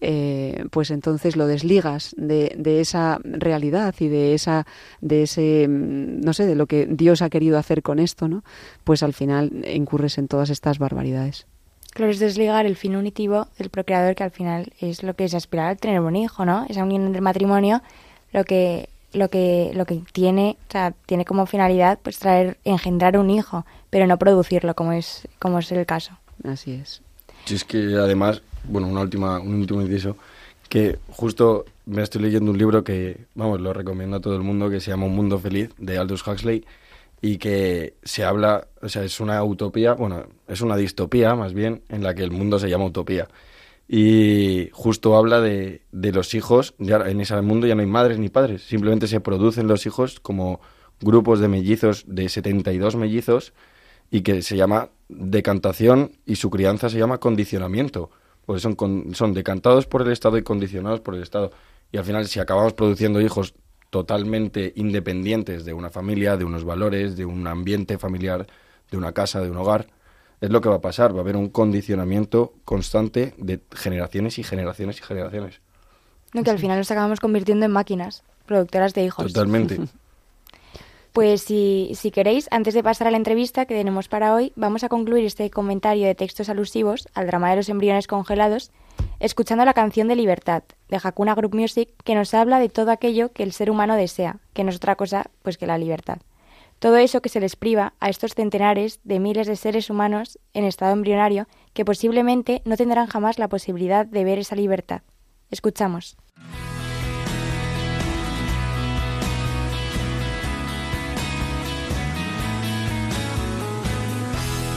eh, 0.00 0.64
pues 0.70 0.90
entonces 0.90 1.36
lo 1.36 1.46
desligas 1.46 2.14
de, 2.18 2.54
de, 2.58 2.80
esa 2.80 3.18
realidad 3.24 3.94
y 3.98 4.08
de 4.08 4.34
esa 4.34 4.66
de 5.00 5.22
ese 5.22 5.66
mm, 5.68 6.20
no 6.20 6.34
sé 6.34 6.44
de 6.44 6.54
lo 6.54 6.66
que 6.66 6.84
Dios 6.84 7.22
ha 7.22 7.30
querido 7.30 7.56
hacer 7.56 7.82
con 7.82 7.98
esto 7.98 8.28
no 8.28 8.44
pues 8.84 9.02
al 9.02 9.14
final 9.14 9.64
incurres 9.66 10.18
en 10.18 10.28
todas 10.28 10.50
estas 10.50 10.78
barbaridades. 10.78 11.46
Claro, 11.96 12.12
es 12.12 12.18
desligar 12.18 12.66
el 12.66 12.76
fin 12.76 12.94
unitivo 12.94 13.48
del 13.56 13.70
procreador, 13.70 14.14
que 14.14 14.22
al 14.22 14.30
final 14.30 14.70
es 14.80 15.02
lo 15.02 15.14
que 15.14 15.30
se 15.30 15.38
aspira 15.38 15.70
a 15.70 15.76
tener 15.76 15.98
un 16.00 16.14
hijo, 16.14 16.44
¿no? 16.44 16.66
Esa 16.68 16.84
unión 16.84 17.10
del 17.14 17.22
matrimonio, 17.22 17.80
lo 18.32 18.44
que, 18.44 18.90
lo 19.16 19.28
que, 19.30 19.72
lo 19.74 19.86
que 19.86 20.02
tiene, 20.12 20.56
o 20.68 20.72
sea, 20.72 20.92
tiene 21.06 21.24
como 21.24 21.46
finalidad, 21.46 21.98
pues 22.02 22.18
traer, 22.18 22.58
engendrar 22.64 23.18
un 23.18 23.30
hijo, 23.30 23.64
pero 23.90 24.06
no 24.06 24.18
producirlo, 24.18 24.74
como 24.74 24.92
es, 24.92 25.26
como 25.38 25.58
es 25.58 25.72
el 25.72 25.86
caso. 25.86 26.12
Así 26.44 26.72
es. 26.72 27.02
Si 27.46 27.54
es 27.54 27.64
que 27.64 27.78
además, 27.96 28.42
bueno, 28.64 28.88
una 28.88 29.00
última, 29.00 29.40
un 29.40 29.54
último 29.54 29.80
inciso, 29.80 30.16
que 30.68 30.98
justo 31.08 31.64
me 31.86 32.02
estoy 32.02 32.22
leyendo 32.22 32.50
un 32.50 32.58
libro 32.58 32.84
que, 32.84 33.26
vamos, 33.34 33.60
lo 33.60 33.72
recomiendo 33.72 34.16
a 34.16 34.20
todo 34.20 34.36
el 34.36 34.42
mundo, 34.42 34.68
que 34.68 34.80
se 34.80 34.90
llama 34.90 35.06
Un 35.06 35.16
Mundo 35.16 35.38
Feliz, 35.38 35.70
de 35.78 35.98
Aldous 35.98 36.26
Huxley, 36.26 36.64
y 37.22 37.38
que 37.38 37.94
se 38.02 38.24
habla, 38.24 38.66
o 38.82 38.88
sea, 38.88 39.02
es 39.02 39.20
una 39.20 39.42
utopía, 39.42 39.94
bueno, 39.94 40.24
es 40.48 40.60
una 40.60 40.76
distopía 40.76 41.34
más 41.34 41.54
bien, 41.54 41.82
en 41.88 42.02
la 42.02 42.14
que 42.14 42.22
el 42.22 42.30
mundo 42.30 42.58
se 42.58 42.68
llama 42.68 42.84
utopía. 42.84 43.28
Y 43.88 44.68
justo 44.72 45.16
habla 45.16 45.40
de, 45.40 45.82
de 45.92 46.12
los 46.12 46.34
hijos, 46.34 46.74
ya 46.78 46.96
en 47.08 47.20
ese 47.20 47.40
mundo 47.40 47.66
ya 47.66 47.74
no 47.74 47.82
hay 47.82 47.86
madres 47.86 48.18
ni 48.18 48.28
padres, 48.28 48.62
simplemente 48.62 49.06
se 49.06 49.20
producen 49.20 49.68
los 49.68 49.86
hijos 49.86 50.18
como 50.18 50.60
grupos 51.00 51.40
de 51.40 51.48
mellizos, 51.48 52.04
de 52.06 52.28
72 52.28 52.96
mellizos, 52.96 53.52
y 54.10 54.22
que 54.22 54.42
se 54.42 54.56
llama 54.56 54.90
decantación 55.08 56.12
y 56.24 56.36
su 56.36 56.50
crianza 56.50 56.88
se 56.90 56.98
llama 56.98 57.18
condicionamiento, 57.18 58.10
porque 58.44 58.60
son, 58.60 58.74
con, 58.74 59.14
son 59.14 59.34
decantados 59.34 59.86
por 59.86 60.02
el 60.02 60.12
Estado 60.12 60.38
y 60.38 60.42
condicionados 60.42 61.00
por 61.00 61.14
el 61.14 61.22
Estado. 61.22 61.52
Y 61.92 61.98
al 61.98 62.04
final, 62.04 62.26
si 62.26 62.40
acabamos 62.40 62.74
produciendo 62.74 63.20
hijos 63.20 63.54
totalmente 63.90 64.72
independientes 64.76 65.64
de 65.64 65.72
una 65.72 65.90
familia, 65.90 66.36
de 66.36 66.44
unos 66.44 66.64
valores, 66.64 67.16
de 67.16 67.24
un 67.24 67.46
ambiente 67.46 67.98
familiar, 67.98 68.46
de 68.90 68.96
una 68.96 69.12
casa, 69.12 69.40
de 69.40 69.50
un 69.50 69.56
hogar, 69.56 69.86
es 70.40 70.50
lo 70.50 70.60
que 70.60 70.68
va 70.68 70.76
a 70.76 70.80
pasar. 70.80 71.14
Va 71.14 71.18
a 71.18 71.20
haber 71.22 71.36
un 71.36 71.48
condicionamiento 71.48 72.54
constante 72.64 73.34
de 73.38 73.60
generaciones 73.72 74.38
y 74.38 74.42
generaciones 74.42 74.98
y 74.98 75.02
generaciones. 75.02 75.60
No, 76.32 76.42
que 76.42 76.50
al 76.50 76.58
final 76.58 76.78
nos 76.78 76.90
acabamos 76.90 77.20
convirtiendo 77.20 77.64
en 77.66 77.72
máquinas 77.72 78.22
productoras 78.46 78.94
de 78.94 79.04
hijos. 79.04 79.32
Totalmente. 79.32 79.80
Pues 81.16 81.40
si, 81.40 81.92
si 81.94 82.10
queréis, 82.10 82.46
antes 82.50 82.74
de 82.74 82.82
pasar 82.82 83.06
a 83.06 83.10
la 83.10 83.16
entrevista 83.16 83.64
que 83.64 83.74
tenemos 83.74 84.06
para 84.06 84.34
hoy, 84.34 84.52
vamos 84.54 84.84
a 84.84 84.90
concluir 84.90 85.24
este 85.24 85.48
comentario 85.48 86.06
de 86.06 86.14
textos 86.14 86.50
alusivos 86.50 87.08
al 87.14 87.26
drama 87.26 87.48
de 87.48 87.56
los 87.56 87.70
embriones 87.70 88.06
congelados, 88.06 88.70
escuchando 89.18 89.64
la 89.64 89.72
canción 89.72 90.08
de 90.08 90.16
Libertad, 90.16 90.64
de 90.90 91.00
Hakuna 91.02 91.34
Group 91.34 91.54
Music, 91.54 91.88
que 92.04 92.14
nos 92.14 92.34
habla 92.34 92.58
de 92.58 92.68
todo 92.68 92.90
aquello 92.90 93.32
que 93.32 93.44
el 93.44 93.52
ser 93.52 93.70
humano 93.70 93.96
desea, 93.96 94.40
que 94.52 94.62
no 94.62 94.68
es 94.68 94.76
otra 94.76 94.96
cosa 94.96 95.30
pues 95.40 95.56
que 95.56 95.66
la 95.66 95.78
libertad. 95.78 96.18
Todo 96.78 96.96
eso 96.98 97.22
que 97.22 97.28
se 97.28 97.40
les 97.40 97.56
priva 97.56 97.94
a 98.00 98.10
estos 98.10 98.34
centenares 98.34 99.00
de 99.02 99.18
miles 99.18 99.46
de 99.46 99.56
seres 99.56 99.88
humanos 99.88 100.38
en 100.52 100.64
estado 100.64 100.92
embrionario 100.92 101.48
que 101.72 101.84
posiblemente 101.84 102.60
no 102.64 102.76
tendrán 102.76 103.06
jamás 103.06 103.38
la 103.38 103.48
posibilidad 103.48 104.04
de 104.04 104.24
ver 104.24 104.38
esa 104.38 104.56
libertad. 104.56 105.02
Escuchamos. 105.50 106.16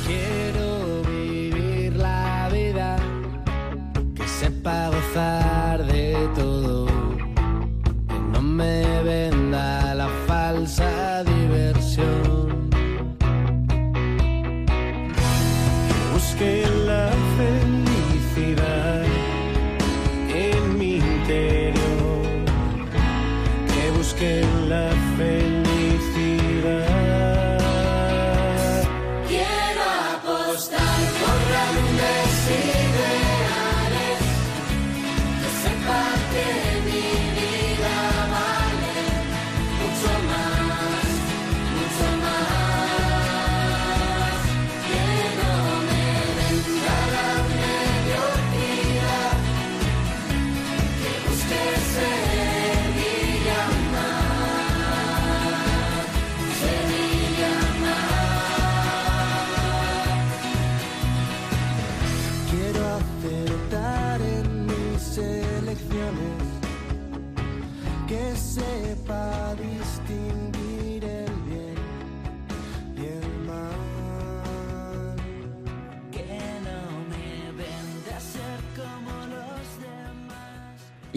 Quiero 0.08 1.02
vivir 1.04 1.95
la 1.95 2.50
vida 2.52 2.95
que 4.16 4.28
sepa 4.28 4.89
gozar. 4.89 5.39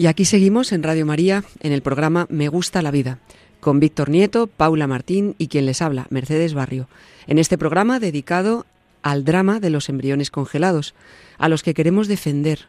Y 0.03 0.07
aquí 0.07 0.25
seguimos 0.25 0.73
en 0.73 0.83
Radio 0.83 1.05
María, 1.05 1.45
en 1.61 1.71
el 1.71 1.81
programa 1.81 2.27
Me 2.29 2.49
gusta 2.49 2.81
la 2.81 2.91
vida, 2.91 3.19
con 3.61 3.79
Víctor 3.79 4.09
Nieto, 4.09 4.47
Paula 4.47 4.85
Martín 4.85 5.33
y 5.37 5.47
quien 5.47 5.65
les 5.65 5.81
habla, 5.81 6.07
Mercedes 6.09 6.53
Barrio. 6.53 6.89
En 7.25 7.39
este 7.39 7.57
programa 7.57 8.01
dedicado 8.01 8.65
al 9.01 9.23
drama 9.23 9.61
de 9.61 9.69
los 9.69 9.87
embriones 9.87 10.29
congelados, 10.29 10.93
a 11.37 11.47
los 11.47 11.63
que 11.63 11.73
queremos 11.73 12.09
defender. 12.09 12.67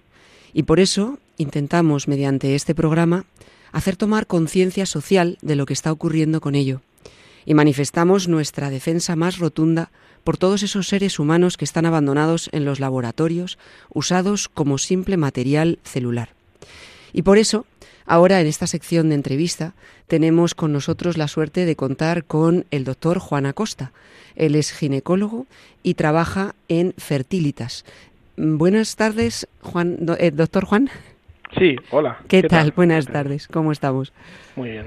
Y 0.53 0.63
por 0.63 0.79
eso 0.79 1.19
intentamos, 1.37 2.07
mediante 2.07 2.55
este 2.55 2.73
programa, 2.73 3.25
hacer 3.73 3.97
tomar 3.97 4.29
conciencia 4.29 4.87
social 4.87 5.37
de 5.43 5.57
lo 5.57 5.67
que 5.67 5.73
está 5.73 5.91
ocurriendo 5.91 6.41
con 6.41 6.55
ello. 6.55 6.83
Y 7.45 7.55
manifestamos 7.55 8.29
nuestra 8.29 8.71
defensa 8.71 9.17
más 9.17 9.39
rotunda 9.39 9.91
por 10.23 10.37
todos 10.37 10.63
esos 10.63 10.87
seres 10.87 11.19
humanos 11.19 11.57
que 11.57 11.65
están 11.65 11.85
abandonados 11.85 12.49
en 12.53 12.65
los 12.65 12.79
laboratorios, 12.79 13.59
usados 13.93 14.49
como 14.49 14.79
simple 14.79 15.17
material 15.17 15.81
celular. 15.83 16.29
Y 17.15 17.23
por 17.23 17.39
eso, 17.39 17.65
ahora 18.05 18.41
en 18.41 18.49
esta 18.49 18.67
sección 18.67 19.09
de 19.09 19.15
entrevista, 19.15 19.73
tenemos 20.09 20.55
con 20.55 20.73
nosotros 20.73 21.17
la 21.17 21.29
suerte 21.29 21.65
de 21.65 21.77
contar 21.77 22.25
con 22.25 22.67
el 22.73 22.85
doctor 22.85 23.21
Juan 23.21 23.47
Acosta. 23.47 23.93
Él 24.35 24.57
es 24.57 24.73
ginecólogo 24.73 25.47
y 25.85 25.95
trabaja 25.95 26.57
en 26.69 26.93
Fertilitas. 26.99 27.85
Buenas 28.37 28.97
tardes, 28.97 29.47
Juan, 29.63 29.97
eh, 30.19 30.33
doctor 30.33 30.65
Juan. 30.65 30.91
Sí, 31.59 31.77
hola. 31.91 32.19
¿Qué, 32.29 32.43
tal? 32.43 32.73
Buenas 32.75 33.07
tardes, 33.07 33.47
¿cómo 33.49 33.71
estamos? 33.71 34.13
Muy 34.57 34.71
bien. 34.71 34.87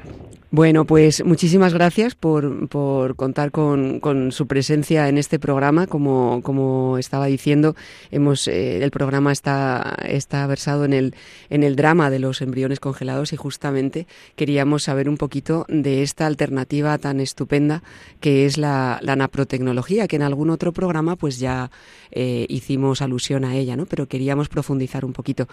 Bueno, 0.49 0.85
pues 0.85 1.25
muchísimas 1.25 1.73
gracias 1.73 2.15
por, 2.15 2.69
por 2.69 3.17
contar 3.17 3.51
con, 3.51 3.99
con 3.99 4.31
su 4.31 4.47
presencia 4.47 5.09
en 5.09 5.17
este 5.17 5.39
programa. 5.39 5.87
Como, 5.87 6.41
como 6.41 6.97
estaba 6.97 7.25
diciendo, 7.25 7.75
hemos, 8.11 8.47
eh, 8.47 8.81
el 8.81 8.91
programa 8.91 9.33
está, 9.33 9.97
está 10.07 10.47
versado 10.47 10.85
en 10.85 10.93
el, 10.93 11.15
en 11.49 11.63
el 11.63 11.75
drama 11.75 12.09
de 12.09 12.19
los 12.19 12.41
embriones 12.41 12.79
congelados 12.79 13.33
y 13.33 13.35
justamente 13.35 14.07
queríamos 14.37 14.83
saber 14.83 15.09
un 15.09 15.17
poquito 15.17 15.65
de 15.67 16.01
esta 16.01 16.25
alternativa 16.25 16.97
tan 16.97 17.19
estupenda 17.19 17.83
que 18.21 18.45
es 18.45 18.57
la, 18.57 18.99
la 19.01 19.17
naprotecnología, 19.17 20.07
que 20.07 20.15
en 20.15 20.21
algún 20.21 20.49
otro 20.49 20.71
programa 20.71 21.17
pues 21.17 21.39
ya 21.39 21.71
eh, 22.11 22.45
hicimos 22.47 23.01
alusión 23.01 23.43
a 23.43 23.55
ella, 23.55 23.75
¿no? 23.75 23.85
Pero 23.85 24.07
queríamos 24.07 24.47
profundizar 24.47 25.03
un 25.03 25.11
poquito. 25.13 25.47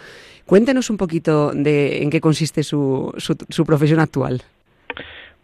Cuéntenos 0.46 0.88
un 0.88 0.96
poquito 1.04 1.52
de 1.52 2.02
en 2.02 2.08
qué 2.10 2.20
consiste 2.20 2.62
su, 2.62 3.12
su, 3.18 3.32
su 3.48 3.62
profesión 3.64 4.00
actual. 4.00 4.42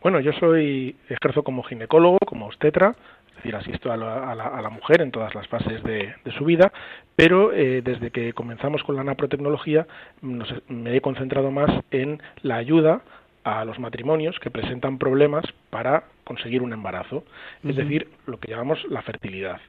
Bueno, 0.03 0.19
yo 0.21 0.33
soy, 0.33 0.97
ejerzo 1.09 1.43
como 1.43 1.63
ginecólogo, 1.63 2.19
como 2.27 2.47
obstetra, 2.47 2.95
es 3.31 3.37
decir, 3.37 3.55
asisto 3.57 3.93
a 3.93 3.97
la, 3.97 4.31
a 4.31 4.35
la- 4.35 4.47
a 4.59 4.61
la 4.63 4.71
mujer 4.71 5.01
en 5.03 5.11
todas 5.11 5.35
las 5.35 5.47
fases 5.49 5.83
de, 5.83 6.15
de 6.25 6.33
su 6.39 6.45
vida, 6.45 6.73
pero 7.17 7.53
eh, 7.53 7.83
desde 7.83 8.11
que 8.11 8.33
comenzamos 8.33 8.83
con 8.85 8.97
la 8.97 9.05
naprotecnología 9.05 9.87
nos- 10.23 10.55
me 10.69 10.97
he 10.97 11.01
concentrado 11.01 11.51
más 11.51 11.71
en 11.91 12.23
la 12.43 12.57
ayuda 12.57 13.03
a 13.45 13.65
los 13.65 13.79
matrimonios 13.79 14.39
que 14.41 14.51
presentan 14.51 14.99
problemas 14.99 15.45
para 15.71 16.05
conseguir 16.25 16.61
un 16.63 16.73
embarazo, 16.73 17.25
es 17.65 17.77
decir, 17.77 18.09
lo 18.27 18.39
que 18.39 18.51
llamamos 18.51 18.79
la 18.89 19.03
fertilidad. 19.03 19.61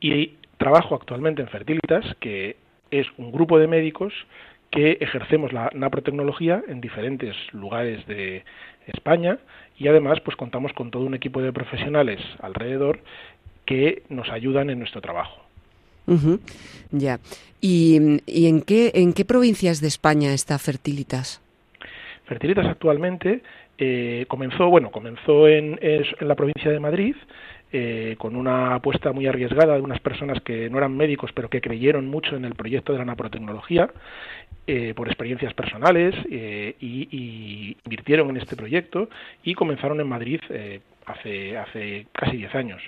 Y 0.00 0.34
trabajo 0.58 0.94
actualmente 0.94 1.42
en 1.42 1.48
Fertilitas, 1.48 2.04
que 2.20 2.56
es 2.90 3.06
un 3.18 3.30
grupo 3.32 3.58
de 3.58 3.66
médicos 3.66 4.12
que 4.72 4.96
ejercemos 5.00 5.52
la 5.52 5.70
naprotecnología 5.74 6.62
en 6.66 6.80
diferentes 6.80 7.36
lugares 7.52 8.04
de 8.06 8.42
España 8.86 9.38
y 9.78 9.86
además 9.86 10.18
pues 10.24 10.36
contamos 10.36 10.72
con 10.72 10.90
todo 10.90 11.04
un 11.04 11.14
equipo 11.14 11.40
de 11.42 11.52
profesionales 11.52 12.20
alrededor 12.40 13.00
que 13.66 14.02
nos 14.08 14.30
ayudan 14.30 14.70
en 14.70 14.78
nuestro 14.78 15.00
trabajo. 15.00 15.40
Ya. 16.90 17.20
¿Y, 17.60 18.20
y 18.26 18.46
en, 18.48 18.62
qué, 18.62 18.90
en 18.94 19.12
qué 19.12 19.24
provincias 19.24 19.80
de 19.80 19.88
España 19.88 20.32
está 20.32 20.58
Fertilitas? 20.58 21.40
Fertilitas 22.24 22.66
actualmente 22.66 23.42
eh, 23.78 24.24
comenzó, 24.26 24.68
bueno, 24.68 24.90
comenzó 24.90 25.48
en 25.48 25.78
la 26.20 26.34
provincia 26.34 26.70
de 26.70 26.80
Madrid 26.80 27.14
eh, 27.72 28.16
con 28.18 28.36
una 28.36 28.74
apuesta 28.74 29.12
muy 29.12 29.26
arriesgada 29.26 29.74
de 29.74 29.80
unas 29.80 30.00
personas 30.00 30.40
que 30.42 30.68
no 30.70 30.78
eran 30.78 30.96
médicos 30.96 31.30
pero 31.34 31.48
que 31.48 31.60
creyeron 31.60 32.08
mucho 32.08 32.36
en 32.36 32.44
el 32.44 32.54
proyecto 32.54 32.92
de 32.92 32.98
la 32.98 33.04
naprotecnología 33.04 33.90
eh, 34.66 34.94
por 34.94 35.08
experiencias 35.08 35.54
personales 35.54 36.14
eh, 36.30 36.76
y, 36.80 37.08
y 37.10 37.76
invirtieron 37.84 38.30
en 38.30 38.36
este 38.36 38.56
proyecto 38.56 39.08
y 39.42 39.54
comenzaron 39.54 40.00
en 40.00 40.08
Madrid 40.08 40.40
eh, 40.50 40.80
hace, 41.06 41.56
hace 41.56 42.06
casi 42.12 42.36
10 42.36 42.54
años. 42.54 42.82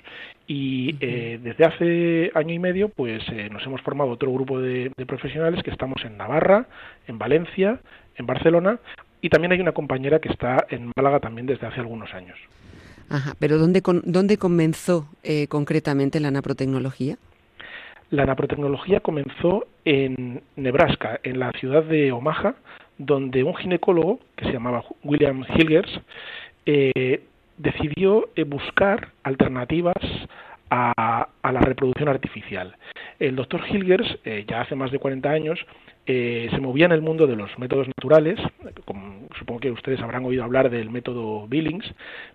Y 0.47 0.95
eh, 0.99 1.39
desde 1.41 1.65
hace 1.65 2.31
año 2.35 2.53
y 2.53 2.59
medio 2.59 2.89
pues 2.89 3.23
eh, 3.29 3.49
nos 3.51 3.65
hemos 3.65 3.81
formado 3.81 4.11
otro 4.11 4.31
grupo 4.31 4.59
de, 4.59 4.91
de 4.95 5.05
profesionales 5.05 5.63
que 5.63 5.71
estamos 5.71 6.03
en 6.05 6.17
Navarra, 6.17 6.67
en 7.07 7.17
Valencia, 7.17 7.79
en 8.15 8.25
Barcelona 8.25 8.79
y 9.21 9.29
también 9.29 9.53
hay 9.53 9.59
una 9.59 9.71
compañera 9.71 10.19
que 10.19 10.29
está 10.29 10.65
en 10.69 10.91
Málaga 10.95 11.19
también 11.19 11.47
desde 11.47 11.65
hace 11.67 11.79
algunos 11.79 12.13
años. 12.13 12.37
Ajá, 13.09 13.33
pero 13.39 13.57
¿dónde, 13.57 13.81
con- 13.81 14.01
dónde 14.05 14.37
comenzó 14.37 15.07
eh, 15.23 15.47
concretamente 15.47 16.19
la 16.19 16.31
naprotecnología? 16.31 17.17
La 18.11 18.25
naprotecnología 18.25 18.99
comenzó 18.99 19.65
en 19.83 20.41
Nebraska, 20.55 21.19
en 21.23 21.39
la 21.39 21.51
ciudad 21.53 21.83
de 21.83 22.11
Omaha, 22.11 22.55
donde 22.97 23.43
un 23.43 23.55
ginecólogo 23.55 24.19
que 24.35 24.45
se 24.45 24.51
llamaba 24.53 24.83
William 25.03 25.43
Hilgers 25.55 25.99
eh, 26.65 27.21
decidió 27.57 28.29
eh, 28.35 28.43
buscar 28.43 29.09
alternativas 29.23 29.95
a, 30.69 31.27
a 31.41 31.51
la 31.51 31.59
reproducción 31.61 32.09
artificial. 32.09 32.75
El 33.19 33.35
doctor 33.35 33.61
Hilgers, 33.69 34.17
ya 34.47 34.61
hace 34.61 34.75
más 34.75 34.91
de 34.91 34.99
40 34.99 35.29
años, 35.29 35.59
se 36.05 36.59
movía 36.59 36.85
en 36.85 36.91
el 36.91 37.01
mundo 37.01 37.27
de 37.27 37.35
los 37.35 37.57
métodos 37.57 37.87
naturales, 37.87 38.39
como 38.83 39.04
supongo 39.37 39.59
que 39.59 39.71
ustedes 39.71 39.99
habrán 40.01 40.25
oído 40.25 40.43
hablar 40.43 40.69
del 40.69 40.89
método 40.89 41.47
Billings, 41.47 41.85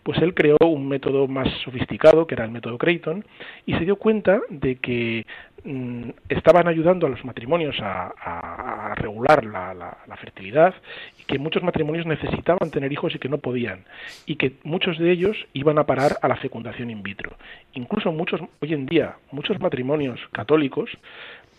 pues 0.03 0.19
él 0.23 0.35
creó 0.35 0.57
un 0.61 0.89
método 0.89 1.27
más 1.29 1.49
sofisticado, 1.65 2.27
que 2.27 2.35
era 2.35 2.45
el 2.45 2.51
método 2.51 2.79
Creighton, 2.79 3.25
y 3.67 3.75
se 3.75 3.85
dio 3.85 3.97
cuenta 3.97 4.41
de 4.51 4.77
que 4.77 5.27
mm, 5.65 6.11
estaban 6.29 6.69
ayudando 6.69 7.07
a 7.07 7.11
los 7.11 7.25
matrimonios 7.25 7.77
a, 7.81 8.95
regular 8.97 9.45
la, 9.45 9.73
la- 9.75 9.97
la 10.07 10.17
fertilidad 10.17 10.75
y 11.19 11.25
que 11.25 11.39
muchos 11.39 11.63
matrimonios 11.63 12.07
necesitaban 12.07 12.71
tener 12.71 12.93
hijos 12.93 13.15
y 13.15 13.19
que 13.19 13.29
no 13.29 13.39
podían 13.39 13.85
y 14.27 14.37
que 14.37 14.55
muchos 14.65 14.99
de 14.99 15.11
ellos 15.13 15.37
iban 15.53 15.79
a 15.79 15.85
parar 15.85 16.17
a 16.23 16.29
la 16.29 16.37
fecundación 16.37 16.91
in 16.91 17.03
vitro. 17.03 17.31
Incluso 17.75 18.13
muchos 18.13 18.41
hoy 18.61 18.75
en 18.75 18.87
día 18.87 19.17
muchos 19.31 19.59
matrimonios 19.61 20.21
católicos 20.33 20.91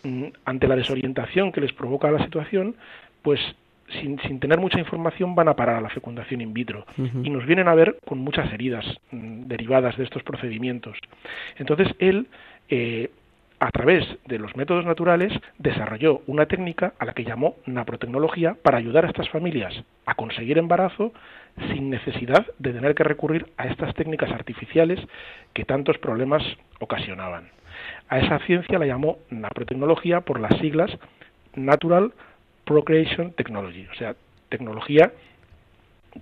mm, 0.04 0.24
ante 0.44 0.68
la 0.68 0.76
desorientación 0.76 1.52
que 1.52 1.60
les 1.62 1.72
provoca 1.72 2.10
la 2.10 2.22
situación, 2.22 2.76
pues 3.22 3.40
sin, 4.00 4.18
sin 4.20 4.40
tener 4.40 4.58
mucha 4.58 4.78
información 4.78 5.34
van 5.34 5.48
a 5.48 5.56
parar 5.56 5.76
a 5.76 5.80
la 5.80 5.90
fecundación 5.90 6.40
in 6.40 6.52
vitro 6.52 6.84
y 6.96 7.30
nos 7.30 7.46
vienen 7.46 7.68
a 7.68 7.74
ver 7.74 7.98
con 8.06 8.18
muchas 8.18 8.52
heridas 8.52 8.84
mm, 9.10 9.42
derivadas 9.42 9.96
de 9.96 10.04
estos 10.04 10.22
procedimientos. 10.22 10.96
Entonces 11.56 11.88
él, 11.98 12.28
eh, 12.68 13.10
a 13.60 13.70
través 13.70 14.04
de 14.26 14.38
los 14.38 14.56
métodos 14.56 14.84
naturales, 14.84 15.32
desarrolló 15.58 16.22
una 16.26 16.46
técnica 16.46 16.94
a 16.98 17.04
la 17.04 17.12
que 17.12 17.24
llamó 17.24 17.56
naprotecnología 17.66 18.56
para 18.62 18.78
ayudar 18.78 19.04
a 19.04 19.08
estas 19.08 19.28
familias 19.28 19.72
a 20.06 20.14
conseguir 20.14 20.58
embarazo 20.58 21.12
sin 21.72 21.90
necesidad 21.90 22.46
de 22.58 22.72
tener 22.72 22.94
que 22.94 23.04
recurrir 23.04 23.46
a 23.56 23.66
estas 23.66 23.94
técnicas 23.94 24.30
artificiales 24.30 24.98
que 25.52 25.64
tantos 25.64 25.98
problemas 25.98 26.42
ocasionaban. 26.80 27.50
A 28.08 28.18
esa 28.18 28.38
ciencia 28.40 28.78
la 28.78 28.86
llamó 28.86 29.18
naprotecnología 29.30 30.20
por 30.22 30.40
las 30.40 30.58
siglas 30.58 30.90
Natural 31.54 32.12
Procreation 32.64 33.32
Technology, 33.32 33.86
o 33.92 33.94
sea, 33.94 34.14
tecnología 34.48 35.12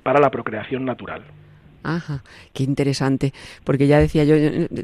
para 0.03 0.21
la 0.21 0.31
procreación 0.31 0.85
natural. 0.85 1.23
Ajá, 1.83 2.23
qué 2.53 2.63
interesante, 2.63 3.33
porque 3.65 3.87
ya 3.87 3.99
decía 3.99 4.25
yo, 4.25 4.35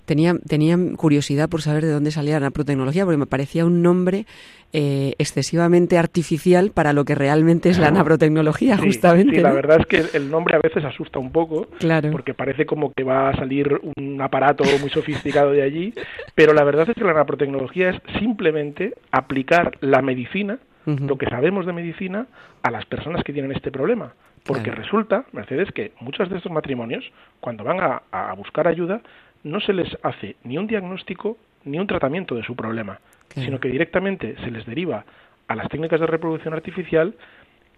tenía, 0.07 0.35
tenía 0.49 0.79
curiosidad 0.97 1.49
por 1.49 1.61
saber 1.61 1.85
de 1.85 1.93
dónde 1.93 2.11
salía 2.11 2.41
la 2.41 2.47
naprotecnología, 2.47 3.05
porque 3.05 3.19
me 3.19 3.27
parecía 3.27 3.67
un 3.67 3.83
nombre 3.83 4.25
eh, 4.73 5.15
excesivamente 5.19 5.99
artificial 5.99 6.71
para 6.71 6.95
lo 6.95 7.05
que 7.05 7.15
realmente 7.15 7.69
es 7.69 7.79
la 7.79 7.91
naprotecnología, 7.91 8.79
justamente. 8.79 9.37
Sí, 9.37 9.43
la 9.43 9.53
verdad 9.53 9.81
es 9.81 9.87
que 9.87 10.17
el 10.17 10.31
nombre 10.31 10.57
a 10.57 10.59
veces 10.59 10.85
asusta 10.85 11.19
un 11.19 11.33
poco, 11.33 11.67
claro. 11.79 12.11
porque 12.13 12.33
parece 12.33 12.65
como 12.65 12.93
que 12.93 13.05
va 13.05 13.29
a 13.29 13.37
salir 13.37 13.79
un 13.97 14.21
aparato 14.23 14.65
muy 14.81 14.89
sofisticado 14.89 15.53
de 15.53 15.63
allí, 15.63 15.95
pero 16.35 16.55
la 16.55 16.65
verdad 16.65 16.89
es 16.89 16.95
que 16.95 17.05
la 17.05 17.15
naprotecnología 17.15 17.91
es 17.91 18.01
simplemente 18.19 18.95
aplicar 19.11 19.77
la 19.81 20.01
medicina, 20.01 20.59
lo 20.87 21.19
que 21.19 21.27
sabemos 21.27 21.67
de 21.67 21.73
medicina, 21.73 22.27
a 22.63 22.71
las 22.71 22.87
personas 22.87 23.25
que 23.25 23.33
tienen 23.33 23.53
este 23.53 23.71
problema. 23.71 24.15
Porque 24.45 24.71
resulta, 24.71 25.25
Mercedes, 25.33 25.73
que 25.73 25.93
muchos 26.01 26.31
de 26.31 26.37
estos 26.37 26.53
matrimonios, 26.53 27.05
cuando 27.41 27.65
van 27.65 27.79
a, 27.81 28.33
buscar 28.35 28.69
ayuda, 28.69 29.01
no 29.43 29.61
se 29.61 29.73
les 29.73 29.89
hace 30.03 30.37
ni 30.45 30.57
un 30.57 30.67
diagnóstico 30.67 31.37
ni 31.65 31.79
un 31.81 31.87
tratamiento 31.87 32.37
de 32.37 32.45
su 32.45 32.55
problema, 32.55 33.01
sino 33.35 33.59
que 33.59 33.69
directamente 33.69 34.37
se 34.45 34.51
les 34.53 34.65
deriva 34.67 35.05
a 35.49 35.57
las 35.57 35.69
técnicas 35.69 36.01
de 36.01 36.07
reproducción 36.07 36.55
artificial 36.55 37.15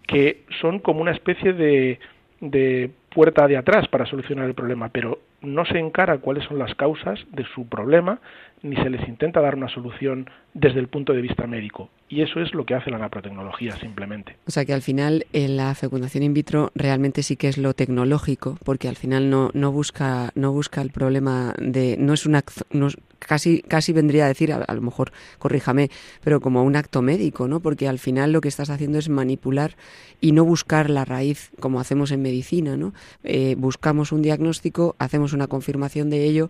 que 0.05 0.43
son 0.61 0.79
como 0.79 1.01
una 1.01 1.11
especie 1.11 1.53
de, 1.53 1.99
de 2.39 2.91
puerta 3.13 3.47
de 3.47 3.57
atrás 3.57 3.87
para 3.87 4.05
solucionar 4.05 4.45
el 4.45 4.53
problema, 4.53 4.89
pero 4.89 5.19
no 5.41 5.65
se 5.65 5.79
encara 5.79 6.17
cuáles 6.17 6.43
son 6.45 6.59
las 6.59 6.75
causas 6.75 7.19
de 7.31 7.45
su 7.53 7.67
problema 7.67 8.19
ni 8.61 8.75
se 8.75 8.89
les 8.89 9.07
intenta 9.07 9.41
dar 9.41 9.55
una 9.55 9.69
solución 9.69 10.29
desde 10.53 10.79
el 10.79 10.87
punto 10.87 11.13
de 11.13 11.21
vista 11.21 11.47
médico. 11.47 11.89
Y 12.09 12.21
eso 12.21 12.41
es 12.41 12.53
lo 12.53 12.65
que 12.65 12.73
hace 12.73 12.89
la 12.89 12.97
naprotecnología 12.97 13.75
simplemente. 13.77 14.35
O 14.47 14.51
sea 14.51 14.65
que 14.65 14.73
al 14.73 14.81
final 14.81 15.25
en 15.31 15.57
la 15.57 15.73
fecundación 15.75 16.23
in 16.23 16.33
vitro 16.33 16.71
realmente 16.73 17.21
sí 17.21 17.35
que 17.35 17.47
es 17.47 17.57
lo 17.57 17.73
tecnológico, 17.73 18.57
porque 18.65 18.87
al 18.87 18.95
final 18.95 19.29
no, 19.29 19.51
no 19.53 19.71
busca 19.71 20.31
no 20.35 20.51
busca 20.51 20.81
el 20.81 20.91
problema 20.91 21.53
de 21.59 21.97
no 21.99 22.13
es 22.13 22.25
una 22.25 22.43
no, 22.71 22.87
casi 23.19 23.61
casi 23.61 23.93
vendría 23.93 24.25
a 24.25 24.27
decir 24.27 24.51
a, 24.51 24.73
lo 24.73 24.81
mejor 24.81 25.11
corríjame, 25.37 25.91
pero 26.23 26.41
como 26.41 26.63
un 26.63 26.75
acto 26.75 27.03
médico, 27.03 27.47
¿no? 27.47 27.59
Porque 27.59 27.87
al 27.87 27.99
final 27.99 28.31
lo 28.31 28.41
que 28.41 28.47
estás 28.47 28.71
haciendo 28.71 28.97
es 28.97 29.07
manipular 29.07 29.75
y 30.19 30.31
no 30.31 30.43
buscar 30.43 30.89
la 30.89 31.05
raíz 31.05 31.51
como 31.59 31.79
hacemos 31.79 32.11
en 32.11 32.23
medicina, 32.23 32.75
¿no? 32.75 32.93
Eh, 33.23 33.55
buscamos 33.55 34.11
un 34.11 34.23
diagnóstico, 34.23 34.95
hacemos 34.97 35.28
una 35.33 35.47
confirmación 35.47 36.09
de 36.09 36.25
ello, 36.25 36.49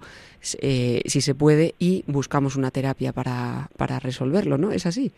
eh, 0.62 1.02
si 1.06 1.22
se 1.22 1.36
puede, 1.36 1.76
y 1.80 2.04
buscamos 2.08 2.56
una 2.56 2.72
terapia 2.72 3.14
para, 3.14 3.70
para 3.78 4.00
resolverlo, 4.00 4.58
¿no? 4.58 4.72
¿Es 4.72 4.86
así? 4.86 5.12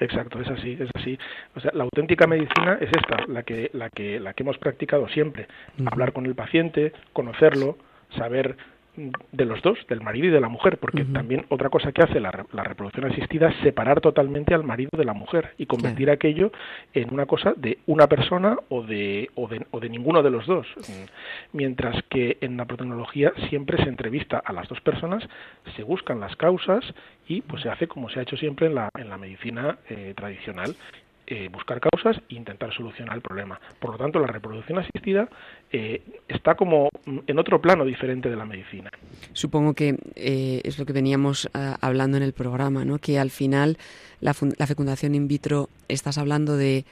Exacto, 0.00 0.40
es 0.40 0.48
así, 0.48 0.76
es 0.80 0.90
así. 0.94 1.18
O 1.54 1.60
sea, 1.60 1.70
la 1.74 1.84
auténtica 1.84 2.26
medicina 2.26 2.78
es 2.80 2.88
esta, 2.88 3.24
la 3.28 3.42
que, 3.44 3.70
la 3.72 3.88
que, 3.90 4.18
la 4.18 4.34
que 4.34 4.42
hemos 4.42 4.58
practicado 4.58 5.08
siempre. 5.08 5.46
Hablar 5.86 6.12
con 6.12 6.26
el 6.26 6.34
paciente, 6.34 6.92
conocerlo, 7.12 7.78
saber 8.16 8.56
de 8.94 9.44
los 9.46 9.62
dos, 9.62 9.78
del 9.88 10.02
marido 10.02 10.26
y 10.26 10.30
de 10.30 10.40
la 10.40 10.48
mujer, 10.48 10.76
porque 10.76 11.04
también 11.04 11.46
otra 11.48 11.70
cosa 11.70 11.92
que 11.92 12.02
hace 12.02 12.20
la, 12.20 12.30
reproducción 12.30 13.10
asistida 13.10 13.48
es 13.48 13.56
separar 13.62 14.02
totalmente 14.02 14.54
al 14.54 14.64
marido 14.64 14.90
de 14.96 15.04
la 15.04 15.14
mujer 15.14 15.54
y 15.56 15.64
convertir 15.64 16.10
aquello 16.10 16.52
en 16.92 17.12
una 17.12 17.24
cosa 17.24 17.54
de 17.56 17.78
una 17.86 18.06
persona 18.06 18.58
o 18.68 18.82
de, 18.82 19.30
o 19.34 19.48
de, 19.48 19.64
o 19.70 19.80
de 19.80 19.88
ninguno 19.88 20.22
de 20.22 20.30
los 20.30 20.46
dos. 20.46 20.66
Mientras 21.52 22.02
que 22.10 22.36
en 22.42 22.58
la 22.58 22.66
protecnología 22.66 23.32
siempre 23.48 23.82
se 23.82 23.88
entrevista 23.88 24.42
a 24.44 24.52
las 24.52 24.68
dos 24.68 24.80
personas, 24.82 25.26
se 25.74 25.82
buscan 25.82 26.20
las 26.20 26.36
causas 26.36 26.84
y 27.26 27.40
pues 27.40 27.62
se 27.62 27.70
hace 27.70 27.88
como 27.88 28.10
se 28.10 28.18
ha 28.18 28.22
hecho 28.22 28.36
siempre 28.36 28.66
en 28.66 28.74
la, 28.74 28.90
en 28.98 29.08
la 29.08 29.16
medicina 29.16 29.78
eh, 29.88 30.12
tradicional 30.14 30.74
eh, 31.34 31.48
buscar 31.48 31.80
causas 31.80 32.20
e 32.28 32.34
intentar 32.34 32.74
solucionar 32.74 33.16
el 33.16 33.22
problema. 33.22 33.58
Por 33.80 33.92
lo 33.92 33.96
tanto, 33.96 34.18
la 34.18 34.26
reproducción 34.26 34.78
asistida 34.78 35.30
eh, 35.72 36.02
está 36.28 36.56
como 36.56 36.90
en 37.26 37.38
otro 37.38 37.58
plano 37.58 37.86
diferente 37.86 38.28
de 38.28 38.36
la 38.36 38.44
medicina. 38.44 38.90
Supongo 39.32 39.72
que 39.72 39.96
eh, 40.14 40.60
es 40.62 40.78
lo 40.78 40.84
que 40.84 40.92
veníamos 40.92 41.48
hablando 41.80 42.18
en 42.18 42.22
el 42.22 42.34
programa, 42.34 42.84
¿no? 42.84 42.98
que 42.98 43.18
al 43.18 43.30
final 43.30 43.78
la, 44.20 44.34
fecundación 44.34 45.14
in 45.14 45.26
vitro 45.26 45.70
estás 45.88 46.18
hablando 46.18 46.58
de, 46.58 46.84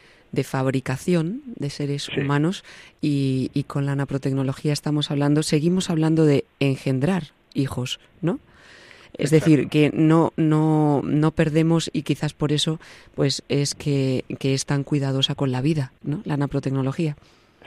fabricación 0.43 1.43
de 1.57 1.69
seres 1.69 2.09
humanos 2.09 2.65
y, 3.03 3.51
y 3.53 3.65
con 3.65 3.85
la 3.85 3.95
naprotecnología 3.95 4.73
estamos 4.73 5.11
hablando, 5.11 5.43
seguimos 5.43 5.91
hablando 5.91 6.25
de 6.25 6.47
engendrar 6.61 7.25
hijos, 7.53 8.01
¿no? 8.23 8.41
Es 9.19 9.31
decir, 9.31 9.69
que 9.69 9.91
no, 9.93 10.33
no, 10.37 11.03
no 11.05 11.31
perdemos 11.33 11.91
y 11.93 12.03
quizás 12.03 12.35
por 12.35 12.53
eso 12.53 12.79
pues 13.15 13.43
es 13.49 13.75
que, 13.75 14.25
es 14.29 14.67
tan 14.67 14.85
cuidadosa 14.85 15.35
con 15.35 15.53
la 15.53 15.61
vida, 15.61 15.93
¿no? 16.03 16.23
La 16.25 16.37
naprotecnología. 16.37 17.17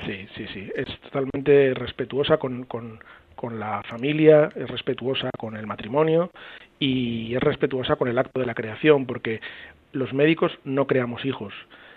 Sí, 0.05 0.27
sí, 0.35 0.45
sí. 0.53 0.69
Es 0.75 0.87
totalmente 1.01 1.73
respetuosa 1.73 2.37
con, 2.37 2.63
con, 2.65 2.99
con 3.35 3.59
la 3.59 3.83
familia, 3.83 4.49
es 4.55 4.69
respetuosa 4.69 5.29
con 5.37 5.55
el 5.55 5.67
matrimonio 5.67 6.31
y 6.79 7.35
es 7.35 7.41
respetuosa 7.41 7.95
con 7.95 8.07
el 8.07 8.17
acto 8.17 8.39
de 8.39 8.45
la 8.45 8.55
creación, 8.55 9.05
porque 9.05 9.39
los 9.91 10.13
médicos 10.13 10.51
no 10.63 10.87
creamos 10.87 11.23
hijos, 11.25 11.53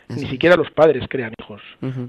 ni 0.09 0.26
siquiera 0.26 0.57
los 0.57 0.70
padres 0.70 1.07
crean 1.09 1.32
hijos. 1.40 1.62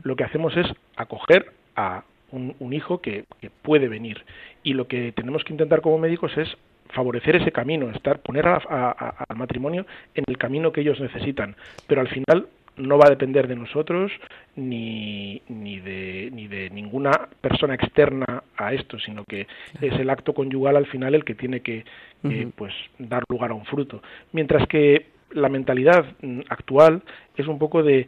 Lo 0.04 0.16
que 0.16 0.24
hacemos 0.24 0.56
es 0.56 0.68
acoger 0.96 1.52
a 1.76 2.04
un, 2.32 2.56
un 2.60 2.74
hijo 2.74 3.00
que, 3.00 3.26
que, 3.40 3.50
puede 3.50 3.88
venir 3.88 4.24
y 4.64 4.74
lo 4.74 4.88
que 4.88 5.14
tenemos 5.14 5.44
que 5.44 5.54
intentar 5.54 5.82
como 5.82 5.98
médicos 5.98 6.38
es 6.38 6.50
favorecer 6.90 7.36
ese 7.36 7.52
camino, 7.52 7.90
estar 7.90 8.20
poner 8.20 8.48
al 8.48 9.38
matrimonio 9.38 9.86
en 10.16 10.24
el 10.28 10.38
camino 10.38 10.72
que 10.72 10.82
ellos 10.82 11.00
necesitan, 11.00 11.56
pero 11.88 12.02
al 12.02 12.08
final 12.08 12.48
no 12.78 12.98
va 12.98 13.08
a 13.08 13.10
depender 13.10 13.48
de 13.48 13.56
nosotros 13.56 14.12
ni, 14.56 15.42
ni, 15.50 15.80
de, 15.80 16.30
ni 16.32 16.48
de 16.48 16.70
ninguna 16.70 17.12
persona 17.42 17.74
externa 17.74 18.44
a 18.56 18.74
esto, 18.74 19.00
sino 19.00 19.24
que 19.26 19.48
es 19.82 19.94
el 20.00 20.10
acto 20.10 20.34
conyugal 20.34 20.76
al 20.76 20.86
final 20.86 21.16
el 21.16 21.26
que 21.26 21.36
tiene 21.36 21.62
que 21.62 21.84
eh, 22.24 22.48
pues 22.56 22.74
dar 23.00 23.24
lugar 23.30 23.52
a 23.52 23.56
un 23.56 23.66
fruto. 23.66 24.02
Mientras 24.32 24.68
que 24.68 25.08
la 25.32 25.50
mentalidad 25.50 26.06
mm, 26.22 26.42
actual 26.50 27.02
es 27.36 27.48
un 27.48 27.60
poco 27.60 27.84
de 27.84 28.08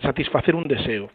satisfacer 0.00 0.54
un 0.54 0.64
deseo. 0.64 1.10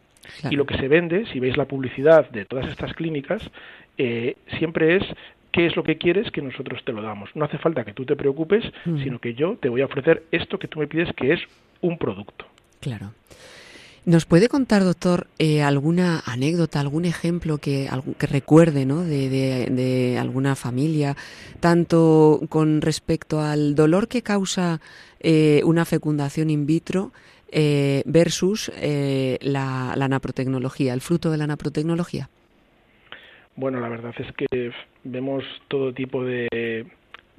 Y 0.49 0.55
lo 0.55 0.65
que 0.65 0.77
se 0.77 0.87
vende, 0.87 1.25
si 1.27 1.39
veis 1.39 1.57
la 1.57 1.65
publicidad 1.65 2.29
de 2.29 2.45
todas 2.45 2.67
estas 2.67 2.93
clínicas, 2.93 3.49
eh, 3.97 4.35
siempre 4.59 4.97
es 4.97 5.03
qué 5.51 5.65
es 5.65 5.75
lo 5.75 5.83
que 5.83 5.97
quieres 5.97 6.31
que 6.31 6.41
nosotros 6.41 6.83
te 6.85 6.91
lo 6.91 7.01
damos. 7.01 7.29
No 7.35 7.45
hace 7.45 7.57
falta 7.57 7.83
que 7.83 7.93
tú 7.93 8.05
te 8.05 8.15
preocupes, 8.15 8.63
sino 8.83 9.19
que 9.19 9.33
yo 9.33 9.57
te 9.57 9.69
voy 9.69 9.81
a 9.81 9.85
ofrecer 9.85 10.23
esto 10.31 10.59
que 10.59 10.67
tú 10.67 10.79
me 10.79 10.87
pides, 10.87 11.09
que 11.15 11.33
es 11.33 11.39
un 11.81 11.97
producto. 11.97 12.45
Claro. 12.79 13.11
¿Nos 14.05 14.25
puede 14.25 14.47
contar, 14.47 14.83
doctor, 14.83 15.27
eh, 15.37 15.61
alguna 15.61 16.23
anécdota, 16.25 16.79
algún 16.79 17.05
ejemplo 17.05 17.57
que, 17.57 17.89
que 18.17 18.27
recuerde 18.27 18.85
¿no? 18.85 19.03
de, 19.03 20.17
alguna 20.19 20.55
familia, 20.55 21.15
tanto 21.59 22.41
con 22.49 22.81
respecto 22.81 23.41
al 23.41 23.75
dolor 23.75 24.07
que 24.07 24.21
causa 24.21 24.79
eh, 25.19 25.61
una 25.65 25.85
fecundación 25.85 26.49
in 26.49 26.65
vitro 26.65 27.11
eh, 27.51 28.01
versus 28.05 28.71
la, 29.41 29.93
la 29.95 30.07
naprotecnología, 30.07 30.93
el 30.93 31.01
fruto 31.01 31.29
de 31.29 31.37
la 31.37 31.47
naprotecnología? 31.47 32.29
Bueno, 33.59 33.81
la 33.81 33.89
verdad 33.89 34.15
es 34.17 34.31
que 34.37 34.71
vemos 35.03 35.43
todo 35.67 35.93
tipo 35.93 36.23
de, 36.23 36.87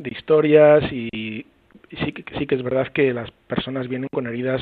historias 0.04 0.84
y, 0.92 1.46
sí, 1.88 2.14
sí 2.38 2.46
que 2.46 2.56
es 2.56 2.62
verdad 2.62 2.88
que 2.88 3.14
las 3.14 3.30
personas 3.30 3.88
vienen 3.88 4.08
con 4.12 4.26
heridas 4.26 4.60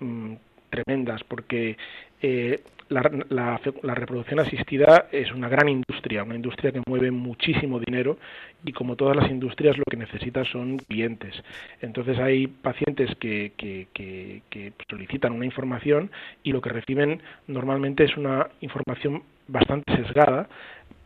mm, 0.00 0.32
tremendas 0.70 1.22
porque 1.24 1.76
eh, 2.22 2.60
la, 2.88 3.10
la, 3.28 3.94
reproducción 3.94 4.40
asistida 4.40 5.08
es 5.12 5.30
una 5.32 5.50
gran 5.50 5.68
industria, 5.68 6.24
una 6.24 6.36
industria 6.36 6.72
que 6.72 6.80
mueve 6.86 7.10
muchísimo 7.10 7.78
dinero 7.78 8.16
y 8.64 8.72
como 8.72 8.96
todas 8.96 9.16
las 9.16 9.30
industrias 9.30 9.76
lo 9.76 9.84
que 9.84 9.98
necesita 9.98 10.46
son 10.46 10.78
clientes. 10.78 11.34
Entonces 11.82 12.18
hay 12.18 12.46
pacientes 12.46 13.14
que, 13.16 13.52
que, 13.58 13.88
que 13.92 14.72
solicitan 14.88 15.32
una 15.34 15.44
información 15.44 16.10
y 16.42 16.52
lo 16.52 16.62
que 16.62 16.70
reciben 16.70 17.20
normalmente 17.48 18.04
es 18.04 18.16
una 18.16 18.48
información 18.62 19.24
bastante 19.48 19.94
sesgada 19.94 20.48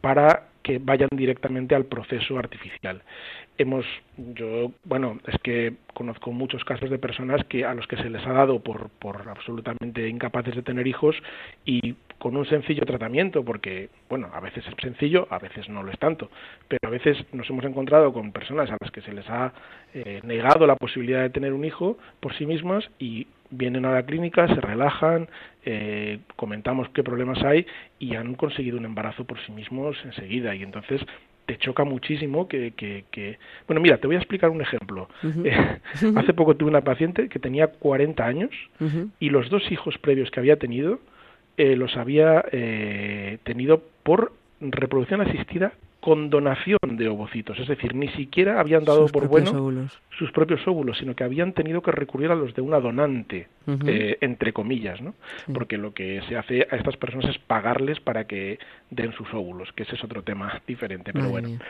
para 0.00 0.48
que 0.62 0.78
vayan 0.78 1.08
directamente 1.12 1.74
al 1.74 1.86
proceso 1.86 2.38
artificial. 2.38 3.02
Hemos, 3.60 3.84
yo, 4.16 4.72
bueno, 4.84 5.18
es 5.26 5.38
que 5.42 5.74
conozco 5.92 6.32
muchos 6.32 6.64
casos 6.64 6.88
de 6.88 6.98
personas 6.98 7.44
que 7.44 7.66
a 7.66 7.74
los 7.74 7.86
que 7.86 7.98
se 7.98 8.08
les 8.08 8.26
ha 8.26 8.32
dado 8.32 8.60
por, 8.60 8.88
por 8.88 9.28
absolutamente 9.28 10.08
incapaces 10.08 10.56
de 10.56 10.62
tener 10.62 10.86
hijos 10.86 11.14
y 11.66 11.94
con 12.16 12.38
un 12.38 12.46
sencillo 12.46 12.86
tratamiento, 12.86 13.44
porque, 13.44 13.90
bueno, 14.08 14.30
a 14.32 14.40
veces 14.40 14.64
es 14.66 14.74
sencillo, 14.80 15.28
a 15.28 15.38
veces 15.38 15.68
no 15.68 15.82
lo 15.82 15.92
es 15.92 15.98
tanto, 15.98 16.30
pero 16.68 16.80
a 16.84 16.90
veces 16.90 17.18
nos 17.34 17.50
hemos 17.50 17.66
encontrado 17.66 18.14
con 18.14 18.32
personas 18.32 18.70
a 18.70 18.78
las 18.80 18.90
que 18.92 19.02
se 19.02 19.12
les 19.12 19.28
ha 19.28 19.52
eh, 19.92 20.22
negado 20.24 20.66
la 20.66 20.76
posibilidad 20.76 21.20
de 21.20 21.28
tener 21.28 21.52
un 21.52 21.66
hijo 21.66 21.98
por 22.20 22.34
sí 22.36 22.46
mismas 22.46 22.90
y 22.98 23.26
vienen 23.50 23.84
a 23.84 23.92
la 23.92 24.04
clínica, 24.04 24.48
se 24.48 24.60
relajan, 24.60 25.28
eh, 25.66 26.20
comentamos 26.36 26.88
qué 26.94 27.02
problemas 27.02 27.42
hay 27.44 27.66
y 27.98 28.14
han 28.14 28.36
conseguido 28.36 28.78
un 28.78 28.86
embarazo 28.86 29.24
por 29.24 29.38
sí 29.44 29.52
mismos 29.52 29.98
enseguida. 30.04 30.54
Y 30.54 30.62
entonces 30.62 31.02
te 31.50 31.58
choca 31.58 31.82
muchísimo 31.82 32.46
que, 32.46 32.72
que, 32.76 33.06
que, 33.10 33.38
Bueno, 33.66 33.80
mira, 33.80 33.98
te 33.98 34.06
voy 34.06 34.14
a 34.14 34.20
explicar 34.20 34.50
un 34.50 34.60
ejemplo. 34.60 35.08
Eh, 35.44 35.78
hace 36.14 36.32
poco 36.32 36.54
tuve 36.54 36.70
una 36.70 36.82
paciente 36.82 37.28
que 37.28 37.40
tenía 37.40 37.66
40 37.66 38.24
años 38.24 38.50
y 39.18 39.30
los 39.30 39.50
dos 39.50 39.62
hijos 39.72 39.98
previos 39.98 40.30
que 40.30 40.38
había 40.38 40.56
tenido 40.58 41.00
eh, 41.56 41.74
los 41.74 41.96
había 41.96 42.44
eh, 42.52 43.38
tenido 43.42 43.82
por 44.04 44.32
reproducción 44.60 45.22
asistida 45.22 45.72
con 46.00 46.30
donación 46.30 46.78
de 46.82 47.08
ovocitos, 47.08 47.58
es 47.58 47.68
decir, 47.68 47.94
ni 47.94 48.08
siquiera 48.08 48.58
habían 48.58 48.84
dado 48.84 49.02
Sus 49.02 49.12
por 49.12 49.28
bueno 49.28 49.50
óvulos. 49.50 50.00
sus 50.18 50.32
propios 50.32 50.66
óvulos, 50.66 50.98
sino 50.98 51.14
que 51.14 51.24
habían 51.24 51.52
tenido 51.52 51.82
que 51.82 51.92
recurrir 51.92 52.30
a 52.30 52.34
los 52.34 52.54
de 52.54 52.62
una 52.62 52.80
donante, 52.80 53.48
eh, 53.86 54.16
entre 54.20 54.52
comillas, 54.52 55.00
¿no? 55.00 55.14
Sí. 55.44 55.52
Porque 55.52 55.76
lo 55.76 55.92
que 55.92 56.22
se 56.28 56.36
hace 56.36 56.66
a 56.70 56.76
estas 56.76 56.96
personas 56.96 57.28
es 57.30 57.38
pagarles 57.38 58.00
para 58.00 58.24
que 58.24 58.58
den 58.90 59.12
sus 59.12 59.32
óvulos, 59.34 59.72
que 59.74 59.82
ese 59.82 59.94
es 59.94 60.02
otro 60.04 60.22
tema 60.22 60.60
diferente, 60.66 61.12
pero 61.12 61.26
Madre 61.26 61.32
bueno. 61.32 61.48
mía. 61.50 61.60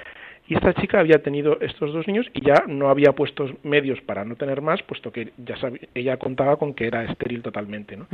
Y 0.50 0.54
esta 0.56 0.74
chica 0.74 0.98
había 0.98 1.22
tenido 1.22 1.58
estos 1.60 1.92
dos 1.92 2.08
niños 2.08 2.26
y 2.34 2.40
ya 2.44 2.64
no 2.66 2.88
había 2.90 3.12
puestos 3.12 3.52
medios 3.62 4.00
para 4.00 4.24
no 4.24 4.34
tener 4.34 4.60
más, 4.60 4.82
puesto 4.82 5.12
que 5.12 5.30
ya 5.38 5.56
sabía, 5.58 5.80
ella 5.94 6.16
contaba 6.16 6.56
con 6.56 6.74
que 6.74 6.86
era 6.88 7.04
estéril 7.04 7.40
totalmente, 7.40 7.96
¿no? 7.96 8.06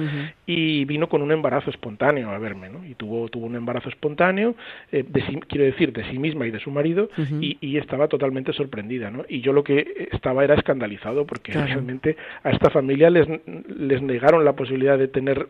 Y 0.46 0.84
vino 0.84 1.08
con 1.08 1.22
un 1.22 1.32
embarazo 1.32 1.70
espontáneo 1.70 2.30
a 2.30 2.38
verme, 2.38 2.68
¿no? 2.68 2.84
Y 2.84 2.94
tuvo, 2.94 3.28
tuvo 3.30 3.46
un 3.46 3.56
embarazo 3.56 3.88
espontáneo, 3.88 4.54
eh, 4.92 5.02
de 5.08 5.22
sí- 5.22 5.40
quiero 5.48 5.64
decir, 5.64 5.92
de 5.94 6.04
sí 6.10 6.18
misma 6.18 6.46
y 6.46 6.50
de 6.50 6.60
su 6.60 6.70
marido, 6.70 7.08
y, 7.42 7.56
y 7.62 7.78
estaba 7.78 8.06
totalmente 8.08 8.52
sorprendida, 8.52 9.10
¿no? 9.10 9.24
Y 9.28 9.40
yo 9.40 9.54
lo 9.54 9.64
que 9.64 10.08
estaba 10.12 10.44
era 10.44 10.54
escandalizado 10.54 11.26
porque 11.26 11.52
Claro. 11.52 11.66
realmente 11.68 12.16
a 12.42 12.50
esta 12.50 12.68
familia 12.68 13.08
les, 13.08 13.26
les 13.66 14.02
negaron 14.02 14.44
la 14.44 14.52
posibilidad 14.52 14.98
de 14.98 15.08
tener 15.08 15.46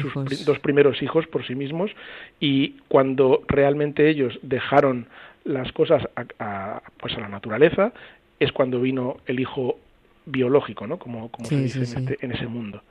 sus 0.00 0.12
dos 0.44 0.58
primeros 0.60 1.02
hijos 1.02 1.26
por 1.26 1.44
sí 1.44 1.56
mismos 1.56 1.90
y 2.38 2.76
cuando 2.86 3.42
realmente 3.48 4.08
ellos 4.08 4.38
dejaron 4.42 5.06
las 5.44 5.72
cosas 5.72 6.02
a, 6.16 6.24
a- 6.38 6.82
pues 7.00 7.14
a 7.14 7.20
la 7.20 7.28
naturaleza 7.28 7.92
es 8.38 8.52
cuando 8.52 8.80
vino 8.80 9.18
el 9.26 9.40
hijo 9.40 9.78
biológico, 10.26 10.86
¿no? 10.86 10.98
Como, 10.98 11.30
como 11.30 11.48
Sí, 11.48 11.56
se 11.56 11.62
dice 11.62 11.86
sí, 11.86 11.92
en, 11.96 12.06
sí. 12.06 12.12
este- 12.12 12.24
en 12.26 12.32
ese 12.32 12.46
mundo. 12.46 12.82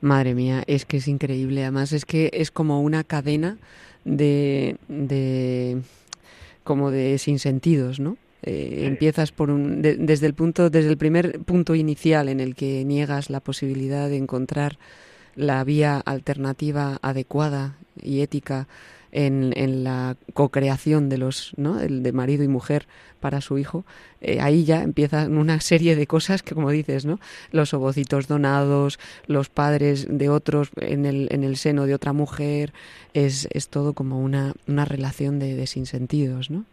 Madre 0.00 0.34
mía, 0.34 0.62
es 0.66 0.84
que 0.84 0.98
es 0.98 1.08
increíble. 1.08 1.62
Además, 1.62 1.92
es 1.92 2.04
que 2.04 2.30
es 2.32 2.50
como 2.50 2.80
una 2.82 3.02
cadena 3.04 3.58
de, 4.04 4.76
de 4.88 5.78
como 6.64 6.90
de 6.90 7.18
sinsentidos, 7.18 7.98
¿no? 7.98 8.16
Eh. 8.42 8.84
Empiezas 8.86 9.32
por 9.32 9.50
un, 9.50 9.82
de- 9.82 9.96
desde 9.96 10.26
el 10.26 10.34
punto, 10.34 10.70
desde 10.70 10.90
el 10.90 10.96
primer 10.98 11.40
punto 11.40 11.74
inicial 11.74 12.28
en 12.28 12.38
el 12.38 12.54
que 12.54 12.84
niegas 12.84 13.30
la 13.30 13.40
posibilidad 13.40 14.08
de 14.08 14.16
encontrar 14.16 14.78
la 15.34 15.64
vía 15.64 15.98
alternativa 15.98 16.98
adecuada 17.02 17.76
y 18.00 18.20
ética 18.20 18.68
en, 19.12 19.52
en 19.56 19.84
la 19.84 20.16
co-creación 20.34 21.08
de 21.08 21.18
los, 21.18 21.52
¿no? 21.56 21.80
El 21.80 22.02
de 22.02 22.12
marido 22.12 22.44
y 22.44 22.48
mujer 22.48 22.86
para 23.20 23.40
su 23.40 23.58
hijo, 23.58 23.84
eh, 24.20 24.38
ahí 24.40 24.64
ya 24.64 24.82
empiezan 24.82 25.36
una 25.36 25.60
serie 25.60 25.96
de 25.96 26.06
cosas 26.06 26.42
que, 26.42 26.54
como 26.54 26.70
dices, 26.70 27.04
¿no? 27.04 27.18
Los 27.50 27.74
ovocitos 27.74 28.28
donados, 28.28 28.98
los 29.26 29.48
padres 29.48 30.06
de 30.08 30.28
otros 30.28 30.70
en 30.80 31.04
el, 31.06 31.28
en 31.32 31.42
el 31.44 31.56
seno 31.56 31.86
de 31.86 31.94
otra 31.94 32.12
mujer, 32.12 32.72
es, 33.14 33.48
es 33.52 33.68
todo 33.68 33.92
como 33.94 34.20
una, 34.20 34.52
una 34.68 34.84
relación 34.84 35.38
de, 35.38 35.56
de 35.56 35.66
sinsentidos, 35.66 36.50
¿no? 36.50 36.64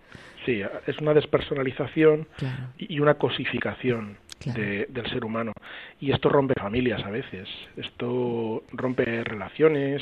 Sí, 0.46 0.62
es 0.86 1.00
una 1.00 1.14
despersonalización 1.16 2.28
Claro, 2.38 2.68
y 2.78 3.00
una 3.00 3.16
cosificación 3.16 4.18
Claro. 4.38 4.62
de- 4.62 4.86
del 4.90 5.10
ser 5.10 5.24
humano. 5.24 5.54
Y 6.00 6.12
esto 6.12 6.28
rompe 6.30 6.54
familias 6.60 7.02
a 7.06 7.10
veces, 7.10 7.48
esto 7.78 8.64
rompe 8.74 9.24
relaciones, 9.24 10.02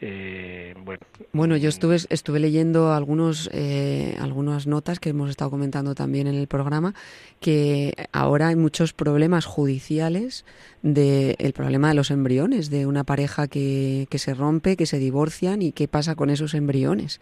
eh, 0.00 0.74
bueno. 0.84 1.00
Bueno, 1.32 1.56
yo 1.56 1.68
estuve, 1.68 1.96
estuve 2.08 2.40
leyendo 2.40 2.92
algunos, 2.92 3.50
eh, 3.52 4.16
algunas 4.18 4.66
notas 4.66 4.98
que 4.98 5.10
hemos 5.10 5.30
estado 5.30 5.50
comentando 5.50 5.94
también 5.94 6.26
en 6.26 6.34
el 6.34 6.46
programa, 6.48 6.94
que 7.40 7.94
ahora 8.12 8.48
hay 8.48 8.56
muchos 8.56 8.92
problemas 8.92 9.44
judiciales 9.44 10.44
del 10.82 11.52
problema 11.54 11.88
de 11.88 11.94
los 11.94 12.10
embriones, 12.10 12.70
de 12.70 12.86
una 12.86 13.04
pareja 13.04 13.46
que, 13.48 14.06
que 14.10 14.18
se 14.18 14.34
rompe, 14.34 14.76
que 14.76 14.86
se 14.86 14.98
divorcian 14.98 15.62
y 15.62 15.72
qué 15.72 15.86
pasa 15.88 16.14
con 16.14 16.30
esos 16.30 16.54
embriones. 16.54 17.20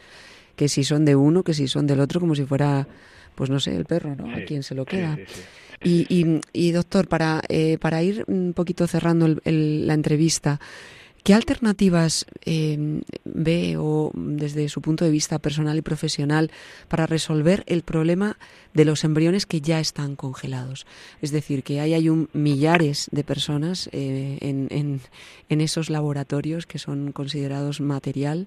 Que 0.57 0.68
si 0.68 0.85
son 0.85 1.05
de 1.05 1.14
uno, 1.16 1.43
que 1.45 1.55
si 1.55 1.68
son 1.68 1.87
del 1.87 2.01
otro, 2.01 2.18
como 2.20 2.35
si 2.35 2.45
fuera, 2.45 2.87
pues 3.35 3.51
no 3.51 3.61
sé, 3.61 3.76
el 3.76 3.85
perro, 3.85 4.14
¿no? 4.16 4.24
Sí, 4.35 4.41
A 4.43 4.45
quién 4.45 4.62
se 4.62 4.74
lo 4.74 4.85
queda. 4.85 5.16
sí, 5.16 5.22
sí. 5.35 5.41
Y, 5.85 6.07
y, 6.09 6.41
y, 6.53 6.72
doctor, 6.72 7.07
para, 7.07 7.41
eh, 7.49 7.79
para 7.81 8.03
ir 8.03 8.24
un 8.26 8.53
poquito 8.55 8.87
cerrando 8.89 9.26
el- 9.26 9.41
el- 9.45 9.87
la 9.87 9.95
entrevista, 9.95 10.59
¿qué 11.25 11.35
alternativas 11.35 12.27
eh, 12.45 13.01
ve 13.25 13.77
o 13.79 14.11
desde 14.14 14.69
su 14.69 14.81
punto 14.81 15.05
de 15.05 15.11
vista 15.11 15.39
personal 15.39 15.77
y 15.79 15.83
profesional 15.83 16.51
para 16.89 17.07
resolver 17.07 17.64
el 17.66 17.83
problema 17.83 18.37
de 18.75 18.85
los 18.85 19.05
embriones 19.05 19.47
que 19.47 19.61
ya 19.61 19.81
están 19.81 20.16
congelados? 20.16 20.87
Es 21.21 21.31
decir, 21.33 21.62
que 21.62 21.81
ahí 21.81 21.95
hay 21.95 22.09
un 22.09 22.29
millares 22.33 23.09
de 23.12 23.25
personas 23.25 23.89
eh, 23.93 24.39
en, 24.41 24.69
en, 24.71 25.01
en 25.49 25.61
esos 25.61 25.91
laboratorios 25.91 26.66
que 26.66 26.79
son 26.79 27.12
considerados 27.12 27.81
material, 27.81 28.47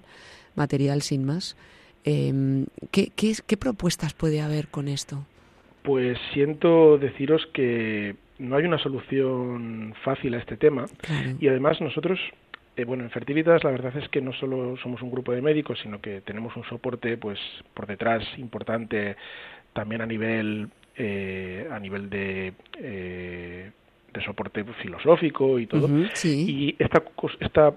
material 0.54 1.02
sin 1.02 1.24
más. 1.24 1.56
Eh, 2.04 2.64
¿qué, 2.90 3.12
qué, 3.14 3.34
¿Qué 3.46 3.56
propuestas 3.56 4.12
puede 4.14 4.40
haber 4.40 4.68
con 4.68 4.88
esto? 4.88 5.24
Pues 5.84 6.18
siento 6.32 6.98
deciros 6.98 7.42
que 7.52 8.14
no 8.38 8.56
hay 8.56 8.64
una 8.64 8.78
solución 8.78 9.94
fácil 10.04 10.34
a 10.34 10.38
este 10.38 10.56
tema 10.56 10.86
Claro. 10.98 11.30
y 11.40 11.48
además 11.48 11.80
nosotros, 11.80 12.18
eh, 12.76 12.84
bueno, 12.84 13.04
en 13.04 13.10
Fertilitas 13.10 13.62
la 13.64 13.70
verdad 13.70 13.96
es 13.96 14.08
que 14.08 14.20
no 14.20 14.32
solo 14.32 14.76
somos 14.78 15.02
un 15.02 15.10
grupo 15.10 15.32
de 15.32 15.42
médicos, 15.42 15.78
sino 15.82 16.00
que 16.00 16.20
tenemos 16.22 16.56
un 16.56 16.64
soporte 16.64 17.16
pues 17.16 17.38
por 17.74 17.86
detrás 17.86 18.22
importante 18.38 19.16
también 19.72 20.00
a 20.02 20.06
nivel 20.06 20.68
eh, 20.96 21.66
a 21.70 21.78
nivel 21.78 22.08
de 22.10 22.52
eh, 22.78 23.70
de 24.12 24.24
soporte 24.24 24.62
filosófico 24.82 25.58
y 25.58 25.66
todo. 25.66 25.88
Sí. 26.12 26.44
Y 26.78 26.82
esta, 26.82 27.02
esta 27.40 27.72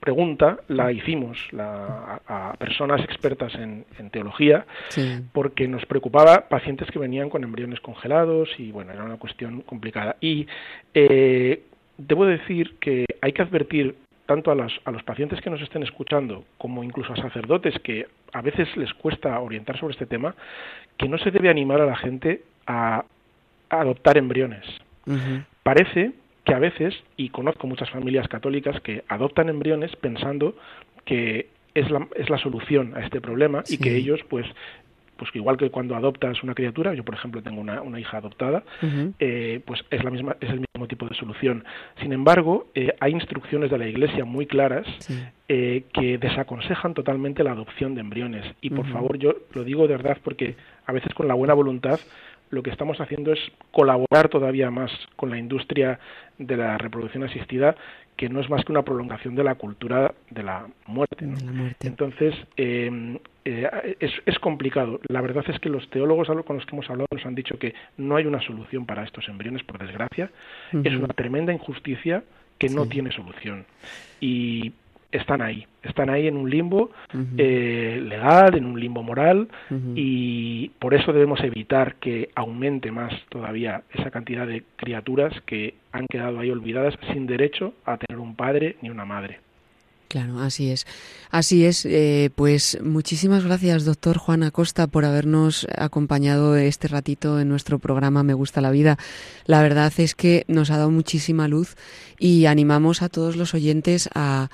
pregunta 0.00 0.58
la 0.68 0.92
hicimos 0.92 1.38
la- 1.52 2.20
a, 2.26 2.50
a 2.50 2.52
personas 2.54 3.02
expertas 3.02 3.54
en, 3.54 3.84
en 3.98 4.10
teología 4.10 4.66
Sí. 4.90 5.20
porque 5.32 5.66
nos 5.66 5.84
preocupaba 5.86 6.48
pacientes 6.48 6.90
que 6.90 6.98
venían 6.98 7.30
con 7.30 7.42
embriones 7.42 7.80
congelados 7.80 8.48
y 8.58 8.70
bueno, 8.70 8.92
era 8.92 9.02
una 9.04 9.16
cuestión 9.16 9.62
complicada. 9.62 10.16
Y 10.20 10.46
eh, 10.94 11.62
debo 11.96 12.26
decir 12.26 12.76
que 12.80 13.06
hay 13.22 13.32
que 13.32 13.42
advertir 13.42 13.96
tanto 14.28 14.50
a, 14.50 14.54
las, 14.54 14.70
a 14.84 14.90
los 14.90 15.02
pacientes 15.04 15.40
que 15.40 15.48
nos 15.48 15.62
estén 15.62 15.82
escuchando 15.82 16.44
como 16.58 16.84
incluso 16.84 17.14
a 17.14 17.16
sacerdotes 17.16 17.78
que 17.78 18.06
a 18.34 18.42
veces 18.42 18.68
les 18.76 18.92
cuesta 18.92 19.40
orientar 19.40 19.78
sobre 19.80 19.92
este 19.92 20.04
tema, 20.04 20.34
que 20.98 21.08
no 21.08 21.16
se 21.16 21.30
debe 21.30 21.48
animar 21.48 21.80
a 21.80 21.86
la 21.86 21.96
gente 21.96 22.42
a, 22.66 23.06
a 23.70 23.80
adoptar 23.80 24.18
embriones. 24.18 24.66
Parece 25.62 26.12
que 26.44 26.52
a 26.52 26.58
veces, 26.58 26.94
y 27.16 27.30
conozco 27.30 27.66
muchas 27.66 27.88
familias 27.88 28.28
católicas 28.28 28.78
que 28.82 29.02
adoptan 29.08 29.48
embriones 29.48 29.96
pensando 29.96 30.54
que 31.06 31.48
es 31.74 31.90
la, 31.90 32.06
es 32.14 32.28
la 32.28 32.36
solución 32.36 32.94
a 32.96 33.00
este 33.06 33.22
problema 33.22 33.62
Sí. 33.64 33.76
y 33.76 33.78
que 33.78 33.96
ellos, 33.96 34.20
pues, 34.28 34.44
pues 35.18 35.34
igual 35.34 35.56
que 35.56 35.68
cuando 35.70 35.96
adoptas 35.96 36.42
una 36.42 36.54
criatura, 36.54 36.94
yo 36.94 37.04
por 37.04 37.14
ejemplo 37.14 37.42
tengo 37.42 37.60
una, 37.60 37.82
una 37.82 37.98
hija 38.00 38.18
adoptada, 38.18 38.62
eh, 39.18 39.60
pues 39.66 39.84
es 39.90 40.04
la 40.04 40.10
misma, 40.10 40.36
es 40.40 40.48
el 40.48 40.60
mismo 40.60 40.86
tipo 40.86 41.06
de 41.08 41.14
solución. 41.16 41.64
Sin 42.00 42.12
embargo, 42.12 42.68
eh, 42.74 42.94
hay 43.00 43.12
instrucciones 43.12 43.70
de 43.70 43.78
la 43.78 43.86
Iglesia 43.86 44.24
muy 44.24 44.46
claras 44.46 44.86
Sí. 45.00 45.18
eh, 45.48 45.84
que 45.92 46.18
desaconsejan 46.18 46.94
totalmente 46.94 47.42
la 47.42 47.52
adopción 47.52 47.94
de 47.94 48.00
embriones. 48.02 48.44
Y 48.60 48.70
por 48.70 48.86
favor, 48.86 49.18
yo 49.18 49.34
lo 49.54 49.64
digo 49.64 49.88
de 49.88 49.96
verdad 49.96 50.18
porque 50.22 50.54
a 50.86 50.92
veces 50.92 51.12
con 51.14 51.26
la 51.26 51.34
buena 51.34 51.54
voluntad 51.54 51.98
lo 52.50 52.62
que 52.62 52.70
estamos 52.70 53.00
haciendo 53.00 53.32
es 53.32 53.40
colaborar 53.70 54.28
todavía 54.28 54.70
más 54.70 54.90
con 55.16 55.30
la 55.30 55.38
industria 55.38 55.98
de 56.38 56.56
la 56.56 56.78
reproducción 56.78 57.24
asistida, 57.24 57.76
que 58.16 58.28
no 58.28 58.40
es 58.40 58.50
más 58.50 58.64
que 58.64 58.72
una 58.72 58.82
prolongación 58.82 59.34
de 59.36 59.44
la 59.44 59.54
cultura 59.54 60.12
de 60.30 60.42
la 60.42 60.66
muerte. 60.86 61.24
¿no? 61.26 61.36
De 61.36 61.44
la 61.44 61.52
muerte. 61.52 61.86
Entonces, 61.86 62.34
eh, 62.56 63.18
eh, 63.44 63.96
es, 64.00 64.12
es 64.26 64.38
complicado. 64.40 65.00
La 65.08 65.20
verdad 65.20 65.44
es 65.48 65.58
que 65.60 65.68
los 65.68 65.88
teólogos 65.90 66.28
con 66.44 66.56
los 66.56 66.66
que 66.66 66.74
hemos 66.74 66.88
hablado 66.90 67.06
nos 67.12 67.24
han 67.26 67.34
dicho 67.34 67.58
que 67.58 67.74
no 67.96 68.16
hay 68.16 68.26
una 68.26 68.40
solución 68.40 68.86
para 68.86 69.04
estos 69.04 69.28
embriones, 69.28 69.62
por 69.62 69.78
desgracia. 69.78 70.30
Es 70.84 70.94
una 70.96 71.08
tremenda 71.08 71.52
injusticia 71.52 72.24
que 72.58 72.68
no 72.68 72.84
Sí. 72.84 72.90
tiene 72.90 73.12
solución. 73.12 73.64
Y 74.20 74.72
están 75.10 75.40
ahí, 75.40 75.66
están 75.82 76.10
ahí 76.10 76.26
en 76.26 76.36
un 76.36 76.50
limbo 76.50 76.90
eh, 77.38 78.00
legal, 78.06 78.56
en 78.56 78.66
un 78.66 78.78
limbo 78.78 79.02
moral, 79.02 79.48
y 79.94 80.68
por 80.78 80.94
eso 80.94 81.12
debemos 81.12 81.40
evitar 81.40 81.94
que 81.96 82.30
aumente 82.34 82.90
más 82.90 83.12
todavía 83.30 83.82
esa 83.94 84.10
cantidad 84.10 84.46
de 84.46 84.64
criaturas 84.76 85.32
que 85.46 85.74
han 85.92 86.06
quedado 86.06 86.40
ahí 86.40 86.50
olvidadas 86.50 86.94
sin 87.12 87.26
derecho 87.26 87.74
a 87.84 87.96
tener 87.96 88.20
un 88.20 88.34
padre 88.34 88.76
ni 88.82 88.90
una 88.90 89.04
madre. 89.04 89.40
Claro, 90.08 90.40
así 90.40 90.70
es. 90.70 90.86
Así 91.30 91.66
es. 91.66 91.84
eh, 91.84 92.30
pues 92.34 92.78
muchísimas 92.82 93.44
gracias, 93.44 93.84
doctor 93.84 94.16
Juan 94.16 94.42
Acosta, 94.42 94.86
por 94.86 95.04
habernos 95.04 95.66
acompañado 95.76 96.56
este 96.56 96.88
ratito 96.88 97.38
en 97.40 97.50
nuestro 97.50 97.78
programa 97.78 98.22
Me 98.22 98.32
Gusta 98.32 98.62
la 98.62 98.70
Vida. 98.70 98.98
La 99.44 99.60
verdad 99.60 99.92
es 99.98 100.14
que 100.14 100.44
nos 100.48 100.70
ha 100.70 100.78
dado 100.78 100.90
muchísima 100.90 101.46
luz 101.46 101.76
y 102.18 102.46
animamos 102.46 103.02
a 103.02 103.10
todos 103.10 103.36
los 103.36 103.52
oyentes 103.52 104.08
a, 104.14 104.48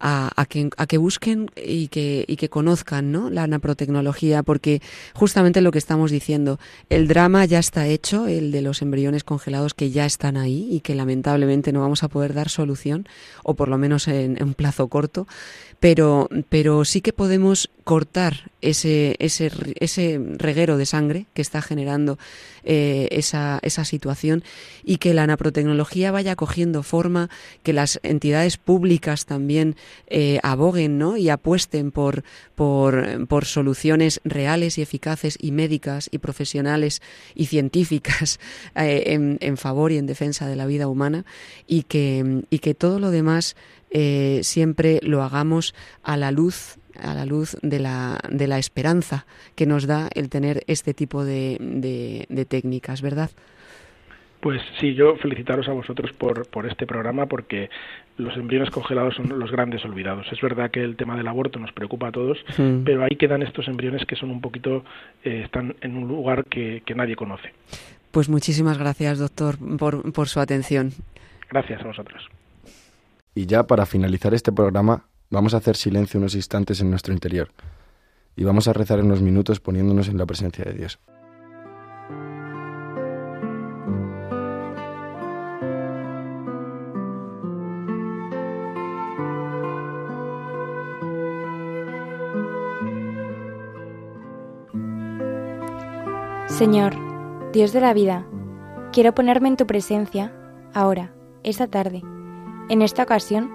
a, 0.00 0.30
a, 0.34 0.46
que, 0.46 0.70
a 0.76 0.86
que 0.86 0.98
busquen 0.98 1.50
y 1.56 1.88
que, 1.88 2.24
y 2.26 2.36
que 2.36 2.48
conozcan 2.48 3.12
¿no? 3.12 3.30
la 3.30 3.46
naprotecnología, 3.46 4.42
porque 4.42 4.80
justamente 5.14 5.60
lo 5.60 5.70
que 5.70 5.78
estamos 5.78 6.10
diciendo, 6.10 6.58
el 6.88 7.06
drama 7.06 7.44
ya 7.44 7.58
está 7.58 7.86
hecho, 7.86 8.26
el 8.26 8.50
de 8.50 8.62
los 8.62 8.82
embriones 8.82 9.24
congelados 9.24 9.74
que 9.74 9.90
ya 9.90 10.06
están 10.06 10.36
ahí 10.36 10.68
y 10.70 10.80
que 10.80 10.94
lamentablemente 10.94 11.72
no 11.72 11.80
vamos 11.80 12.02
a 12.02 12.08
poder 12.08 12.34
dar 12.34 12.48
solución, 12.48 13.06
o 13.44 13.54
por 13.54 13.68
lo 13.68 13.78
menos 13.78 14.08
en, 14.08 14.36
en 14.38 14.44
un 14.44 14.54
plazo 14.54 14.88
corto, 14.88 15.26
pero, 15.78 16.28
pero 16.48 16.84
sí 16.84 17.00
que 17.00 17.12
podemos 17.12 17.70
cortar 17.90 18.52
ese, 18.60 19.16
ese, 19.18 19.50
ese 19.80 20.20
reguero 20.36 20.76
de 20.76 20.86
sangre 20.86 21.26
que 21.34 21.42
está 21.42 21.60
generando 21.60 22.20
eh, 22.62 23.08
esa, 23.10 23.58
esa 23.62 23.84
situación 23.84 24.44
y 24.84 24.98
que 24.98 25.12
la 25.12 25.26
naprotecnología 25.26 26.12
vaya 26.12 26.36
cogiendo 26.36 26.84
forma, 26.84 27.30
que 27.64 27.72
las 27.72 27.98
entidades 28.04 28.58
públicas 28.58 29.26
también 29.26 29.74
eh, 30.06 30.38
aboguen 30.44 30.98
¿no? 30.98 31.16
y 31.16 31.30
apuesten 31.30 31.90
por, 31.90 32.22
por, 32.54 33.26
por 33.26 33.44
soluciones 33.44 34.20
reales 34.22 34.78
y 34.78 34.82
eficaces 34.82 35.36
y 35.40 35.50
médicas 35.50 36.08
y 36.12 36.18
profesionales 36.18 37.02
y 37.34 37.46
científicas 37.46 38.38
eh, 38.76 39.02
en, 39.06 39.36
en 39.40 39.56
favor 39.56 39.90
y 39.90 39.98
en 39.98 40.06
defensa 40.06 40.46
de 40.46 40.54
la 40.54 40.66
vida 40.66 40.86
humana 40.86 41.24
y 41.66 41.82
que, 41.82 42.44
y 42.50 42.60
que 42.60 42.74
todo 42.74 43.00
lo 43.00 43.10
demás 43.10 43.56
eh, 43.90 44.40
siempre 44.44 45.00
lo 45.02 45.24
hagamos 45.24 45.74
a 46.04 46.16
la 46.16 46.30
luz 46.30 46.76
a 47.02 47.14
la 47.14 47.24
luz 47.24 47.56
de 47.62 47.78
la, 47.78 48.18
de 48.28 48.46
la 48.46 48.58
esperanza 48.58 49.26
que 49.54 49.66
nos 49.66 49.86
da 49.86 50.08
el 50.14 50.28
tener 50.28 50.62
este 50.66 50.94
tipo 50.94 51.24
de, 51.24 51.56
de, 51.60 52.26
de 52.28 52.44
técnicas, 52.44 53.02
¿verdad? 53.02 53.30
Pues 54.40 54.62
sí, 54.78 54.94
yo 54.94 55.16
felicitaros 55.16 55.68
a 55.68 55.72
vosotros 55.72 56.12
por, 56.12 56.48
por 56.48 56.66
este 56.66 56.86
programa 56.86 57.26
porque 57.26 57.68
los 58.16 58.34
embriones 58.36 58.70
congelados 58.70 59.14
son 59.14 59.38
los 59.38 59.50
grandes 59.50 59.84
olvidados. 59.84 60.26
Es 60.32 60.40
verdad 60.40 60.70
que 60.70 60.82
el 60.82 60.96
tema 60.96 61.14
del 61.14 61.28
aborto 61.28 61.58
nos 61.58 61.72
preocupa 61.72 62.08
a 62.08 62.12
todos, 62.12 62.38
pero 62.56 63.04
ahí 63.04 63.16
quedan 63.16 63.42
estos 63.42 63.68
embriones 63.68 64.06
que 64.06 64.16
son 64.16 64.30
un 64.30 64.40
poquito, 64.40 64.82
eh, 65.24 65.42
están 65.44 65.76
en 65.82 65.96
un 65.96 66.08
lugar 66.08 66.46
que, 66.46 66.82
que 66.86 66.94
nadie 66.94 67.16
conoce. 67.16 67.52
Pues 68.10 68.30
muchísimas 68.30 68.78
gracias, 68.78 69.18
doctor, 69.18 69.56
por, 69.78 70.10
por 70.12 70.28
su 70.28 70.40
atención. 70.40 70.92
Gracias 71.50 71.82
a 71.82 71.84
vosotros. 71.84 72.26
Y 73.34 73.46
ya 73.46 73.64
para 73.64 73.84
finalizar 73.84 74.32
este 74.32 74.52
programa, 74.52 75.04
vamos 75.30 75.54
a 75.54 75.58
hacer 75.58 75.76
silencio 75.76 76.18
unos 76.18 76.34
instantes 76.34 76.80
en 76.80 76.90
nuestro 76.90 77.14
interior 77.14 77.52
y 78.36 78.44
vamos 78.44 78.68
a 78.68 78.72
rezar 78.72 79.00
unos 79.00 79.22
minutos 79.22 79.60
poniéndonos 79.60 80.08
en 80.08 80.18
la 80.18 80.26
presencia 80.26 80.64
de 80.64 80.72
Dios. 80.74 80.98
Señor, 96.46 96.94
Dios 97.52 97.72
de 97.72 97.80
la 97.80 97.94
vida, 97.94 98.26
quiero 98.92 99.14
ponerme 99.14 99.48
en 99.48 99.56
tu 99.56 99.66
presencia, 99.66 100.30
ahora, 100.74 101.14
esta 101.42 101.68
tarde, 101.68 102.02
en 102.68 102.82
esta 102.82 103.02
ocasión, 103.02 103.50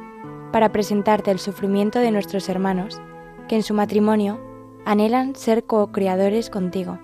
para 0.56 0.72
presentarte 0.72 1.32
el 1.32 1.39
sufrimiento 1.39 1.99
de 1.99 2.12
nuestros 2.12 2.47
hermanos, 2.47 3.01
que 3.49 3.58
en 3.58 3.62
su 3.62 3.74
matrimonio 3.74 4.39
anhelan 4.86 5.36
ser 5.36 5.66
co-creadores 5.66 6.49
contigo, 6.49 6.97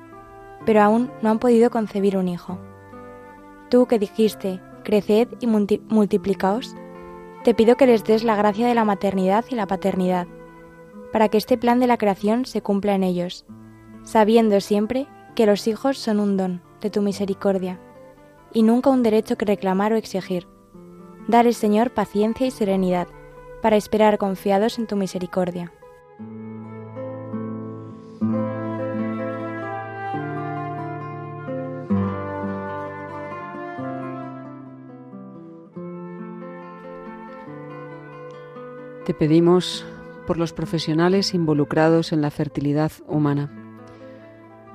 pero 0.65 0.81
aún 0.81 1.11
no 1.21 1.31
han 1.31 1.39
podido 1.39 1.69
concebir 1.69 2.15
un 2.15 2.29
hijo. 2.29 2.59
Tú 3.69 3.87
que 3.87 3.99
dijiste, 3.99 4.61
creced 4.85 5.27
y 5.41 5.47
multi- 5.47 5.81
multiplicaos, 5.89 6.77
te 7.43 7.53
pido 7.53 7.75
que 7.75 7.87
les 7.87 8.05
des 8.05 8.23
la 8.23 8.37
gracia 8.37 8.65
de 8.67 8.73
la 8.73 8.85
maternidad 8.85 9.43
y 9.49 9.55
la 9.55 9.67
paternidad, 9.67 10.27
para 11.11 11.27
que 11.27 11.37
este 11.37 11.57
plan 11.57 11.81
de 11.81 11.87
la 11.87 11.97
creación 11.97 12.45
se 12.45 12.61
cumpla 12.61 12.95
en 12.95 13.03
ellos, 13.03 13.45
sabiendo 14.03 14.61
siempre 14.61 15.07
que 15.35 15.45
los 15.45 15.67
hijos 15.67 15.97
son 15.97 16.21
un 16.21 16.37
don 16.37 16.61
de 16.79 16.89
tu 16.89 17.01
misericordia 17.01 17.81
y 18.53 18.63
nunca 18.63 18.91
un 18.91 19.03
derecho 19.03 19.35
que 19.35 19.43
reclamar 19.43 19.91
o 19.91 19.97
exigir. 19.97 20.47
Dale, 21.27 21.51
Señor, 21.51 21.91
paciencia 21.91 22.47
y 22.47 22.51
serenidad 22.51 23.09
para 23.61 23.77
esperar 23.77 24.17
confiados 24.17 24.79
en 24.79 24.87
tu 24.87 24.95
misericordia. 24.95 25.71
Te 39.05 39.15
pedimos 39.15 39.85
por 40.27 40.37
los 40.37 40.53
profesionales 40.53 41.33
involucrados 41.33 42.13
en 42.13 42.21
la 42.21 42.31
fertilidad 42.31 42.91
humana, 43.07 43.51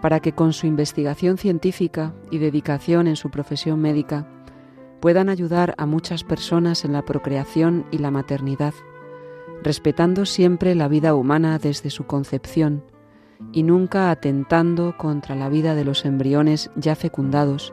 para 0.03 0.21
que 0.21 0.33
con 0.33 0.53
su 0.53 0.67
investigación 0.67 1.39
científica 1.39 2.13
y 2.31 2.39
dedicación 2.39 3.07
en 3.07 3.17
su 3.17 3.31
profesión 3.31 3.81
médica 3.81 4.29
puedan 5.01 5.29
ayudar 5.29 5.75
a 5.79 5.87
muchas 5.87 6.25
personas 6.25 6.85
en 6.85 6.93
la 6.93 7.05
procreación 7.05 7.87
y 7.91 7.99
la 7.99 8.11
maternidad, 8.11 8.75
respetando 9.63 10.27
siempre 10.27 10.75
la 10.75 10.89
vida 10.89 11.15
humana 11.15 11.59
desde 11.59 11.91
su 11.91 12.07
concepción 12.07 12.83
y 13.53 13.63
nunca 13.63 14.11
atentando 14.11 14.97
contra 14.97 15.35
la 15.35 15.49
vida 15.49 15.75
de 15.75 15.85
los 15.85 16.05
embriones 16.05 16.71
ya 16.77 16.95
fecundados, 16.95 17.73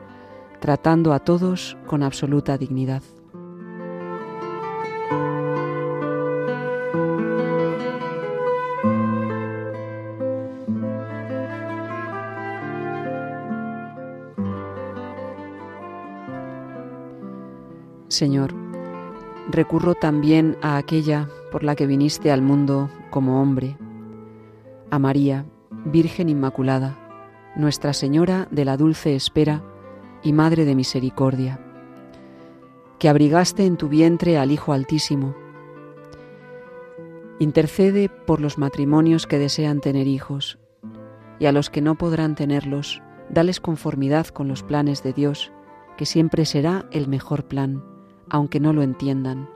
tratando 0.60 1.12
a 1.12 1.20
todos 1.20 1.76
con 1.86 2.02
absoluta 2.02 2.58
dignidad. 2.58 3.02
Señor, 18.08 18.54
recurro 19.50 19.94
también 19.94 20.56
a 20.62 20.76
aquella 20.76 21.28
por 21.50 21.64
la 21.64 21.74
que 21.74 21.86
viniste 21.86 22.30
al 22.30 22.42
mundo 22.42 22.90
como 23.10 23.40
hombre, 23.40 23.76
a 24.90 24.98
María, 24.98 25.46
Virgen 25.86 26.28
Inmaculada, 26.28 26.98
Nuestra 27.56 27.92
Señora 27.92 28.46
de 28.50 28.64
la 28.64 28.76
Dulce 28.76 29.14
Espera 29.14 29.62
y 30.22 30.32
Madre 30.32 30.64
de 30.64 30.74
Misericordia, 30.74 31.60
que 32.98 33.08
abrigaste 33.08 33.64
en 33.64 33.76
tu 33.76 33.88
vientre 33.88 34.38
al 34.38 34.50
Hijo 34.50 34.72
Altísimo. 34.72 35.34
Intercede 37.38 38.08
por 38.08 38.40
los 38.40 38.58
matrimonios 38.58 39.26
que 39.26 39.38
desean 39.38 39.80
tener 39.80 40.06
hijos, 40.06 40.58
y 41.38 41.46
a 41.46 41.52
los 41.52 41.70
que 41.70 41.80
no 41.80 41.96
podrán 41.96 42.34
tenerlos, 42.34 43.02
dales 43.30 43.60
conformidad 43.60 44.26
con 44.28 44.46
los 44.46 44.62
planes 44.62 45.02
de 45.02 45.12
Dios, 45.12 45.52
que 45.96 46.06
siempre 46.06 46.44
será 46.44 46.86
el 46.90 47.08
mejor 47.08 47.44
plan 47.44 47.93
aunque 48.34 48.58
no 48.58 48.72
lo 48.72 48.82
entiendan, 48.82 49.48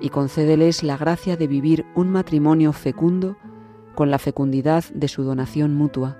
y 0.00 0.08
concédeles 0.08 0.82
la 0.82 0.96
gracia 0.96 1.36
de 1.36 1.46
vivir 1.46 1.86
un 1.94 2.10
matrimonio 2.10 2.72
fecundo 2.72 3.36
con 3.94 4.10
la 4.10 4.18
fecundidad 4.18 4.82
de 4.92 5.06
su 5.06 5.22
donación 5.22 5.76
mutua 5.76 6.18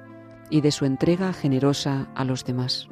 y 0.49 0.61
de 0.61 0.70
su 0.70 0.85
entrega 0.85 1.33
generosa 1.33 2.07
a 2.14 2.24
los 2.24 2.45
demás. 2.45 2.89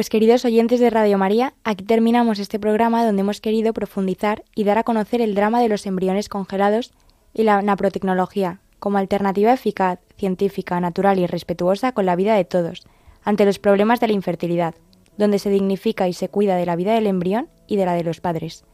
Pues 0.00 0.08
queridos 0.08 0.46
oyentes 0.46 0.80
de 0.80 0.88
Radio 0.88 1.18
María, 1.18 1.52
aquí 1.62 1.84
terminamos 1.84 2.38
este 2.38 2.58
programa 2.58 3.04
donde 3.04 3.20
hemos 3.20 3.42
querido 3.42 3.74
profundizar 3.74 4.44
y 4.54 4.64
dar 4.64 4.78
a 4.78 4.82
conocer 4.82 5.20
el 5.20 5.34
drama 5.34 5.60
de 5.60 5.68
los 5.68 5.84
embriones 5.84 6.30
congelados 6.30 6.92
y 7.34 7.42
la 7.42 7.60
naprotecnología 7.60 8.60
como 8.78 8.96
alternativa 8.96 9.52
eficaz, 9.52 9.98
científica, 10.16 10.80
natural 10.80 11.18
y 11.18 11.26
respetuosa 11.26 11.92
con 11.92 12.06
la 12.06 12.16
vida 12.16 12.34
de 12.34 12.46
todos, 12.46 12.84
ante 13.24 13.44
los 13.44 13.58
problemas 13.58 14.00
de 14.00 14.06
la 14.06 14.14
infertilidad, 14.14 14.74
donde 15.18 15.38
se 15.38 15.50
dignifica 15.50 16.08
y 16.08 16.14
se 16.14 16.30
cuida 16.30 16.56
de 16.56 16.64
la 16.64 16.76
vida 16.76 16.94
del 16.94 17.06
embrión 17.06 17.50
y 17.66 17.76
de 17.76 17.84
la 17.84 17.92
de 17.92 18.04
los 18.04 18.22
padres. 18.22 18.64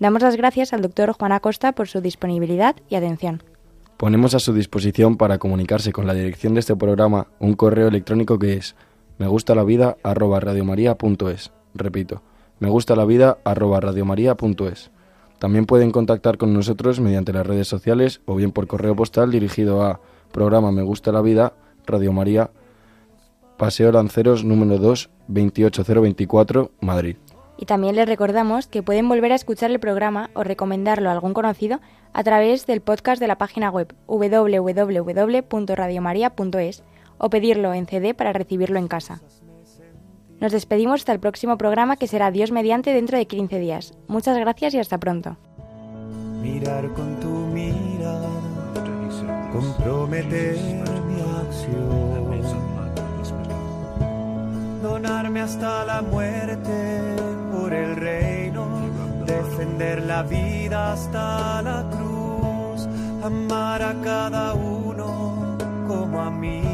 Damos 0.00 0.20
las 0.20 0.36
gracias 0.36 0.74
al 0.74 0.82
doctor 0.82 1.14
Juan 1.14 1.32
Acosta 1.32 1.72
por 1.72 1.88
su 1.88 2.02
disponibilidad 2.02 2.76
y 2.90 2.96
atención. 2.96 3.42
Ponemos 3.96 4.34
a 4.34 4.38
su 4.38 4.52
disposición 4.52 5.16
para 5.16 5.38
comunicarse 5.38 5.92
con 5.92 6.06
la 6.06 6.12
dirección 6.12 6.52
de 6.52 6.60
este 6.60 6.76
programa 6.76 7.28
un 7.38 7.54
correo 7.54 7.88
electrónico 7.88 8.38
que 8.38 8.58
es 8.58 8.76
me 9.18 9.28
gusta 9.28 9.54
la 9.54 9.64
vida 9.64 9.96
arroba 10.02 10.40
radiomaria.es. 10.40 11.52
Repito, 11.74 12.22
me 12.58 12.68
gusta 12.68 12.96
la 12.96 13.04
vida 13.04 13.38
arroba 13.44 13.80
radiomaria.es. 13.80 14.90
También 15.38 15.66
pueden 15.66 15.90
contactar 15.90 16.38
con 16.38 16.54
nosotros 16.54 17.00
mediante 17.00 17.32
las 17.32 17.46
redes 17.46 17.68
sociales 17.68 18.20
o 18.26 18.34
bien 18.34 18.52
por 18.52 18.66
correo 18.66 18.96
postal 18.96 19.30
dirigido 19.30 19.82
a 19.82 20.00
programa 20.32 20.72
Me 20.72 20.82
Gusta 20.82 21.12
la 21.12 21.20
Vida, 21.20 21.52
Radio 21.86 22.12
María, 22.12 22.50
Paseo 23.56 23.92
Lanceros 23.92 24.44
número 24.44 24.78
2, 24.78 25.10
28024, 25.28 26.72
Madrid. 26.80 27.16
Y 27.56 27.66
también 27.66 27.94
les 27.94 28.08
recordamos 28.08 28.66
que 28.66 28.82
pueden 28.82 29.08
volver 29.08 29.30
a 29.30 29.36
escuchar 29.36 29.70
el 29.70 29.78
programa 29.78 30.30
o 30.34 30.42
recomendarlo 30.42 31.08
a 31.08 31.12
algún 31.12 31.34
conocido 31.34 31.78
a 32.12 32.24
través 32.24 32.66
del 32.66 32.80
podcast 32.80 33.20
de 33.20 33.28
la 33.28 33.38
página 33.38 33.70
web 33.70 33.94
www.radiomaria.es 34.08 36.82
o 37.18 37.30
pedirlo 37.30 37.74
en 37.74 37.86
CD 37.86 38.14
para 38.14 38.32
recibirlo 38.32 38.78
en 38.78 38.88
casa. 38.88 39.20
Nos 40.40 40.52
despedimos 40.52 41.00
hasta 41.00 41.12
el 41.12 41.20
próximo 41.20 41.56
programa 41.56 41.96
que 41.96 42.06
será 42.06 42.30
Dios 42.30 42.50
mediante 42.50 42.92
dentro 42.92 43.16
de 43.16 43.26
15 43.26 43.58
días. 43.58 43.94
Muchas 44.08 44.36
gracias 44.36 44.74
y 44.74 44.78
hasta 44.78 44.98
pronto. 44.98 45.36
Mirar 46.42 46.92
con 46.92 47.18
tu 47.20 47.28
mirada, 47.28 48.28
comprometer 49.52 50.56
mi 51.06 51.20
acción, 51.48 52.42
donarme 54.82 55.40
hasta 55.40 55.84
la 55.86 56.02
muerte 56.02 57.00
por 57.52 57.72
el 57.72 57.96
reino, 57.96 58.66
defender 59.24 60.02
la 60.02 60.22
vida 60.24 60.92
hasta 60.92 61.62
la 61.62 61.88
cruz, 61.88 62.86
amar 63.22 63.82
a 63.82 63.94
cada 64.02 64.52
uno 64.52 65.56
como 65.88 66.20
amigo 66.20 66.73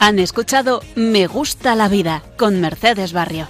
Han 0.00 0.18
escuchado 0.18 0.80
Me 0.94 1.26
gusta 1.26 1.74
la 1.74 1.88
vida 1.88 2.22
con 2.36 2.60
Mercedes 2.60 3.12
Barrio. 3.12 3.48